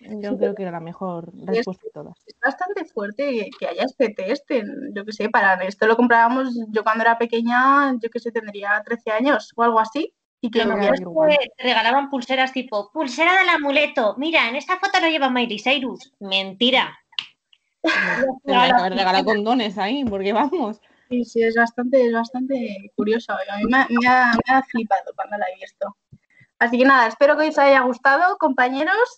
yo 0.00 0.36
creo 0.36 0.54
que 0.54 0.62
era 0.62 0.72
la 0.72 0.80
mejor 0.80 1.32
respuesta 1.46 1.84
de 1.84 1.90
todas. 1.92 2.18
Es 2.26 2.36
bastante 2.44 2.84
fuerte 2.84 3.50
que, 3.58 3.66
haya 3.66 3.84
este 3.84 4.10
test. 4.10 4.50
yo 4.94 5.04
que 5.04 5.12
sé, 5.12 5.28
para 5.28 5.54
esto 5.64 5.86
lo 5.86 5.96
comprábamos 5.96 6.48
yo 6.70 6.82
cuando 6.82 7.04
era 7.04 7.18
pequeña, 7.18 7.92
yo 8.00 8.10
que 8.10 8.18
sé, 8.18 8.32
tendría 8.32 8.82
13 8.84 9.12
años 9.12 9.52
o 9.56 9.62
algo 9.62 9.78
así. 9.78 10.12
Y 10.40 10.50
que 10.50 10.60
igual. 10.60 11.30
te 11.30 11.50
te 11.56 11.62
regalaban 11.64 12.10
pulseras 12.10 12.52
tipo, 12.52 12.92
pulsera 12.92 13.38
del 13.38 13.48
amuleto. 13.48 14.14
Mira, 14.18 14.48
en 14.48 14.54
esta 14.54 14.78
foto 14.78 15.00
lo 15.00 15.08
lleva 15.08 15.30
Miley 15.30 15.58
Cyrus. 15.58 16.12
Mentira. 16.20 16.96
Que 18.44 18.54
haber 18.54 18.92
regalado 18.92 19.24
condones 19.24 19.78
ahí, 19.78 20.04
porque 20.04 20.32
vamos. 20.32 20.80
Sí, 21.08 21.24
sí, 21.24 21.42
es 21.42 21.54
bastante, 21.56 22.06
es 22.06 22.12
bastante 22.12 22.92
curioso. 22.96 23.32
A 23.32 23.56
mí 23.58 23.64
me, 23.70 23.78
ha- 23.78 23.86
me 23.88 24.06
ha, 24.06 24.32
me 24.46 24.54
ha 24.54 24.62
flipado 24.62 25.12
cuando 25.16 25.38
la 25.38 25.46
he 25.50 25.56
visto. 25.60 25.96
Así 26.58 26.78
que 26.78 26.84
nada, 26.84 27.06
espero 27.06 27.36
que 27.36 27.48
os 27.48 27.58
haya 27.58 27.80
gustado, 27.80 28.36
compañeros. 28.38 29.08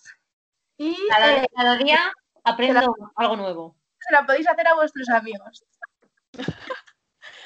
Y 0.77 0.95
Cada, 1.09 1.43
eh, 1.43 1.47
cada 1.55 1.77
día 1.77 2.11
aprendo 2.43 2.95
algo 3.15 3.35
nuevo. 3.35 3.75
se 3.99 4.13
la 4.13 4.25
podéis 4.25 4.47
hacer 4.47 4.67
a 4.67 4.75
vuestros 4.75 5.09
amigos. 5.09 5.65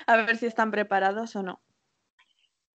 A 0.07 0.17
ver 0.17 0.37
si 0.37 0.45
están 0.45 0.69
preparados 0.71 1.35
o 1.35 1.41
no. 1.43 1.61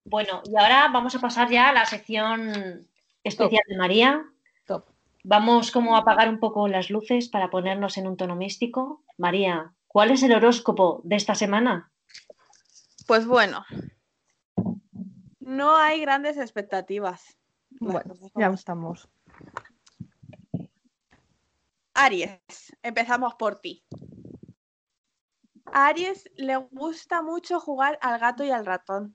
Bueno, 0.04 0.42
y 0.44 0.56
ahora 0.56 0.88
vamos 0.92 1.14
a 1.14 1.20
pasar 1.20 1.48
ya 1.48 1.68
a 1.68 1.72
la 1.72 1.84
sección 1.86 2.88
especial 3.22 3.62
de 3.68 3.76
María. 3.76 4.24
Top. 4.66 4.86
Vamos 5.22 5.70
como 5.70 5.94
a 5.94 6.00
apagar 6.00 6.28
un 6.28 6.40
poco 6.40 6.66
las 6.66 6.90
luces 6.90 7.28
para 7.28 7.50
ponernos 7.50 7.96
en 7.98 8.06
un 8.08 8.16
tono 8.16 8.34
místico. 8.34 9.04
María, 9.18 9.72
¿cuál 9.92 10.12
es 10.12 10.22
el 10.22 10.32
horóscopo 10.32 11.00
de 11.04 11.16
esta 11.16 11.34
semana? 11.34 11.90
Pues 13.06 13.26
bueno, 13.26 13.64
no 15.40 15.76
hay 15.76 16.00
grandes 16.00 16.36
expectativas. 16.36 17.36
Bueno, 17.80 18.14
cosas 18.14 18.30
ya 18.36 18.46
estamos. 18.48 19.08
Aries, 21.94 22.76
empezamos 22.82 23.34
por 23.34 23.60
ti. 23.60 23.84
A 25.72 25.88
Aries 25.88 26.30
le 26.36 26.56
gusta 26.56 27.20
mucho 27.22 27.58
jugar 27.58 27.98
al 28.00 28.20
gato 28.20 28.44
y 28.44 28.50
al 28.50 28.66
ratón, 28.66 29.12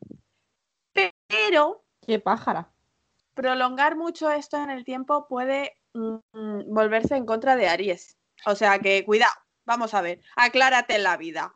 pero 1.28 1.86
Qué 2.06 2.20
pájara. 2.20 2.74
prolongar 3.34 3.96
mucho 3.96 4.30
esto 4.30 4.58
en 4.58 4.70
el 4.70 4.84
tiempo 4.84 5.28
puede 5.28 5.74
mm, 5.94 6.74
volverse 6.74 7.16
en 7.16 7.26
contra 7.26 7.56
de 7.56 7.70
Aries. 7.70 8.18
O 8.46 8.56
sea 8.56 8.80
que 8.80 9.06
cuidado, 9.06 9.34
vamos 9.66 9.94
a 9.94 10.02
ver, 10.02 10.22
aclárate 10.36 10.96
en 10.96 11.04
la 11.04 11.18
vida. 11.18 11.54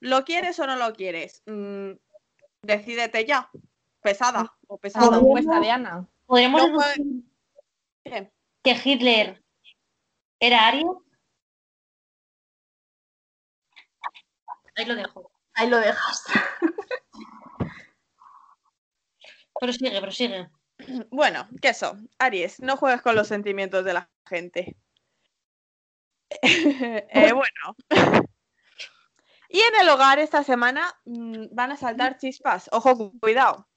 ¿Lo 0.00 0.24
quieres 0.24 0.58
o 0.60 0.66
no 0.66 0.76
lo 0.76 0.92
quieres? 0.94 1.42
Mm, 1.46 1.92
decídete 2.62 3.24
ya, 3.26 3.50
pesada 4.00 4.56
o 4.66 4.74
La 4.74 4.80
pesado. 4.80 5.10
propuesta 5.10 5.60
de 5.60 5.70
Ana. 5.70 6.08
¿Podemos 6.26 6.62
No 6.68 6.74
puede- 6.74 6.94
decir 8.04 8.32
que 8.62 8.80
Hitler 8.84 9.42
era 10.40 10.68
Aries? 10.68 10.86
Ahí 14.76 14.84
lo 14.86 14.94
dejo. 14.94 15.30
Ahí 15.54 15.68
lo 15.68 15.78
dejas. 15.78 16.24
Prosigue, 19.60 20.00
prosigue. 20.00 20.48
Bueno, 21.10 21.46
¿qué 21.60 21.68
eso? 21.70 21.98
Aries, 22.18 22.60
no 22.60 22.76
juegues 22.78 23.02
con 23.02 23.14
los 23.14 23.28
sentimientos 23.28 23.84
de 23.84 23.92
la 23.92 24.10
gente. 24.26 24.76
Eh, 26.42 27.32
bueno. 27.32 27.76
y 29.48 29.58
en 29.60 29.80
el 29.80 29.88
hogar 29.88 30.18
esta 30.18 30.42
semana 30.44 30.92
mm, 31.04 31.46
van 31.52 31.72
a 31.72 31.76
saltar 31.76 32.18
chispas. 32.18 32.68
Ojo, 32.72 32.96
cu- 32.96 33.18
cuidado. 33.20 33.68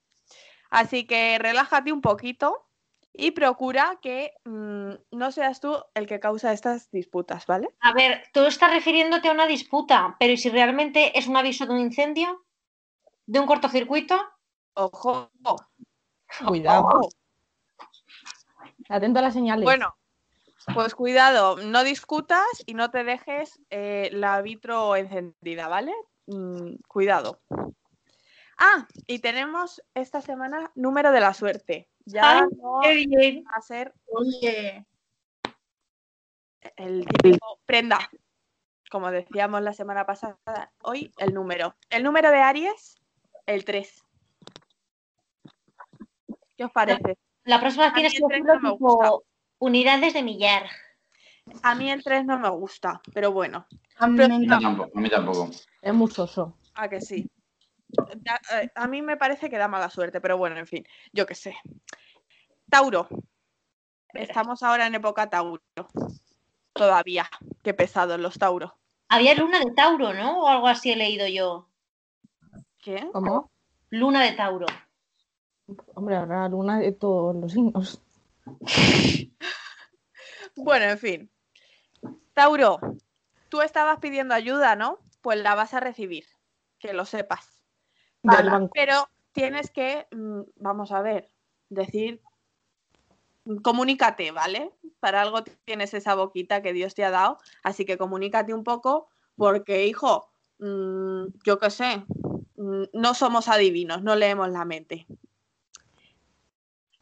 Así 0.70 1.06
que 1.06 1.38
relájate 1.40 1.92
un 1.92 2.02
poquito 2.02 2.68
y 3.12 3.32
procura 3.32 4.00
que 4.02 4.34
mm, 4.46 4.92
no 5.12 5.32
seas 5.32 5.60
tú 5.60 5.78
el 5.94 6.08
que 6.08 6.20
causa 6.20 6.52
estas 6.54 6.90
disputas, 6.92 7.46
¿vale? 7.46 7.70
A 7.82 7.94
ver, 7.94 8.24
tú 8.34 8.42
estás 8.46 8.72
refiriéndote 8.72 9.30
a 9.30 9.34
una 9.34 9.46
disputa, 9.46 10.16
pero 10.20 10.34
¿y 10.34 10.38
si 10.38 10.50
realmente 10.50 11.18
es 11.18 11.28
un 11.28 11.38
aviso 11.38 11.66
de 11.66 11.74
un 11.74 11.80
incendio? 11.80 12.44
¿De 13.26 13.40
un 13.40 13.46
cortocircuito? 13.46 14.20
Ojo. 14.74 15.32
Cuidado. 16.48 16.82
ojo. 16.88 17.10
Atento 18.90 19.20
a 19.20 19.22
las 19.22 19.34
señales. 19.34 19.64
Bueno, 19.66 19.96
pues 20.74 20.96
cuidado, 20.96 21.58
no 21.58 21.84
discutas 21.84 22.46
y 22.66 22.74
no 22.74 22.90
te 22.92 23.04
dejes 23.04 23.60
eh, 23.70 24.10
la 24.14 24.42
vitro 24.42 24.96
encendida, 24.96 25.68
¿vale? 25.68 25.94
Mm, 26.28 26.76
cuidado. 26.88 27.42
Ah, 28.58 28.88
y 29.08 29.20
tenemos 29.20 29.82
esta 29.94 30.22
semana 30.22 30.72
número 30.76 31.12
de 31.12 31.20
la 31.20 31.34
suerte. 31.34 31.90
Ya 32.06 32.40
Ay, 32.40 32.48
no 32.56 32.80
¡Qué 32.82 32.94
bien! 32.94 33.44
va 33.46 33.56
a 33.56 33.62
ser 33.62 33.94
Oye, 34.06 34.86
el 36.78 37.06
típico 37.06 37.60
prenda, 37.66 38.00
como 38.90 39.12
decíamos 39.12 39.62
la 39.62 39.74
semana 39.74 40.06
pasada, 40.06 40.72
hoy 40.82 41.12
el 41.18 41.34
número. 41.34 41.76
El 41.90 42.04
número 42.04 42.30
de 42.30 42.42
Aries, 42.42 43.02
el 43.46 43.66
3. 43.66 44.04
¿Qué 46.56 46.66
os 46.66 46.72
parece? 46.72 47.18
La 47.44 47.60
próxima 47.60 47.94
tienes 47.94 48.14
el 48.14 48.22
que 48.22 48.28
decirlo 48.28 48.60
tipo 48.60 49.24
unidades 49.64 50.14
de 50.14 50.24
millar. 50.24 50.64
A 51.62 51.74
mí 51.76 51.90
el 51.90 52.04
3 52.04 52.26
no 52.26 52.38
me 52.40 52.50
gusta, 52.50 53.02
pero 53.14 53.32
bueno, 53.32 53.66
a 53.98 54.08
mí 54.08 54.18
Pero- 54.18 54.38
tampoco. 54.48 54.92
A 54.98 55.02
mí 55.02 55.10
tampoco. 55.10 55.50
Es 55.82 55.94
muy 55.94 56.10
soso. 56.12 56.58
a 56.76 56.90
que 56.90 57.00
sí. 57.02 57.30
Da- 57.88 58.42
eh, 58.62 58.72
A 58.76 58.88
mí 58.88 59.02
me 59.02 59.16
parece 59.18 59.50
que 59.50 59.58
da 59.58 59.68
mala 59.68 59.90
suerte, 59.90 60.20
pero 60.20 60.38
bueno, 60.38 60.58
en 60.58 60.66
fin, 60.68 60.86
yo 61.14 61.26
qué 61.26 61.36
sé. 61.36 61.56
Tauro. 62.70 63.08
Estamos 64.14 64.64
ahora 64.64 64.88
en 64.88 64.96
época 64.96 65.30
Tauro. 65.30 65.62
Todavía. 66.74 67.30
Qué 67.64 67.74
pesados 67.74 68.20
los 68.20 68.38
Tauros. 68.40 68.72
Había 69.10 69.36
luna 69.36 69.60
de 69.60 69.72
Tauro, 69.76 70.14
¿no? 70.14 70.42
O 70.44 70.48
algo 70.48 70.68
así 70.68 70.92
he 70.92 70.96
leído 70.96 71.28
yo. 71.28 71.70
¿Qué? 72.80 73.08
¿Cómo? 73.14 73.52
Luna 73.92 74.24
de 74.24 74.32
Tauro. 74.34 74.66
Hombre, 75.94 76.16
habrá 76.16 76.50
luna 76.50 76.80
de 76.80 76.92
todos 76.94 77.36
los 77.36 77.52
signos. 77.52 78.02
Bueno, 80.56 80.86
en 80.86 80.98
fin. 80.98 81.32
Tauro, 82.34 82.80
tú 83.50 83.62
estabas 83.62 84.00
pidiendo 84.00 84.34
ayuda, 84.34 84.76
¿no? 84.76 85.00
Pues 85.22 85.40
la 85.42 85.56
vas 85.56 85.74
a 85.74 85.80
recibir. 85.80 86.26
Que 86.80 86.94
lo 86.94 87.06
sepas. 87.06 87.62
Pero 88.74 89.10
tienes 89.32 89.72
que, 89.72 90.08
mm, 90.12 90.42
vamos 90.56 90.92
a 90.92 91.02
ver, 91.02 91.30
decir, 91.70 92.22
mm, 93.46 93.58
comunícate, 93.58 94.32
¿vale? 94.32 94.72
Para 95.00 95.22
algo 95.22 95.44
tienes 95.44 95.94
esa 95.94 96.16
boquita 96.16 96.62
que 96.62 96.74
Dios 96.74 96.96
te 96.96 97.04
ha 97.04 97.12
dado, 97.12 97.38
así 97.64 97.86
que 97.86 97.98
comunícate 97.98 98.54
un 98.54 98.64
poco, 98.64 99.10
porque, 99.36 99.86
hijo, 99.88 100.30
mm, 100.60 101.26
yo 101.44 101.60
qué 101.60 101.70
sé, 101.70 102.06
no 102.56 103.14
somos 103.14 103.48
adivinos, 103.50 104.04
no 104.04 104.16
leemos 104.16 104.50
la 104.50 104.64
mente. 104.66 105.06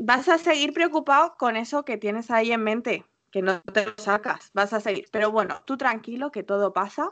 Vas 0.04 0.28
a 0.30 0.40
seguir 0.40 0.74
preocupado 0.74 1.36
con 1.38 1.56
eso 1.56 1.86
que 1.86 1.96
tienes 1.96 2.32
ahí 2.32 2.52
en 2.52 2.64
mente, 2.64 3.06
que 3.32 3.44
no 3.44 3.62
te 3.62 3.86
lo 3.86 3.94
sacas, 3.98 4.50
vas 4.52 4.74
a 4.74 4.80
seguir. 4.80 5.08
Pero 5.12 5.30
bueno, 5.32 5.62
tú 5.66 5.78
tranquilo, 5.78 6.32
que 6.32 6.42
todo 6.42 6.74
pasa 6.74 7.12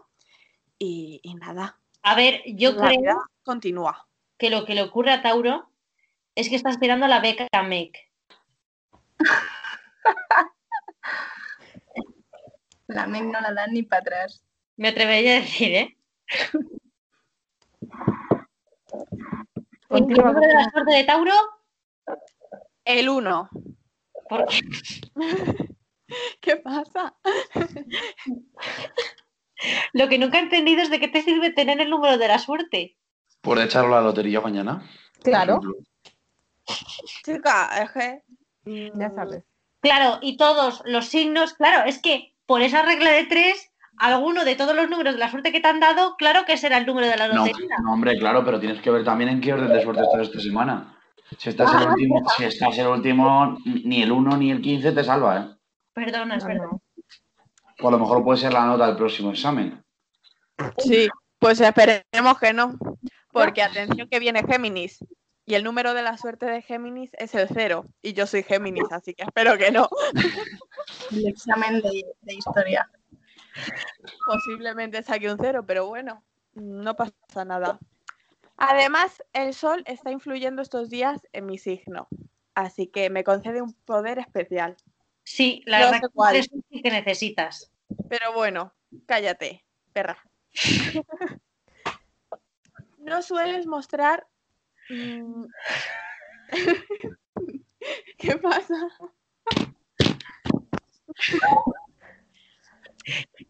y, 0.79 1.19
y 1.21 1.35
nada. 1.35 1.77
A 2.01 2.15
ver, 2.15 2.41
yo 2.47 2.71
la 2.71 2.89
vida 2.89 2.99
creo 2.99 3.23
continúa. 3.43 4.07
que 4.39 4.49
lo 4.49 4.65
que 4.65 4.73
le 4.73 4.81
ocurre 4.81 5.11
a 5.11 5.21
Tauro 5.21 5.69
es 6.33 6.49
que 6.49 6.55
está 6.55 6.71
esperando 6.71 7.05
la 7.07 7.19
beca 7.19 7.47
MEC. 7.61 7.95
La 12.87 13.05
MEC 13.05 13.25
no 13.25 13.39
la 13.39 13.53
dan 13.53 13.71
ni 13.73 13.83
para 13.83 14.01
atrás. 14.01 14.43
Me 14.75 14.87
atrevería 14.87 15.33
a 15.37 15.41
decir, 15.41 15.75
¿eh? 15.75 15.97
¿Y 19.91 19.97
el 19.97 20.07
de 20.07 20.53
la 20.53 20.69
suerte 20.71 20.95
de 20.95 21.03
Tauro? 21.03 21.33
El 22.89 23.07
1. 23.07 23.49
Porque 24.27 24.61
¿Qué 26.41 26.55
pasa? 26.55 27.13
lo 29.93 30.09
que 30.09 30.17
nunca 30.17 30.39
he 30.39 30.41
entendido 30.41 30.81
es 30.81 30.89
de 30.89 30.99
qué 30.99 31.07
te 31.07 31.21
sirve 31.21 31.51
tener 31.51 31.79
el 31.81 31.91
número 31.91 32.17
de 32.17 32.27
la 32.27 32.39
suerte. 32.39 32.97
¿Por 33.41 33.59
echarlo 33.59 33.95
a 33.95 33.99
la 33.99 34.07
lotería 34.07 34.41
mañana? 34.41 34.89
Claro, 35.21 35.61
Chica, 37.23 37.69
es 37.83 37.91
que. 37.91 38.23
ya 38.65 39.09
mm, 39.09 39.15
sabes. 39.15 39.43
Claro, 39.81 40.17
y 40.23 40.37
todos 40.37 40.81
los 40.85 41.05
signos, 41.05 41.53
claro, 41.53 41.87
es 41.87 42.01
que 42.01 42.33
por 42.47 42.63
esa 42.63 42.81
regla 42.81 43.11
de 43.11 43.25
tres, 43.25 43.71
alguno 43.97 44.45
de 44.45 44.55
todos 44.55 44.75
los 44.75 44.89
números 44.89 45.13
de 45.13 45.19
la 45.19 45.29
suerte 45.29 45.51
que 45.51 45.59
te 45.59 45.67
han 45.67 45.79
dado, 45.79 46.15
claro 46.17 46.43
que 46.45 46.57
será 46.57 46.79
el 46.79 46.87
número 46.87 47.05
de 47.07 47.17
la 47.17 47.27
No, 47.27 47.45
lotería. 47.45 47.75
no, 47.83 47.93
hombre, 47.93 48.17
claro, 48.17 48.43
pero 48.43 48.59
tienes 48.59 48.81
que 48.81 48.89
ver 48.89 49.03
también 49.05 49.29
en 49.29 49.41
qué 49.41 49.53
orden 49.53 49.71
de 49.71 49.83
suerte 49.83 50.01
estás 50.01 50.21
esta 50.27 50.39
semana. 50.39 50.95
Si 51.37 51.49
estás 51.49 51.73
el 51.81 51.87
último, 51.87 52.21
si 52.37 52.43
estás 52.43 52.77
el 52.77 52.87
último, 52.87 53.57
ni 53.65 54.01
el 54.01 54.11
1 54.11 54.37
ni 54.37 54.51
el 54.51 54.61
15 54.61 54.91
te 54.91 55.03
salva, 55.03 55.37
¿eh? 55.39 55.55
Perdona, 55.93 56.35
es 56.35 56.43
No, 56.43 56.49
verdad. 56.49 56.67
O 57.81 57.87
a 57.87 57.91
lo 57.91 57.99
mejor 57.99 58.23
puede 58.23 58.39
ser 58.39 58.53
la 58.53 58.65
nota 58.65 58.87
del 58.87 58.97
próximo 58.97 59.31
examen. 59.31 59.83
Sí, 60.77 61.07
pues 61.37 61.61
esperemos 61.61 62.39
que 62.39 62.53
no. 62.53 62.77
Porque 63.31 63.61
atención 63.61 64.09
que 64.09 64.19
viene 64.19 64.43
Géminis. 64.43 64.99
Y 65.45 65.55
el 65.55 65.63
número 65.63 65.93
de 65.93 66.03
la 66.03 66.17
suerte 66.17 66.45
de 66.45 66.61
Géminis 66.61 67.11
es 67.13 67.33
el 67.33 67.47
cero. 67.47 67.85
Y 68.01 68.13
yo 68.13 68.27
soy 68.27 68.43
Géminis, 68.43 68.91
así 68.91 69.13
que 69.13 69.23
espero 69.23 69.57
que 69.57 69.71
no. 69.71 69.89
El 71.11 71.27
examen 71.27 71.81
de, 71.81 72.03
de 72.21 72.33
historia. 72.33 72.89
Posiblemente 74.27 75.01
saque 75.01 75.31
un 75.31 75.39
cero, 75.39 75.63
pero 75.65 75.87
bueno, 75.87 76.23
no 76.53 76.95
pasa 76.95 77.45
nada. 77.45 77.79
Además, 78.61 79.23
el 79.33 79.53
sol 79.53 79.83
está 79.85 80.11
influyendo 80.11 80.61
estos 80.61 80.89
días 80.89 81.21
en 81.31 81.45
mi 81.45 81.57
signo. 81.57 82.09
Así 82.55 82.87
que 82.87 83.09
me 83.09 83.23
concede 83.23 83.61
un 83.61 83.73
poder 83.73 84.19
especial. 84.19 84.75
Sí, 85.23 85.63
la 85.65 85.79
No 85.79 85.85
verdad 85.85 86.01
sé 86.01 86.07
cuál. 86.13 86.35
es 86.35 86.49
que 86.49 86.91
necesitas. 86.91 87.71
Pero 88.09 88.33
bueno, 88.33 88.73
cállate, 89.05 89.65
perra. 89.93 90.17
No 92.97 93.21
sueles 93.21 93.65
mostrar. 93.65 94.27
mm, 94.89 95.45
¿Qué 98.17 98.37
pasa? 98.37 98.75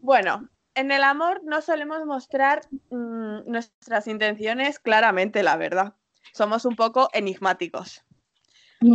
Bueno, 0.00 0.48
en 0.74 0.92
el 0.92 1.02
amor 1.02 1.42
no 1.44 1.60
solemos 1.60 2.04
mostrar 2.04 2.62
mm, 2.90 3.50
nuestras 3.50 4.06
intenciones 4.06 4.78
claramente, 4.78 5.42
la 5.42 5.56
verdad. 5.56 5.94
Somos 6.32 6.64
un 6.64 6.76
poco 6.76 7.08
enigmáticos. 7.12 8.04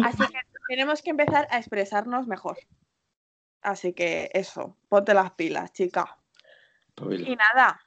Así 0.04 0.26
que 0.28 0.40
tenemos 0.68 1.02
que 1.02 1.12
empezar 1.12 1.48
a 1.52 1.58
expresarnos 1.58 2.28
mejor. 2.28 2.58
Así 3.62 3.94
que 3.94 4.30
eso, 4.34 4.78
ponte 4.90 5.14
las 5.14 5.32
pilas, 5.32 5.74
chica. 5.74 6.18
Pabila. 6.96 7.30
Y 7.30 7.36
nada, 7.36 7.82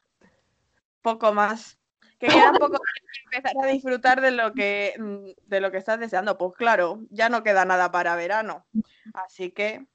poco 1.03 1.32
más. 1.32 1.78
Que 2.18 2.26
queda 2.26 2.53
poco 2.53 2.78
para 2.78 3.36
empezar 3.36 3.64
a 3.64 3.66
disfrutar 3.68 4.20
de 4.20 4.32
lo 4.32 4.53
que 4.53 4.95
mm, 4.99 5.49
de 5.49 5.61
lo 5.61 5.70
que 5.70 5.78
estás 5.78 6.01
deseando. 6.01 6.36
Pues 6.36 6.55
claro, 6.57 7.01
ya 7.11 7.28
no 7.28 7.43
queda 7.43 7.64
nada 7.64 7.91
para 7.91 8.16
verano. 8.16 8.66
Así 9.14 9.51
que 9.51 9.86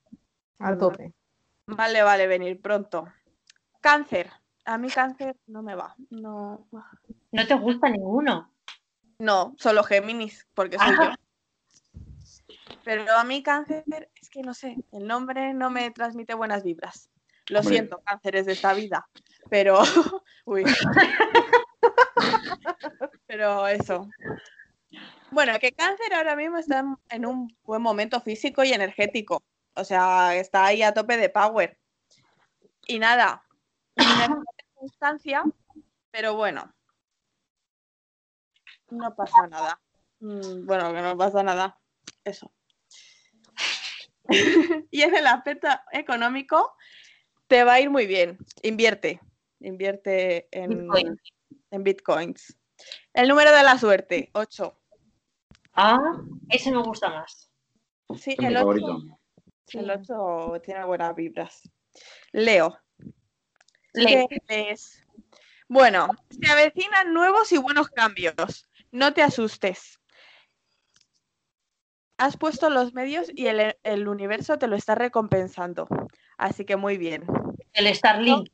Al 0.60 0.78
tope. 0.78 1.14
vale, 1.68 2.02
vale, 2.02 2.28
venir 2.28 2.62
pronto. 2.62 3.08
Cáncer. 3.84 4.32
A 4.64 4.78
mí 4.78 4.88
cáncer 4.90 5.36
no 5.46 5.62
me 5.62 5.76
va. 5.76 5.94
No, 6.10 6.66
No 7.34 7.48
te 7.48 7.54
gusta 7.56 7.90
ninguno. 7.90 8.50
no 9.20 9.54
solo 9.60 9.84
Géminis, 9.84 10.48
porque 10.54 10.80
soy 10.80 10.94
Ajá. 10.94 11.12
yo. 11.12 11.16
Pero 12.86 13.06
a 13.18 13.26
mí 13.26 13.44
cáncer, 13.44 13.84
es 14.16 14.30
que 14.30 14.42
no 14.42 14.54
sé, 14.54 14.78
el 14.94 15.06
nombre 15.06 15.54
no 15.54 15.70
me 15.70 15.92
transmite 15.92 16.34
buenas 16.34 16.64
vibras. 16.64 17.10
Lo 17.50 17.60
Hombre. 17.60 17.76
siento, 17.76 18.02
cánceres 18.06 18.46
de 18.46 18.54
esta 18.54 18.74
vida. 18.74 19.06
Pero, 19.50 19.80
uy. 20.46 20.64
Pero 23.28 23.68
eso. 23.68 24.08
Bueno, 25.32 25.60
que 25.60 25.74
cáncer 25.74 26.14
ahora 26.14 26.38
mismo 26.38 26.58
está 26.58 26.80
en- 26.80 26.96
en 27.10 27.26
un 27.26 27.54
buen 27.64 27.82
momento 27.82 28.22
físico 28.22 28.64
y 28.64 28.72
energético. 28.72 29.44
O 29.76 29.84
sea, 29.84 30.36
está 30.36 30.66
ahí 30.66 30.84
a 30.84 30.94
tope 30.94 31.18
de 31.18 31.30
power. 31.30 31.78
Y 32.86 33.00
nada, 33.00 33.44
circunstancia, 33.98 35.44
pero 36.12 36.36
bueno. 36.36 36.74
No 38.90 39.16
pasa 39.16 39.48
nada. 39.48 39.80
Mm, 40.20 40.66
Bueno, 40.66 40.94
que 40.94 41.02
no 41.02 41.18
pasa 41.18 41.44
nada. 41.44 41.80
Eso. 42.24 42.52
y 44.92 45.02
en 45.02 45.16
el 45.16 45.28
aspecto 45.28 45.68
económico, 45.92 46.76
te 47.48 47.64
va 47.64 47.74
a 47.74 47.80
ir 47.80 47.90
muy 47.90 48.06
bien. 48.08 48.38
Invierte. 48.62 49.20
Invierte 49.60 50.48
en 50.52 50.70
Bitcoin. 50.88 51.22
en 51.72 51.84
bitcoins. 51.84 52.58
El 53.14 53.28
número 53.30 53.52
de 53.56 53.64
la 53.64 53.78
suerte, 53.78 54.30
8. 54.34 54.78
Ah, 55.74 56.00
ese 56.50 56.72
me 56.72 56.82
gusta 56.84 57.10
más. 57.10 57.50
Sí, 58.18 58.36
Es 58.38 58.40
el 58.46 58.56
favorito. 58.58 59.02
8, 59.68 59.80
el 59.80 59.90
8 59.92 60.62
tiene 60.64 60.84
buenas 60.86 61.16
vibras. 61.16 61.62
Leo, 62.32 62.78
Bueno, 65.68 66.10
se 66.30 66.52
avecinan 66.52 67.14
nuevos 67.14 67.52
y 67.52 67.58
buenos 67.58 67.90
cambios. 67.90 68.68
No 68.92 69.14
te 69.14 69.22
asustes. 69.24 70.00
Has 72.18 72.38
puesto 72.38 72.70
los 72.70 72.94
medios 72.94 73.28
y 73.34 73.48
el, 73.48 73.76
el 73.84 74.08
universo 74.08 74.58
te 74.58 74.68
lo 74.68 74.76
está 74.76 74.96
recompensando. 74.96 75.88
Así 76.38 76.66
que 76.66 76.76
muy 76.76 76.98
bien. 76.98 77.26
el 77.74 77.94
Starlink. 77.94 78.50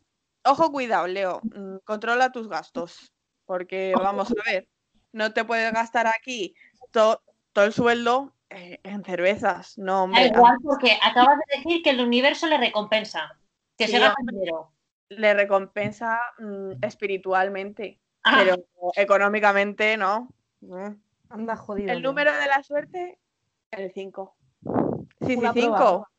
Ojo, 0.45 0.71
cuidado, 0.71 1.07
Leo. 1.07 1.41
mm, 1.43 1.77
Controla 1.83 2.31
tus 2.31 2.47
gastos. 2.47 3.13
Porque 3.45 3.93
vamos 3.97 4.31
a 4.31 4.49
ver, 4.51 4.67
no 5.11 5.33
te 5.33 5.43
puedes 5.43 5.73
gastar 5.73 6.07
aquí 6.07 6.53
to- 6.91 7.21
todo 7.51 7.65
el 7.65 7.73
sueldo 7.73 8.33
eh, 8.49 8.79
en 8.83 9.03
cervezas. 9.03 9.77
No, 9.77 9.93
Da 9.93 10.01
hombre. 10.03 10.25
igual 10.27 10.57
porque 10.63 10.97
acabas 11.01 11.37
de 11.39 11.57
decir 11.57 11.81
que 11.83 11.89
el 11.89 11.99
universo 12.01 12.47
le 12.47 12.57
recompensa. 12.57 13.37
Que 13.77 13.87
Sí, 13.87 13.93
se 13.93 13.99
gasta 13.99 14.21
dinero. 14.29 14.71
Le 15.09 15.33
recompensa 15.33 16.19
mm, 16.39 16.83
espiritualmente, 16.83 17.99
Ah, 18.23 18.37
pero 18.43 18.91
económicamente 18.95 19.97
no. 19.97 20.29
Mm. 20.61 20.93
Anda 21.29 21.55
jodido. 21.55 21.91
El 21.93 22.01
número 22.01 22.31
de 22.35 22.47
la 22.47 22.61
suerte, 22.63 23.19
el 23.71 23.91
5. 23.93 24.35
Sí, 25.21 25.27
sí, 25.27 25.35
Una 25.37 25.53
5. 25.53 25.75
prueba. 25.75 26.11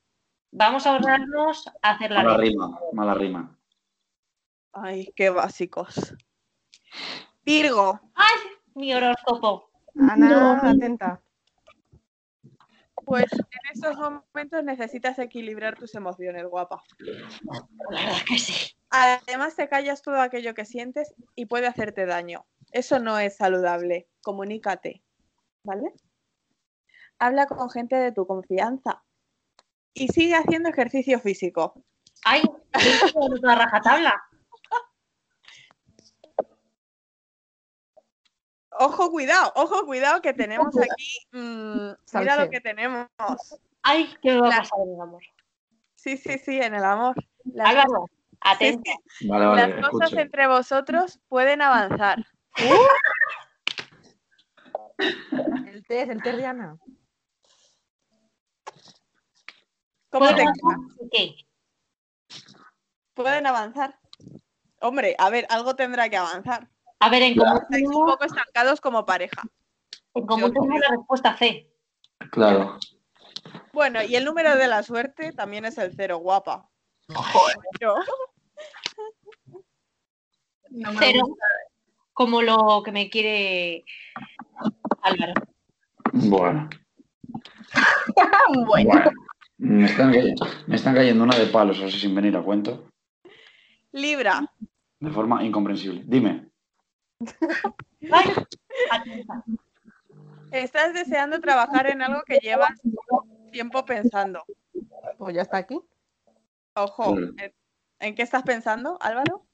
vamos 0.53 0.87
a 0.87 0.91
ahorrarnos 0.93 1.69
a 1.83 1.91
hacer 1.91 2.11
la 2.11 2.23
Mala 2.23 2.37
rima. 2.39 2.67
rima, 2.67 2.81
mala 2.93 3.15
rima. 3.15 3.59
Ay, 4.73 5.13
qué 5.17 5.31
básicos. 5.31 6.15
Virgo, 7.45 8.01
Mi 8.75 8.95
horóscopo. 8.95 9.71
Ana, 9.99 10.59
atenta. 10.71 11.21
pues 13.05 13.27
en 13.33 13.73
estos 13.73 13.97
momentos 13.99 14.63
necesitas 14.65 15.19
equilibrar 15.19 15.77
tus 15.77 15.95
emociones, 15.97 16.45
guapa. 16.47 16.83
La 17.91 18.01
verdad 18.01 18.17
que 18.27 18.39
sí. 18.39 18.73
Además, 18.91 19.55
te 19.57 19.69
callas 19.69 20.03
todo 20.03 20.21
aquello 20.21 20.53
que 20.55 20.65
sientes 20.65 21.15
y 21.37 21.47
puede 21.47 21.67
hacerte 21.69 22.07
daño. 22.07 22.47
Eso 22.73 22.99
no 22.99 23.19
es 23.19 23.37
saludable. 23.37 24.09
Comunícate, 24.23 25.03
¿vale? 25.63 25.93
Habla 27.19 27.47
con 27.47 27.71
gente 27.71 27.97
de 27.97 28.13
tu 28.13 28.27
confianza 28.27 29.03
y 29.95 30.09
sigue 30.09 30.35
haciendo 30.35 30.69
ejercicio 30.71 31.21
físico. 31.21 31.75
Ay, 32.25 32.43
la 33.43 33.55
rajatabla. 33.55 34.21
Ojo, 38.73 39.11
cuidado, 39.11 39.53
ojo, 39.57 39.85
cuidado, 39.85 40.21
que 40.23 40.33
tenemos 40.33 40.75
aquí. 40.79 41.19
mm, 41.33 41.91
mira 42.19 42.37
lo 42.37 42.49
que 42.49 42.61
tenemos. 42.61 43.09
Ay, 43.83 44.15
¿qué 44.23 44.39
va 44.41 44.47
a 44.47 44.51
La- 44.51 44.57
pasar 44.59 44.79
en 44.87 44.95
el 44.95 45.01
amor? 45.01 45.23
Sí, 45.97 46.17
sí, 46.17 46.39
sí, 46.39 46.59
en 46.61 46.75
el 46.75 46.85
amor. 46.85 47.15
Las, 47.45 47.69
Álvaro, 47.69 48.07
atento. 48.41 48.91
sí, 49.19 49.29
Vale, 49.29 49.47
vale, 49.47 49.81
las 49.81 49.91
cosas 49.91 50.13
entre 50.15 50.47
vosotros 50.47 51.19
pueden 51.29 51.63
avanzar. 51.63 52.19
El 55.67 55.85
test, 55.87 56.11
el 56.11 56.23
test 56.23 56.37
de 56.39 56.47
Ana. 56.47 56.77
¿Cómo 60.11 60.27
te 60.29 60.33
Pueden 60.35 60.53
queda? 60.53 60.75
avanzar, 60.75 61.07
¿Qué? 61.13 61.35
Pueden 63.15 63.47
avanzar. 63.47 63.99
Hombre, 64.81 65.15
a 65.19 65.31
ver, 65.31 65.47
algo 65.51 65.77
tendrá 65.77 66.09
que 66.09 66.17
avanzar. 66.17 66.69
A 67.01 67.09
ver, 67.11 67.23
en 67.23 67.37
común, 67.37 67.59
Estáis 67.63 67.87
un 67.89 68.07
poco 68.07 68.25
estancados 68.25 68.81
como 68.81 69.05
pareja. 69.07 69.43
en 70.15 70.27
común 70.27 70.51
creo. 70.51 70.65
la 70.81 70.97
respuesta 70.97 71.37
C. 71.37 71.71
Claro. 72.31 72.79
Bueno, 73.73 74.03
y 74.03 74.17
el 74.17 74.25
número 74.25 74.57
de 74.57 74.67
la 74.69 74.83
suerte 74.83 75.33
también 75.33 75.65
es 75.65 75.79
el 75.79 75.95
cero, 75.95 76.19
guapa. 76.19 76.69
Yo- 77.81 77.95
No 80.71 80.93
me 80.93 80.99
Cero. 80.99 81.21
gusta. 81.27 81.45
Como 82.13 82.43
lo 82.43 82.83
que 82.85 82.93
me 82.93 83.09
quiere 83.11 83.85
Álvaro. 85.03 85.35
Bueno. 86.13 86.69
Bueno, 88.67 88.67
Bueno. 88.67 89.11
Me 89.59 89.85
están, 89.85 90.11
cayendo, 90.13 90.47
me 90.67 90.77
están 90.77 90.95
cayendo 90.95 91.23
una 91.25 91.37
de 91.39 91.47
palos 91.47 91.81
así 91.83 91.99
sin 92.01 92.15
venir 92.15 92.35
a 92.37 92.43
cuento. 92.43 92.89
Libra, 93.93 94.41
De 94.99 95.11
forma 95.11 95.45
incomprensible. 95.45 96.03
Dime. 96.07 96.49
Ay, 98.11 98.33
atenta. 98.91 99.45
estás 100.51 100.95
deseando 100.95 101.41
trabajar 101.41 101.87
en 101.89 102.01
algo 102.03 102.23
que 102.27 102.39
llevas 102.39 102.81
tiempo 103.53 103.85
pensando. 103.85 104.43
Pues 105.19 105.35
ya 105.35 105.43
está 105.43 105.59
aquí. 105.59 105.79
Ojo, 106.75 107.15
Mm. 107.15 107.39
¿en- 107.39 107.55
¿en 108.01 108.15
qué 108.15 108.23
estás 108.23 108.43
pensando, 108.43 108.97
Álvaro? 109.01 109.45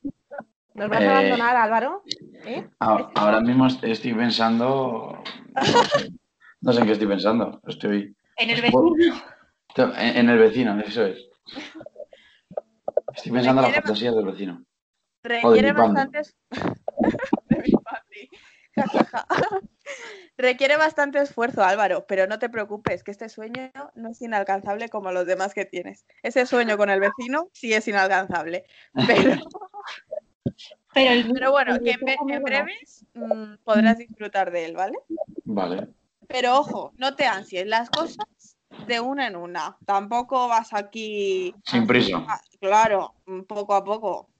¿Nos 0.77 0.89
vas 0.91 1.01
Eh. 1.01 1.07
a 1.07 1.11
abandonar, 1.18 1.57
Álvaro? 1.57 2.03
¿Eh? 2.45 2.68
Ah, 2.81 3.11
ahora 3.14 3.41
mismo 3.41 3.66
est- 3.66 3.83
estoy 3.85 4.14
pensando. 4.14 5.22
No 5.55 5.64
sé, 5.64 6.11
no 6.61 6.72
sé 6.72 6.81
en 6.81 6.87
qué 6.87 6.93
estoy 6.93 7.09
pensando. 7.09 7.61
Estoy. 7.66 8.14
En 8.37 8.51
el 8.51 8.61
vecino. 8.61 8.95
En, 9.77 10.16
en 10.16 10.29
el 10.29 10.39
vecino, 10.39 10.79
eso 10.81 11.05
es. 11.07 11.18
Estoy 13.14 13.33
pensando 13.33 13.62
en 13.62 13.68
la 13.68 13.68
Requiere- 13.68 13.83
fantasía 13.83 14.12
del 14.12 14.24
vecino. 14.27 14.64
Requiere 15.22 15.72
bastantes. 15.72 16.37
Requiere 20.37 20.77
bastante 20.77 21.18
esfuerzo, 21.20 21.64
Álvaro, 21.64 22.05
pero 22.07 22.27
no 22.27 22.39
te 22.39 22.51
preocupes, 22.51 23.03
que 23.03 23.11
este 23.11 23.29
sueño 23.31 23.70
no 23.95 24.11
es 24.11 24.20
inalcanzable 24.20 24.91
como 24.91 25.11
los 25.12 25.24
demás 25.27 25.55
que 25.55 25.64
tienes. 25.64 26.05
Ese 26.22 26.45
sueño 26.45 26.77
con 26.77 26.91
el 26.91 27.01
vecino 27.01 27.49
sí 27.55 27.72
es 27.72 27.89
inalcanzable. 27.89 28.64
Pero, 29.07 29.41
Pero 30.97 31.11
el 31.11 31.32
pero 31.34 31.51
bueno, 31.53 31.78
que 31.78 31.90
en, 31.90 32.01
en 32.30 32.42
breves 32.42 33.05
mm, 33.12 33.55
podrás 33.64 33.99
disfrutar 33.99 34.51
de 34.51 34.64
él, 34.64 34.74
¿vale? 34.76 34.97
Vale. 35.44 35.88
Pero 36.26 36.59
ojo, 36.59 36.92
no 36.97 37.14
te 37.14 37.26
ansies, 37.26 37.66
las 37.66 37.90
cosas 37.90 38.26
de 38.86 38.99
una 39.01 39.26
en 39.26 39.36
una. 39.36 39.76
Tampoco 39.84 40.49
vas 40.49 40.72
aquí. 40.72 41.55
Sin 41.64 41.86
prisa. 41.86 42.24
Ah, 42.26 42.40
claro, 42.61 43.14
mm, 43.26 43.42
poco 43.42 43.74
a 43.74 43.84
poco. 43.84 44.30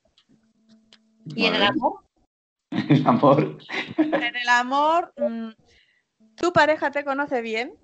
¿Y 1.27 1.45
en 1.45 1.55
el 1.57 1.63
amor? 1.63 2.01
El 2.89 3.07
amor. 3.07 3.59
En 3.99 4.37
el 4.37 4.49
amor, 4.49 5.13
mm, 5.19 5.49
tu 6.37 6.53
pareja 6.53 6.91
te 6.91 7.05
conoce 7.05 7.41
bien 7.43 7.75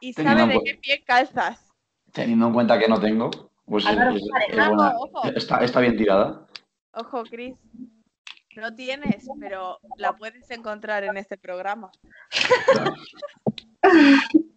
y 0.00 0.12
Teniendo 0.14 0.40
sabe 0.40 0.42
en 0.42 0.48
de 0.50 0.54
cu- 0.54 0.64
qué 0.64 0.74
pie 0.80 1.04
calzas. 1.04 1.66
Teniendo 2.12 2.46
en 2.46 2.52
cuenta 2.54 2.78
que 2.78 2.86
no 2.88 3.00
tengo, 3.00 3.30
pues 3.66 3.84
es- 3.86 3.92
es- 3.92 4.22
es 4.50 4.56
buena. 4.68 4.94
Está, 5.34 5.58
está 5.58 5.80
bien 5.80 5.96
tirada. 5.96 6.46
Ojo, 6.94 7.24
Cris. 7.24 7.54
No 8.56 8.74
tienes, 8.74 9.26
pero 9.40 9.78
la 9.96 10.14
puedes 10.14 10.50
encontrar 10.50 11.04
en 11.04 11.16
este 11.16 11.36
programa. 11.36 11.90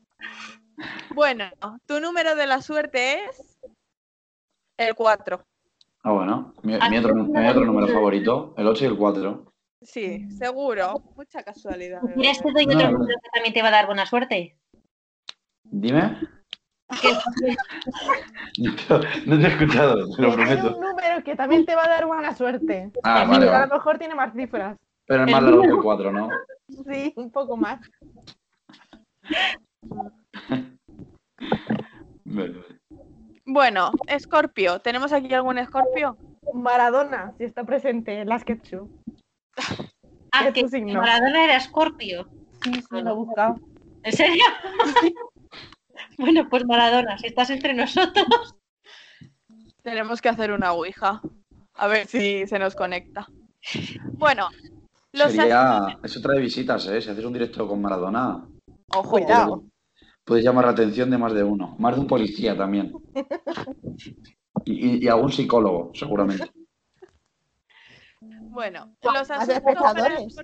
Bueno, 1.16 1.46
tu 1.88 2.00
número 2.00 2.36
de 2.36 2.46
la 2.46 2.62
suerte 2.62 3.26
es 3.26 3.58
el 4.78 4.94
4. 4.94 5.44
Ah, 6.04 6.12
bueno. 6.12 6.54
Mi, 6.62 6.76
Ah, 6.76 6.90
mi 6.90 6.98
otro, 7.00 7.16
mi 7.16 7.24
número 7.24 7.88
favorito, 7.88 8.54
el 8.58 8.68
8 8.68 8.84
y 8.84 8.88
el 8.88 8.98
4. 8.98 9.54
Sí, 9.82 10.30
seguro. 10.30 11.02
Mucha 11.16 11.44
casualidad. 11.44 12.02
Quieres 12.14 12.42
te 12.42 12.52
doy 12.52 12.66
otro 12.66 12.92
número 12.92 13.20
que 13.22 13.30
también 13.34 13.54
te 13.54 13.62
va 13.62 13.70
a 13.70 13.72
dar 13.72 13.88
buena 13.88 14.06
suerte. 14.06 14.58
Dime. 15.64 16.20
No 19.26 19.38
te 19.40 19.44
he 19.44 19.48
escuchado, 19.48 20.10
te 20.16 20.22
lo 20.22 20.36
Que 20.36 20.42
hay 20.44 20.48
prometo. 20.58 20.76
un 20.78 20.82
número 20.82 21.24
que 21.24 21.36
también 21.36 21.66
te 21.66 21.76
va 21.76 21.84
a 21.86 21.90
dar 21.90 22.06
buena 22.06 22.34
suerte. 22.36 22.92
Ah, 23.04 23.26
vale, 23.26 23.50
a 23.50 23.66
lo 23.68 23.74
mejor 23.76 23.98
tiene 23.98 24.16
más 24.16 24.34
cifras. 24.34 24.78
Pero 25.06 25.26
es 25.26 25.32
más 25.32 25.44
largo 25.44 25.62
que 25.64 25.82
4, 25.82 26.12
¿no? 26.12 26.30
Sí, 26.90 27.14
un 27.16 27.32
poco 27.32 27.56
más. 27.56 27.80
Bueno, 33.46 33.92
Escorpio. 34.08 34.80
¿Tenemos 34.80 35.14
aquí 35.14 35.34
algún 35.34 35.58
Escorpio? 35.58 36.18
Maradona, 36.54 37.34
si 37.38 37.44
está 37.46 37.64
presente, 37.64 38.26
las 38.26 38.44
Ketchup. 38.44 38.90
Ah, 40.32 40.48
Es 40.48 40.54
que 40.54 40.62
tu 40.64 40.70
signo. 40.70 41.00
Maradona 41.00 41.44
era 41.46 41.60
Scorpio. 41.60 42.28
Sí, 42.64 42.74
sí, 42.74 43.02
lo 43.02 43.12
he 43.12 43.14
buscado. 43.14 43.56
¿En 44.04 44.12
serio? 44.14 44.44
bueno, 46.18 46.48
pues 46.50 46.66
Maradona, 46.66 47.18
si 47.18 47.28
estás 47.28 47.50
entre 47.50 47.74
nosotros. 47.74 48.56
Tenemos 49.84 50.22
que 50.22 50.30
hacer 50.30 50.52
una 50.52 50.74
ouija. 50.74 51.22
A 51.76 51.88
ver 51.88 52.08
si 52.08 52.46
se 52.48 52.60
nos 52.60 52.76
conecta. 52.76 53.28
Bueno, 54.14 54.48
los 55.14 55.32
Sería... 55.32 55.98
Eso 56.04 56.22
trae 56.22 56.40
visitas, 56.40 56.88
¿eh? 56.88 57.02
Si 57.02 57.10
haces 57.10 57.24
un 57.26 57.34
directo 57.34 57.68
con 57.68 57.82
Maradona, 57.82 58.46
Ojo, 58.94 59.10
Cuidado. 59.12 59.64
puedes 60.24 60.44
llamar 60.44 60.66
la 60.66 60.72
atención 60.72 61.10
de 61.10 61.18
más 61.18 61.34
de 61.34 61.44
uno. 61.44 61.76
Más 61.80 61.96
de 61.96 62.02
un 62.02 62.08
policía 62.08 62.58
también. 62.58 62.94
Y, 64.66 64.74
y- 64.96 65.06
y 65.06 65.08
algún 65.08 65.32
psicólogo, 65.32 65.92
seguramente. 65.94 66.50
Bueno, 68.22 68.96
los 69.04 69.14
más 69.14 69.30
asuntos 69.32 69.60
para 69.62 69.78
espectadores. 69.78 70.36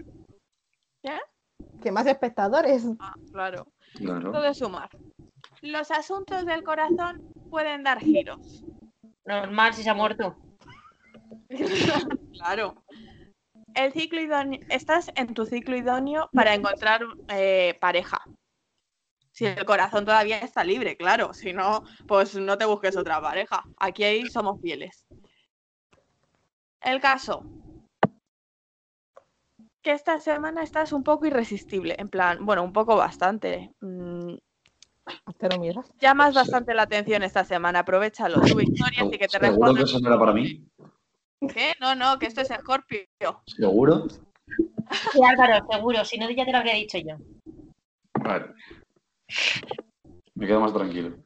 Que 1.82 1.92
más 1.92 2.06
espectadores. 2.06 2.86
Ah, 3.00 3.14
claro. 3.32 3.68
Claro. 3.96 4.32
De 4.42 4.54
sumar. 4.54 4.90
Los 5.64 5.92
asuntos 5.92 6.46
del 6.46 6.62
corazón 6.62 7.34
pueden 7.50 7.84
dar 7.84 8.00
giros. 8.00 8.66
Normal 9.24 9.74
si 9.74 9.82
se 9.82 9.90
ha 9.90 9.94
muerto. 9.94 10.36
Claro. 12.34 12.84
El 13.74 13.94
ciclo 13.94 14.20
idóneo, 14.20 14.60
estás 14.70 15.10
en 15.16 15.34
tu 15.34 15.46
ciclo 15.46 15.78
idóneo 15.78 16.30
para 16.34 16.54
encontrar 16.54 17.02
eh, 17.30 17.78
pareja. 17.80 18.22
Si 19.32 19.46
el 19.46 19.64
corazón 19.64 20.04
todavía 20.04 20.40
está 20.40 20.66
libre, 20.66 20.98
claro. 20.98 21.34
Si 21.34 21.54
no, 21.54 21.84
pues 22.08 22.36
no 22.36 22.58
te 22.58 22.66
busques 22.66 22.98
otra 22.98 23.22
pareja. 23.22 23.64
Aquí 23.78 24.04
ahí 24.04 24.26
somos 24.26 24.60
fieles. 24.60 25.06
El 26.82 27.00
caso. 27.00 27.46
Que 29.82 29.92
esta 29.92 30.20
semana 30.20 30.64
estás 30.64 30.92
un 30.92 31.04
poco 31.04 31.26
irresistible. 31.26 31.96
En 31.98 32.10
plan, 32.10 32.46
bueno, 32.46 32.64
un 32.64 32.74
poco 32.74 32.98
bastante. 32.98 33.74
Te 35.38 35.50
lo 35.50 35.60
miras. 35.60 35.92
llamas 36.00 36.30
Sí. 36.34 36.36
bastante 36.36 36.74
la 36.74 36.84
atención 36.84 37.24
esta 37.24 37.44
semana. 37.44 37.80
Aprovechalo. 37.80 38.40
Tu 38.42 38.56
victoria, 38.56 39.02
así 39.02 39.18
que 39.18 39.28
te 39.28 39.40
¿Seguro 39.40 39.74
que 39.76 39.82
eso 39.84 40.00
no 40.00 40.08
era 40.10 40.20
para 40.20 40.34
mí? 40.34 40.66
¿Qué? 41.54 41.74
No, 41.82 41.94
no, 41.96 42.18
que 42.20 42.28
esto 42.28 42.42
es 42.42 42.48
Scorpio. 42.48 43.02
¿Seguro? 43.46 44.08
Sí, 45.12 45.20
Álvaro, 45.28 45.66
seguro. 45.70 46.06
Si 46.06 46.18
no, 46.18 46.30
ya 46.30 46.46
te 46.46 46.52
lo 46.52 46.58
habría 46.60 46.76
dicho 46.76 46.98
yo. 47.00 47.18
Vale. 48.22 48.54
Me 50.36 50.48
quedo 50.48 50.62
más 50.62 50.74
tranquilo. 50.74 51.18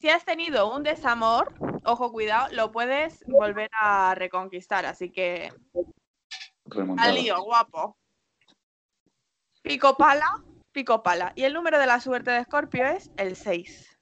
Si 0.00 0.08
has 0.08 0.24
tenido 0.24 0.74
un 0.74 0.82
desamor, 0.82 1.54
ojo, 1.84 2.10
cuidado, 2.10 2.48
lo 2.52 2.72
puedes 2.72 3.22
volver 3.26 3.68
a 3.78 4.14
reconquistar. 4.14 4.86
Así 4.86 5.10
que 5.10 5.52
Remontada. 6.64 7.10
al 7.10 7.14
lío, 7.16 7.42
guapo. 7.42 7.96
Pico 9.62 9.96
pala, 9.96 10.42
pico 10.72 11.02
pala. 11.02 11.32
Y 11.36 11.44
el 11.44 11.52
número 11.52 11.78
de 11.78 11.86
la 11.86 12.00
suerte 12.00 12.30
de 12.30 12.44
Scorpio 12.44 12.86
es 12.86 13.10
el 13.16 13.36
6. 13.36 13.98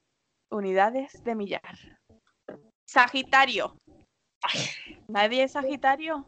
Unidades 0.51 1.23
de 1.23 1.35
millar. 1.35 1.77
Sagitario. 2.87 3.75
¿Nadie 5.07 5.43
es 5.43 5.51
Sagitario? 5.51 6.25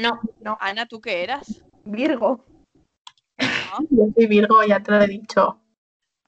No, 0.00 0.58
Ana, 0.60 0.86
¿tú 0.86 1.00
qué 1.00 1.22
eras? 1.22 1.64
Virgo. 1.84 2.44
Yo 3.90 4.06
soy 4.14 4.26
Virgo, 4.26 4.62
ya 4.64 4.80
te 4.80 4.92
lo 4.92 5.02
he 5.02 5.06
dicho. 5.06 5.60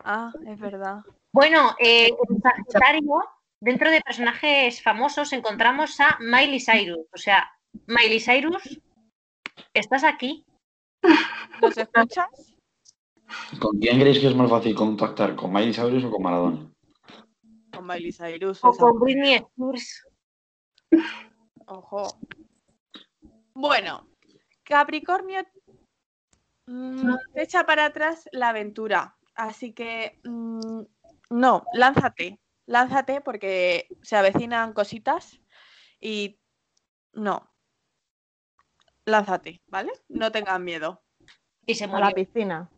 Ah, 0.05 0.32
es 0.47 0.59
verdad. 0.59 1.03
Bueno, 1.32 1.74
eh, 1.78 2.09
en 2.28 2.43
Sagitario, 2.43 3.22
dentro 3.61 3.90
de 3.90 4.01
personajes 4.01 4.82
famosos, 4.82 5.32
encontramos 5.32 5.99
a 6.01 6.18
Miley 6.20 6.61
Cyrus. 6.61 7.07
O 7.12 7.16
sea, 7.16 7.51
Miley 7.86 8.20
Cyrus, 8.20 8.80
¿estás 9.72 10.05
aquí? 10.05 10.45
¿Nos 11.61 11.77
escuchas? 11.77 12.57
¿Con 13.61 13.79
quién 13.79 13.99
creéis 13.99 14.21
que 14.21 14.29
es 14.29 14.35
más 14.35 14.51
fácil 14.51 14.75
contactar? 14.75 15.37
¿Con 15.37 15.53
Miley 15.53 15.73
Cyrus 15.73 16.05
o 16.05 16.11
con 16.11 16.23
Maradona? 16.23 16.73
Con 17.75 17.87
Miley 17.87 18.13
Cyrus. 18.13 18.61
O 18.63 18.73
con 18.73 18.99
Britney 18.99 19.35
Spears. 19.35 20.07
Ojo. 21.67 22.19
Bueno, 23.55 24.09
Capricornio 24.65 25.43
mm, 26.67 27.15
te 27.35 27.43
echa 27.43 27.65
para 27.65 27.87
atrás 27.87 28.29
la 28.33 28.51
aventura. 28.51 29.17
Así 29.35 29.73
que 29.73 30.21
mm, 30.25 30.83
no, 31.31 31.65
lánzate. 31.73 32.39
Lánzate 32.67 33.21
porque 33.21 33.89
se 34.03 34.17
avecinan 34.17 34.73
cositas 34.73 35.41
y 36.01 36.39
no. 37.13 37.51
Lánzate, 39.05 39.63
¿vale? 39.67 39.93
No 40.09 40.31
tengas 40.31 40.61
miedo. 40.61 41.03
Y 41.67 41.75
se 41.75 41.85
A 41.85 41.89
la 41.89 42.11
murió. 42.11 42.15
piscina. 42.15 42.71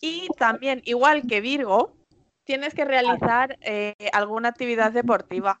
Y 0.00 0.28
también, 0.36 0.82
igual 0.84 1.22
que 1.26 1.40
Virgo, 1.40 1.96
tienes 2.44 2.74
que 2.74 2.84
realizar 2.84 3.56
eh, 3.60 3.94
alguna 4.12 4.50
actividad 4.50 4.92
deportiva. 4.92 5.60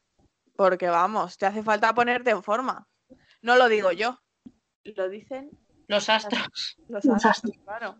Porque 0.56 0.88
vamos, 0.88 1.38
te 1.38 1.46
hace 1.46 1.62
falta 1.62 1.94
ponerte 1.94 2.30
en 2.30 2.42
forma. 2.42 2.86
No 3.42 3.56
lo 3.56 3.68
digo 3.68 3.90
yo. 3.92 4.18
Lo 4.84 5.08
dicen 5.08 5.50
Los 5.88 6.08
astros. 6.08 6.76
los 6.88 7.04
Los 7.04 7.24
astros, 7.24 7.56
claro. 7.64 7.96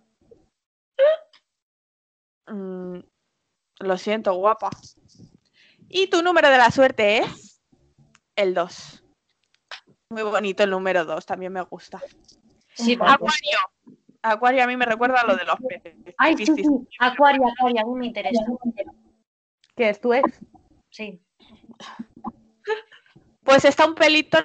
Mm, 2.46 2.98
lo 3.80 3.98
siento, 3.98 4.34
guapa. 4.34 4.70
Y 5.88 6.08
tu 6.08 6.22
número 6.22 6.50
de 6.50 6.58
la 6.58 6.70
suerte 6.70 7.18
es 7.18 7.62
el 8.36 8.54
2. 8.54 9.03
Muy 10.10 10.22
bonito 10.22 10.62
el 10.62 10.70
número 10.70 11.04
2, 11.04 11.26
también 11.26 11.52
me 11.52 11.62
gusta. 11.62 12.00
Sí. 12.74 12.98
Acuario. 13.00 13.58
Acuario 14.22 14.64
a 14.64 14.66
mí 14.66 14.76
me 14.76 14.86
recuerda 14.86 15.20
a 15.20 15.26
lo 15.26 15.36
de 15.36 15.44
los 15.44 15.56
peces. 15.68 15.94
Ay, 16.16 16.36
sí, 16.36 16.46
Piscis. 16.46 16.66
sí. 16.66 16.88
Acuario, 16.98 17.42
Acuario, 17.46 17.82
a 17.82 17.84
mí 17.84 17.94
me 17.98 18.06
interesa. 18.06 18.42
¿Qué 19.76 19.90
es 19.90 20.00
tu 20.00 20.12
ex? 20.14 20.40
Sí. 20.90 21.20
Pues 23.42 23.64
está 23.64 23.86
un 23.86 23.94
pelito. 23.94 24.38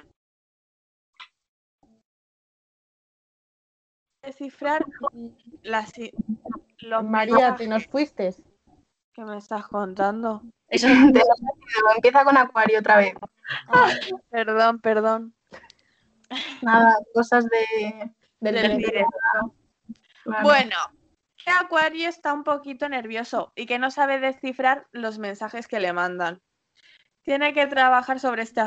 Descifrar 4.22 4.84
las, 5.62 5.92
los 6.80 7.04
María, 7.04 7.54
te 7.56 7.66
nos 7.66 7.86
fuiste. 7.86 8.34
¿Qué 9.14 9.24
me 9.24 9.38
estás 9.38 9.66
contando? 9.68 10.42
Eso 10.68 10.86
Te 10.86 10.94
lo 10.94 11.00
he 11.00 11.12
perdido, 11.12 11.94
Empieza 11.96 12.24
con 12.24 12.36
Acuario 12.36 12.80
otra 12.80 12.98
vez. 12.98 13.14
Ah, 13.68 13.90
perdón, 14.30 14.80
perdón. 14.80 15.34
Nada, 16.62 16.96
cosas 17.14 17.44
de. 17.46 18.10
Del 18.40 18.54
Del 18.54 18.64
tren. 18.64 18.78
directo. 18.78 19.54
Claro. 20.24 20.42
Bueno, 20.42 20.76
que 21.44 21.50
Acuario 21.50 22.08
está 22.08 22.32
un 22.32 22.44
poquito 22.44 22.88
nervioso 22.88 23.52
y 23.56 23.66
que 23.66 23.78
no 23.78 23.90
sabe 23.90 24.20
descifrar 24.20 24.86
los 24.92 25.18
mensajes 25.18 25.66
que 25.66 25.80
le 25.80 25.92
mandan. 25.92 26.40
Tiene 27.22 27.52
que 27.52 27.66
trabajar 27.66 28.18
sobre 28.18 28.42
este, 28.42 28.62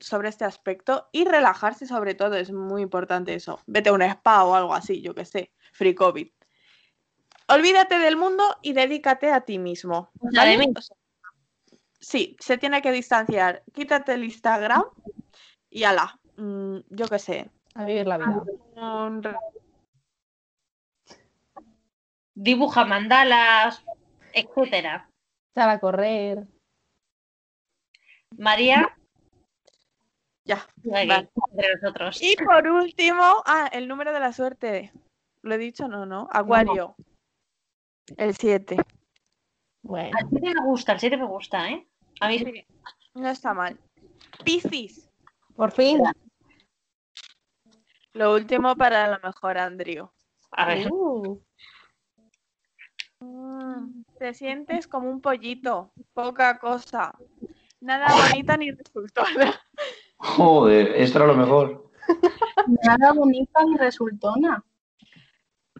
sobre 0.00 0.28
este 0.28 0.44
aspecto 0.44 1.08
y 1.12 1.24
relajarse 1.24 1.86
sobre 1.86 2.14
todo, 2.14 2.36
es 2.36 2.52
muy 2.52 2.82
importante 2.82 3.34
eso. 3.34 3.60
Vete 3.66 3.88
a 3.88 3.92
un 3.94 4.02
spa 4.02 4.44
o 4.44 4.54
algo 4.54 4.74
así, 4.74 5.00
yo 5.00 5.14
que 5.14 5.24
sé, 5.24 5.52
free 5.72 5.94
COVID. 5.94 6.28
Olvídate 7.48 7.98
del 7.98 8.16
mundo 8.16 8.44
y 8.62 8.72
dedícate 8.72 9.30
a 9.30 9.42
ti 9.42 9.58
mismo. 9.58 10.10
Sí, 11.98 12.36
se 12.38 12.58
tiene 12.58 12.82
que 12.82 12.92
distanciar. 12.92 13.62
Quítate 13.72 14.12
el 14.12 14.24
Instagram 14.24 14.84
y 15.70 15.84
ala, 15.84 16.18
mm, 16.36 16.78
yo 16.90 17.06
que 17.08 17.18
sé. 17.18 17.50
A 17.74 17.84
vivir 17.84 18.06
la 18.06 18.18
vida. 18.18 18.42
dibuja 22.34 22.84
mandalas, 22.84 23.84
etcétera. 24.32 25.08
Sale 25.54 25.72
a 25.72 25.78
correr. 25.80 26.46
María, 28.36 28.96
Ya. 30.44 30.56
aquí, 30.56 30.90
Vale. 31.08 31.30
entre 31.52 31.74
nosotros. 31.76 32.18
Y 32.20 32.36
por 32.36 32.66
último, 32.66 33.22
ah, 33.46 33.68
el 33.72 33.86
número 33.88 34.12
de 34.12 34.20
la 34.20 34.32
suerte. 34.32 34.92
¿Lo 35.42 35.54
he 35.54 35.58
dicho? 35.58 35.88
No, 35.88 36.04
no. 36.06 36.28
Acuario. 36.32 36.96
El 38.16 38.34
7. 38.34 38.76
Bueno, 39.82 40.16
Al 40.20 40.28
7 40.28 40.54
me 40.54 40.64
gusta, 40.64 40.92
el 40.92 41.00
7 41.00 41.16
me 41.16 41.26
gusta, 41.26 41.70
¿eh? 41.70 41.86
A 42.20 42.28
mí 42.28 42.38
sí. 42.38 42.66
No 43.14 43.28
está 43.28 43.54
mal. 43.54 43.78
Piscis. 44.44 45.08
por 45.56 45.70
fin. 45.70 46.02
Lo 48.14 48.32
último 48.34 48.74
para 48.76 49.08
lo 49.08 49.18
mejor, 49.22 49.58
Andrew. 49.58 50.08
A 50.52 50.66
ver, 50.66 50.88
Uh, 50.90 51.40
Mm, 53.20 54.04
Te 54.18 54.34
sientes 54.34 54.86
como 54.86 55.08
un 55.10 55.20
pollito. 55.20 55.92
Poca 56.12 56.58
cosa. 56.58 57.14
Nada 57.80 58.06
bonita 58.14 58.56
ni 58.56 58.70
resultona. 58.70 59.60
Joder, 60.18 60.88
esto 60.96 61.18
era 61.18 61.26
lo 61.28 61.34
mejor. 61.34 61.90
Nada 62.82 63.12
bonita 63.12 63.64
ni 63.64 63.76
resultona. 63.78 64.62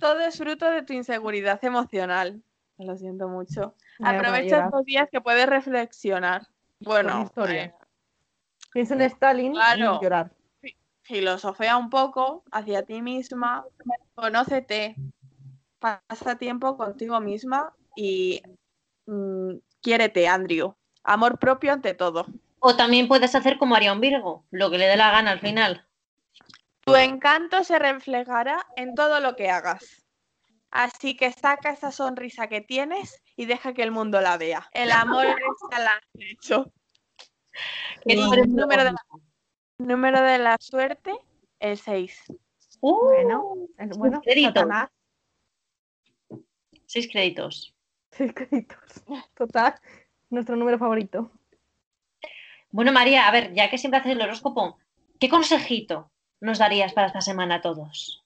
Todo 0.01 0.20
es 0.20 0.39
fruto 0.39 0.70
de 0.70 0.82
tu 0.82 0.93
inseguridad 0.95 1.62
emocional. 1.64 2.43
Lo 2.78 2.97
siento 2.97 3.28
mucho. 3.28 3.74
Aprovecha 4.03 4.64
estos 4.64 4.85
días 4.85 5.09
que 5.11 5.20
puedes 5.20 5.47
reflexionar. 5.47 6.49
Bueno, 6.80 7.22
historia. 7.22 7.64
eh, 7.64 7.74
Pienso 8.72 8.95
en 8.95 9.03
Stalin 9.03 9.53
Claro. 9.53 9.99
y 10.01 10.05
llorar. 10.05 10.30
Filosofea 11.05 11.77
un 11.77 11.91
poco 11.91 12.43
hacia 12.51 12.85
ti 12.85 13.03
misma, 13.03 13.65
conócete, 14.15 14.97
pasa 15.79 16.37
tiempo 16.39 16.77
contigo 16.77 17.21
misma 17.21 17.73
y 17.95 18.43
mm, 19.07 19.57
quiérete, 19.81 20.27
Andrew. 20.27 20.75
Amor 21.05 21.39
propio 21.39 21.73
ante 21.73 21.95
todo. 21.95 22.27
O 22.59 22.75
también 22.77 23.09
puedes 23.09 23.35
hacer 23.35 23.59
como 23.59 23.77
haría 23.77 23.93
un 23.93 24.01
Virgo, 24.01 24.47
lo 24.51 24.71
que 24.71 24.79
le 24.79 24.87
dé 24.87 24.97
la 24.97 25.11
gana 25.11 25.31
al 25.33 25.41
final. 25.41 25.87
Tu 26.81 26.97
encanto 26.97 27.63
se 27.65 27.79
reflejará 27.79 28.67
en 28.77 28.95
todo 28.95 29.21
lo 29.21 29.37
que 29.37 29.51
hagas. 29.51 30.07
Así 30.71 31.17
que 31.17 31.31
saca 31.33 31.71
esa 31.71 31.93
sonrisa 31.93 32.49
que 32.49 32.61
tienes 32.63 33.23
y 33.37 33.45
deja 33.45 33.75
que 33.75 33.83
el 33.83 33.91
mundo 33.91 34.21
la 34.21 34.39
vea. 34.39 34.69
El 34.73 34.91
amor 34.91 35.27
está 35.27 35.77
al 35.77 35.89
acecho. 35.89 36.73
¿Qué 38.07 38.15
Y 38.15 38.17
número 38.17 38.85
de 38.85 38.93
la, 38.93 39.05
número 39.79 40.22
de 40.22 40.39
la 40.39 40.57
suerte, 40.61 41.12
el 41.61 41.77
6. 41.79 42.25
Uh, 42.81 43.05
Bueno, 43.05 43.55
es 43.79 43.97
bueno. 43.97 44.20
crédito. 44.22 44.49
Satanás. 44.61 44.91
seis 46.87 47.09
créditos. 47.11 47.75
Seis 48.11 48.33
créditos. 48.35 48.79
Total. 49.35 49.75
Nuestro 50.31 50.57
número 50.57 50.79
favorito. 50.79 51.31
Bueno, 52.70 52.93
María, 52.93 53.27
a 53.29 53.31
ver, 53.33 53.53
ya 53.55 53.70
que 53.70 53.79
siempre 53.79 54.01
haces 54.01 54.12
el 54.12 54.20
horóscopo, 54.22 54.79
¿qué 55.20 55.29
consejito 55.29 56.11
nos 56.41 56.59
darías 56.59 56.93
para 56.93 57.07
esta 57.07 57.20
semana 57.20 57.57
a 57.57 57.61
todos? 57.62 58.20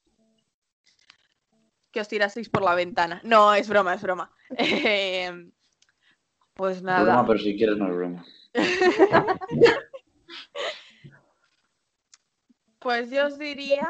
que 1.90 2.02
os 2.02 2.08
tiraseis 2.08 2.50
por 2.50 2.62
la 2.62 2.74
ventana. 2.74 3.20
No, 3.24 3.54
es 3.54 3.66
broma, 3.68 3.94
es 3.94 4.02
broma. 4.02 4.30
Eh, 4.58 5.50
pues 6.54 6.82
No 6.82 6.90
es 6.90 6.96
broma, 7.02 7.12
nada. 7.14 7.26
pero 7.26 7.38
si 7.38 7.56
quieres 7.56 7.78
no 7.78 7.88
es 7.88 7.96
broma. 7.96 8.24
Pues 12.78 13.10
yo 13.10 13.26
os 13.26 13.38
diría 13.38 13.88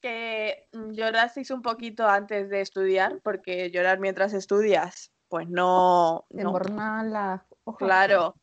que 0.00 0.68
mm, 0.72 0.92
lloraseis 0.92 1.50
un 1.50 1.62
poquito 1.62 2.06
antes 2.06 2.50
de 2.50 2.60
estudiar, 2.60 3.20
porque 3.22 3.70
llorar 3.70 3.98
mientras 3.98 4.32
estudias, 4.32 5.12
pues 5.28 5.48
no, 5.48 6.26
Te 6.30 6.42
no. 6.42 6.52
Claro, 7.78 8.34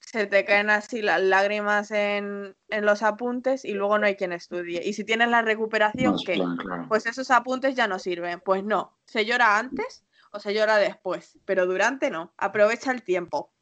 se 0.00 0.26
te 0.26 0.44
caen 0.44 0.70
así 0.70 1.02
las 1.02 1.22
lágrimas 1.22 1.90
en, 1.90 2.56
en 2.68 2.84
los 2.84 3.02
apuntes 3.02 3.64
y 3.64 3.74
luego 3.74 3.98
no 3.98 4.06
hay 4.06 4.16
quien 4.16 4.32
estudie. 4.32 4.82
Y 4.84 4.94
si 4.94 5.04
tienes 5.04 5.28
la 5.28 5.42
recuperación, 5.42 6.16
¿qué? 6.24 6.34
plan, 6.34 6.56
claro. 6.56 6.86
Pues 6.88 7.06
esos 7.06 7.30
apuntes 7.30 7.74
ya 7.76 7.86
no 7.86 7.98
sirven. 7.98 8.40
Pues 8.40 8.64
no, 8.64 8.98
se 9.06 9.24
llora 9.24 9.58
antes 9.58 10.04
o 10.32 10.40
se 10.40 10.54
llora 10.54 10.76
después, 10.76 11.38
pero 11.44 11.66
durante 11.66 12.10
no. 12.10 12.32
Aprovecha 12.36 12.90
el 12.90 13.02
tiempo. 13.02 13.52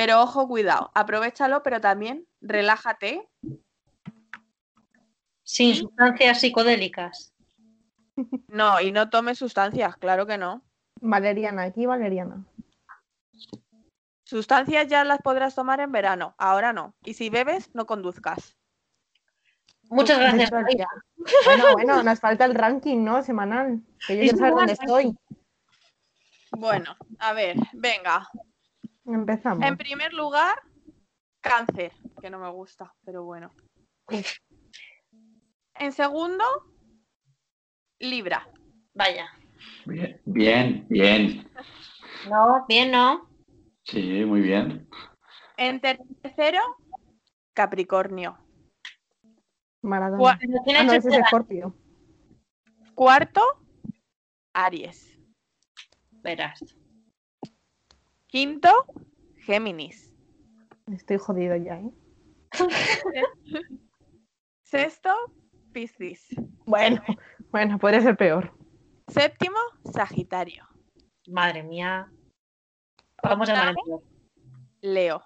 Pero 0.00 0.22
ojo, 0.22 0.48
cuidado, 0.48 0.90
aprovechalo, 0.94 1.62
pero 1.62 1.78
también 1.78 2.26
relájate. 2.40 3.28
Sin 5.42 5.74
sustancias 5.74 6.40
psicodélicas. 6.40 7.34
No, 8.48 8.80
y 8.80 8.92
no 8.92 9.10
tomes 9.10 9.36
sustancias, 9.36 9.98
claro 9.98 10.24
que 10.24 10.38
no. 10.38 10.62
Valeriana, 11.02 11.64
aquí 11.64 11.84
Valeriana. 11.84 12.46
Sustancias 14.24 14.88
ya 14.88 15.04
las 15.04 15.20
podrás 15.20 15.54
tomar 15.54 15.80
en 15.80 15.92
verano, 15.92 16.34
ahora 16.38 16.72
no. 16.72 16.94
Y 17.04 17.12
si 17.12 17.28
bebes, 17.28 17.68
no 17.74 17.84
conduzcas. 17.84 18.56
Muchas 19.90 20.16
Pues, 20.16 20.32
gracias, 20.32 20.48
eso 20.48 20.56
es 20.56 20.62
María. 20.62 20.88
Bueno, 21.44 21.72
bueno, 21.74 22.02
nos 22.02 22.20
falta 22.20 22.46
el 22.46 22.54
ranking, 22.54 23.04
¿no? 23.04 23.22
Semanal. 23.22 23.82
Que 24.06 24.26
yo 24.26 24.34
saber 24.34 24.54
dónde 24.54 24.72
estoy. 24.72 25.14
Bueno, 26.52 26.96
a 27.18 27.34
ver, 27.34 27.56
venga. 27.74 28.26
Empezamos. 29.04 29.64
En 29.66 29.76
primer 29.76 30.12
lugar, 30.12 30.60
cáncer, 31.40 31.92
que 32.20 32.30
no 32.30 32.38
me 32.38 32.50
gusta, 32.50 32.94
pero 33.04 33.24
bueno. 33.24 33.50
En 35.74 35.92
segundo, 35.92 36.44
Libra. 37.98 38.48
Vaya. 38.94 39.28
Bien, 39.86 40.20
bien, 40.24 40.86
bien. 40.88 41.50
No, 42.28 42.64
bien, 42.68 42.90
no. 42.90 43.28
Sí, 43.84 44.24
muy 44.24 44.40
bien. 44.40 44.88
En 45.56 45.80
tercero, 45.80 46.60
Capricornio. 47.54 48.38
Maradona. 49.82 50.22
Gua- 50.22 50.38
Pero 50.40 50.58
¿quién 50.64 50.76
ha 50.76 50.80
Ah, 50.80 50.84
no, 50.84 50.92
ese 50.92 51.08
es 51.08 51.14
Escorpio. 51.14 51.74
Cuarto, 52.94 53.40
Aries. 54.52 55.18
Verás. 56.22 56.60
Quinto, 58.30 58.70
Géminis. 59.38 60.14
Estoy 60.92 61.18
jodido 61.18 61.56
ya, 61.56 61.80
¿eh? 61.80 61.90
Sexto, 64.62 65.12
Piscis. 65.72 66.28
Bueno, 66.64 67.02
bueno, 67.50 67.76
podría 67.78 68.00
ser 68.00 68.16
peor. 68.16 68.52
Séptimo, 69.08 69.58
Sagitario. 69.92 70.64
Madre 71.26 71.64
mía. 71.64 72.08
Vamos 73.20 73.48
a. 73.48 73.74
Leo. 74.80 75.24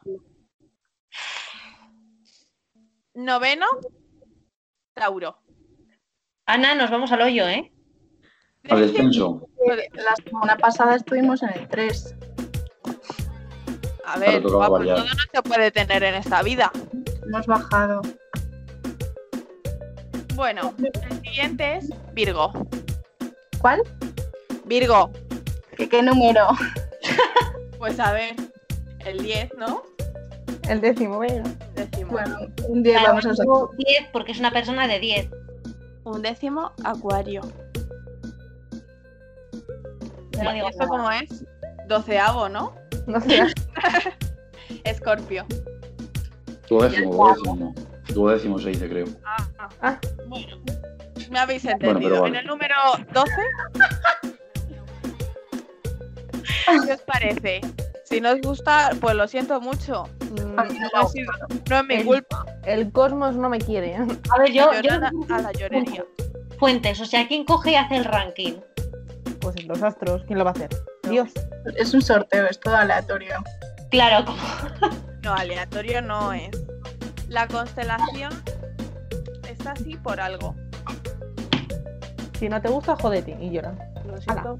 Noveno, 3.12 3.66
Tauro. 4.94 5.36
Ana, 6.46 6.74
nos 6.74 6.90
vamos 6.90 7.12
al 7.12 7.20
hoyo, 7.20 7.46
¿eh? 7.46 7.70
Al 8.70 8.80
descenso. 8.80 9.46
Eh, 9.70 9.90
La 9.92 10.14
semana 10.16 10.56
pasada 10.56 10.96
estuvimos 10.96 11.42
en 11.42 11.50
el 11.50 11.68
3. 11.68 12.33
A 14.14 14.18
ver, 14.18 14.42
guapo, 14.42 14.72
variar. 14.74 14.96
todo 14.98 15.06
no 15.06 15.14
se 15.32 15.42
puede 15.42 15.70
tener 15.70 16.02
en 16.04 16.14
esta 16.14 16.42
vida. 16.42 16.70
Hemos 17.26 17.46
bajado. 17.46 18.00
Bueno, 20.34 20.72
el 20.78 21.20
siguiente 21.22 21.76
es 21.76 21.90
Virgo. 22.12 22.52
¿Cuál? 23.60 23.82
Virgo, 24.66 25.10
¿Qué, 25.76 25.88
qué 25.88 26.02
número? 26.02 26.48
pues 27.78 27.98
a 28.00 28.12
ver, 28.12 28.34
el 29.04 29.22
10, 29.22 29.50
¿no? 29.58 29.82
El 30.68 30.80
décimo, 30.80 31.18
venga. 31.18 31.50
Décimo. 31.74 32.12
Bueno, 32.12 32.38
un 32.68 32.82
día 32.82 32.98
Claro, 32.98 33.08
vamos 33.08 33.26
a 33.26 33.30
sacar. 33.30 33.44
digo 33.44 33.70
10 33.76 34.08
porque 34.12 34.32
es 34.32 34.38
una 34.38 34.50
persona 34.50 34.86
de 34.88 34.98
10. 35.00 35.28
Un 36.04 36.22
décimo, 36.22 36.72
Acuario. 36.84 37.42
No 40.42 40.52
digo 40.52 40.68
¿Esto 40.68 40.84
nada. 40.84 40.88
cómo 40.88 41.10
es? 41.10 41.44
Doceavo, 41.88 42.48
¿no? 42.48 42.74
Sé. 43.26 43.42
Escorpio. 44.84 45.46
Duodécimo, 46.68 47.12
duodécimo. 47.14 47.74
Duodécimo 48.08 48.58
se 48.58 48.68
dice, 48.70 48.88
creo. 48.88 49.06
Ah, 49.24 49.36
ah. 49.58 49.68
Ah. 49.82 50.00
Bueno, 50.26 50.58
me 51.30 51.38
habéis 51.38 51.62
Bueno, 51.64 51.78
entendido. 51.90 52.10
pero 52.10 52.22
vale. 52.22 52.34
En 52.38 52.40
el 52.40 52.46
número 52.46 52.74
12, 53.12 53.30
¿qué 56.86 56.92
os 56.92 57.00
parece? 57.02 57.60
Si 58.04 58.20
no 58.20 58.32
os 58.32 58.40
gusta, 58.40 58.90
pues 59.00 59.14
lo 59.14 59.26
siento 59.28 59.60
mucho. 59.60 60.04
Mm, 60.30 60.56
no 60.56 61.78
es 61.78 61.84
mi 61.86 61.94
El- 61.94 62.04
culpa. 62.06 62.46
El 62.64 62.92
cosmos 62.92 63.34
no 63.36 63.48
me 63.48 63.58
quiere. 63.58 63.94
A 63.96 64.38
ver, 64.38 64.52
yo, 64.52 64.70
yo 64.82 64.92
a 64.94 65.38
la 65.42 65.52
llorería. 65.52 66.04
fuentes, 66.58 67.00
o 67.00 67.04
sea, 67.04 67.26
¿quién 67.28 67.44
coge 67.44 67.72
y 67.72 67.74
hace 67.74 67.96
el 67.96 68.04
ranking? 68.04 68.54
Pues 69.40 69.62
los 69.66 69.82
astros, 69.82 70.22
¿quién 70.26 70.38
lo 70.38 70.44
va 70.44 70.50
a 70.50 70.54
hacer? 70.54 70.70
Dios. 71.10 71.30
Es 71.76 71.92
un 71.92 72.00
sorteo, 72.02 72.46
es 72.46 72.58
todo 72.60 72.76
aleatorio. 72.76 73.34
Claro, 73.94 74.24
como- 74.24 74.38
No, 75.22 75.34
aleatorio 75.34 76.02
no 76.02 76.32
es. 76.32 76.50
La 77.28 77.46
constelación 77.46 78.32
está 79.48 79.70
así 79.72 79.96
por 79.96 80.20
algo. 80.20 80.54
Si 82.38 82.48
no 82.48 82.60
te 82.60 82.68
gusta, 82.68 82.96
jódete 82.96 83.36
y 83.40 83.50
llora. 83.50 83.72
Lo 84.04 84.20
siento. 84.20 84.58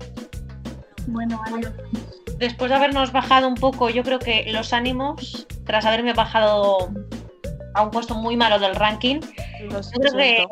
Bueno, 1.09 1.41
vale. 1.51 1.68
después 2.39 2.70
de 2.70 2.76
habernos 2.76 3.11
bajado 3.12 3.49
un 3.49 3.57
poco, 3.57 3.91
yo 3.91 4.03
creo 4.05 4.18
que 4.20 4.45
los 4.53 4.72
ánimos, 4.72 5.47
tras 5.66 5.85
haberme 5.85 6.12
bajado 6.12 6.91
a 7.74 7.82
un 7.82 7.91
puesto 7.91 8.14
muy 8.14 8.37
malo 8.37 8.59
del 8.61 8.74
ranking, 8.76 9.20
Lo 9.68 9.80
yo 9.80 9.91
creo 10.01 10.12
que 10.12 10.47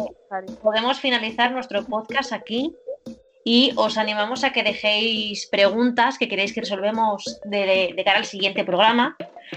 podemos 0.60 0.98
finalizar 0.98 1.52
nuestro 1.52 1.84
podcast 1.84 2.32
aquí 2.32 2.74
y 3.44 3.72
os 3.76 3.98
animamos 3.98 4.44
a 4.44 4.52
que 4.52 4.62
dejéis 4.62 5.46
preguntas 5.46 6.18
que 6.18 6.28
queréis 6.28 6.52
que 6.52 6.60
resolvemos 6.60 7.40
de, 7.44 7.58
de- 7.66 7.92
de 7.96 8.04
cara 8.04 8.18
al 8.18 8.24
siguiente 8.24 8.64
programa. 8.64 9.16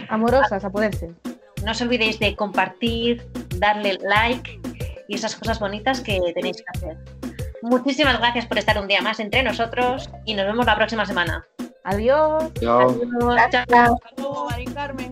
Amorosas, 0.09 0.63
a 0.65 0.69
poderse. 0.69 1.11
No 1.63 1.71
os 1.71 1.81
olvidéis 1.81 2.19
de 2.19 2.35
compartir, 2.35 3.25
darle 3.57 3.97
like 4.01 4.59
y 5.07 5.15
esas 5.15 5.35
cosas 5.35 5.59
bonitas 5.59 6.01
que 6.01 6.19
tenéis 6.33 6.57
que 6.57 6.63
hacer. 6.75 6.97
Muchísimas 7.61 8.19
gracias 8.19 8.45
por 8.45 8.57
estar 8.57 8.77
un 8.79 8.87
día 8.87 9.01
más 9.01 9.19
entre 9.19 9.41
nosotros 9.43 10.09
y 10.25 10.33
nos 10.35 10.45
vemos 10.45 10.65
la 10.65 10.75
próxima 10.75 11.05
semana. 11.05 11.45
Adiós. 11.83 12.51
Chao. 12.59 12.89
Adiós, 12.89 13.07
chao. 13.19 13.29
Gracias. 13.29 13.65
Hasta 13.69 13.89
luego, 14.17 14.45
Mari 14.49 14.65
Carmen. 14.65 15.11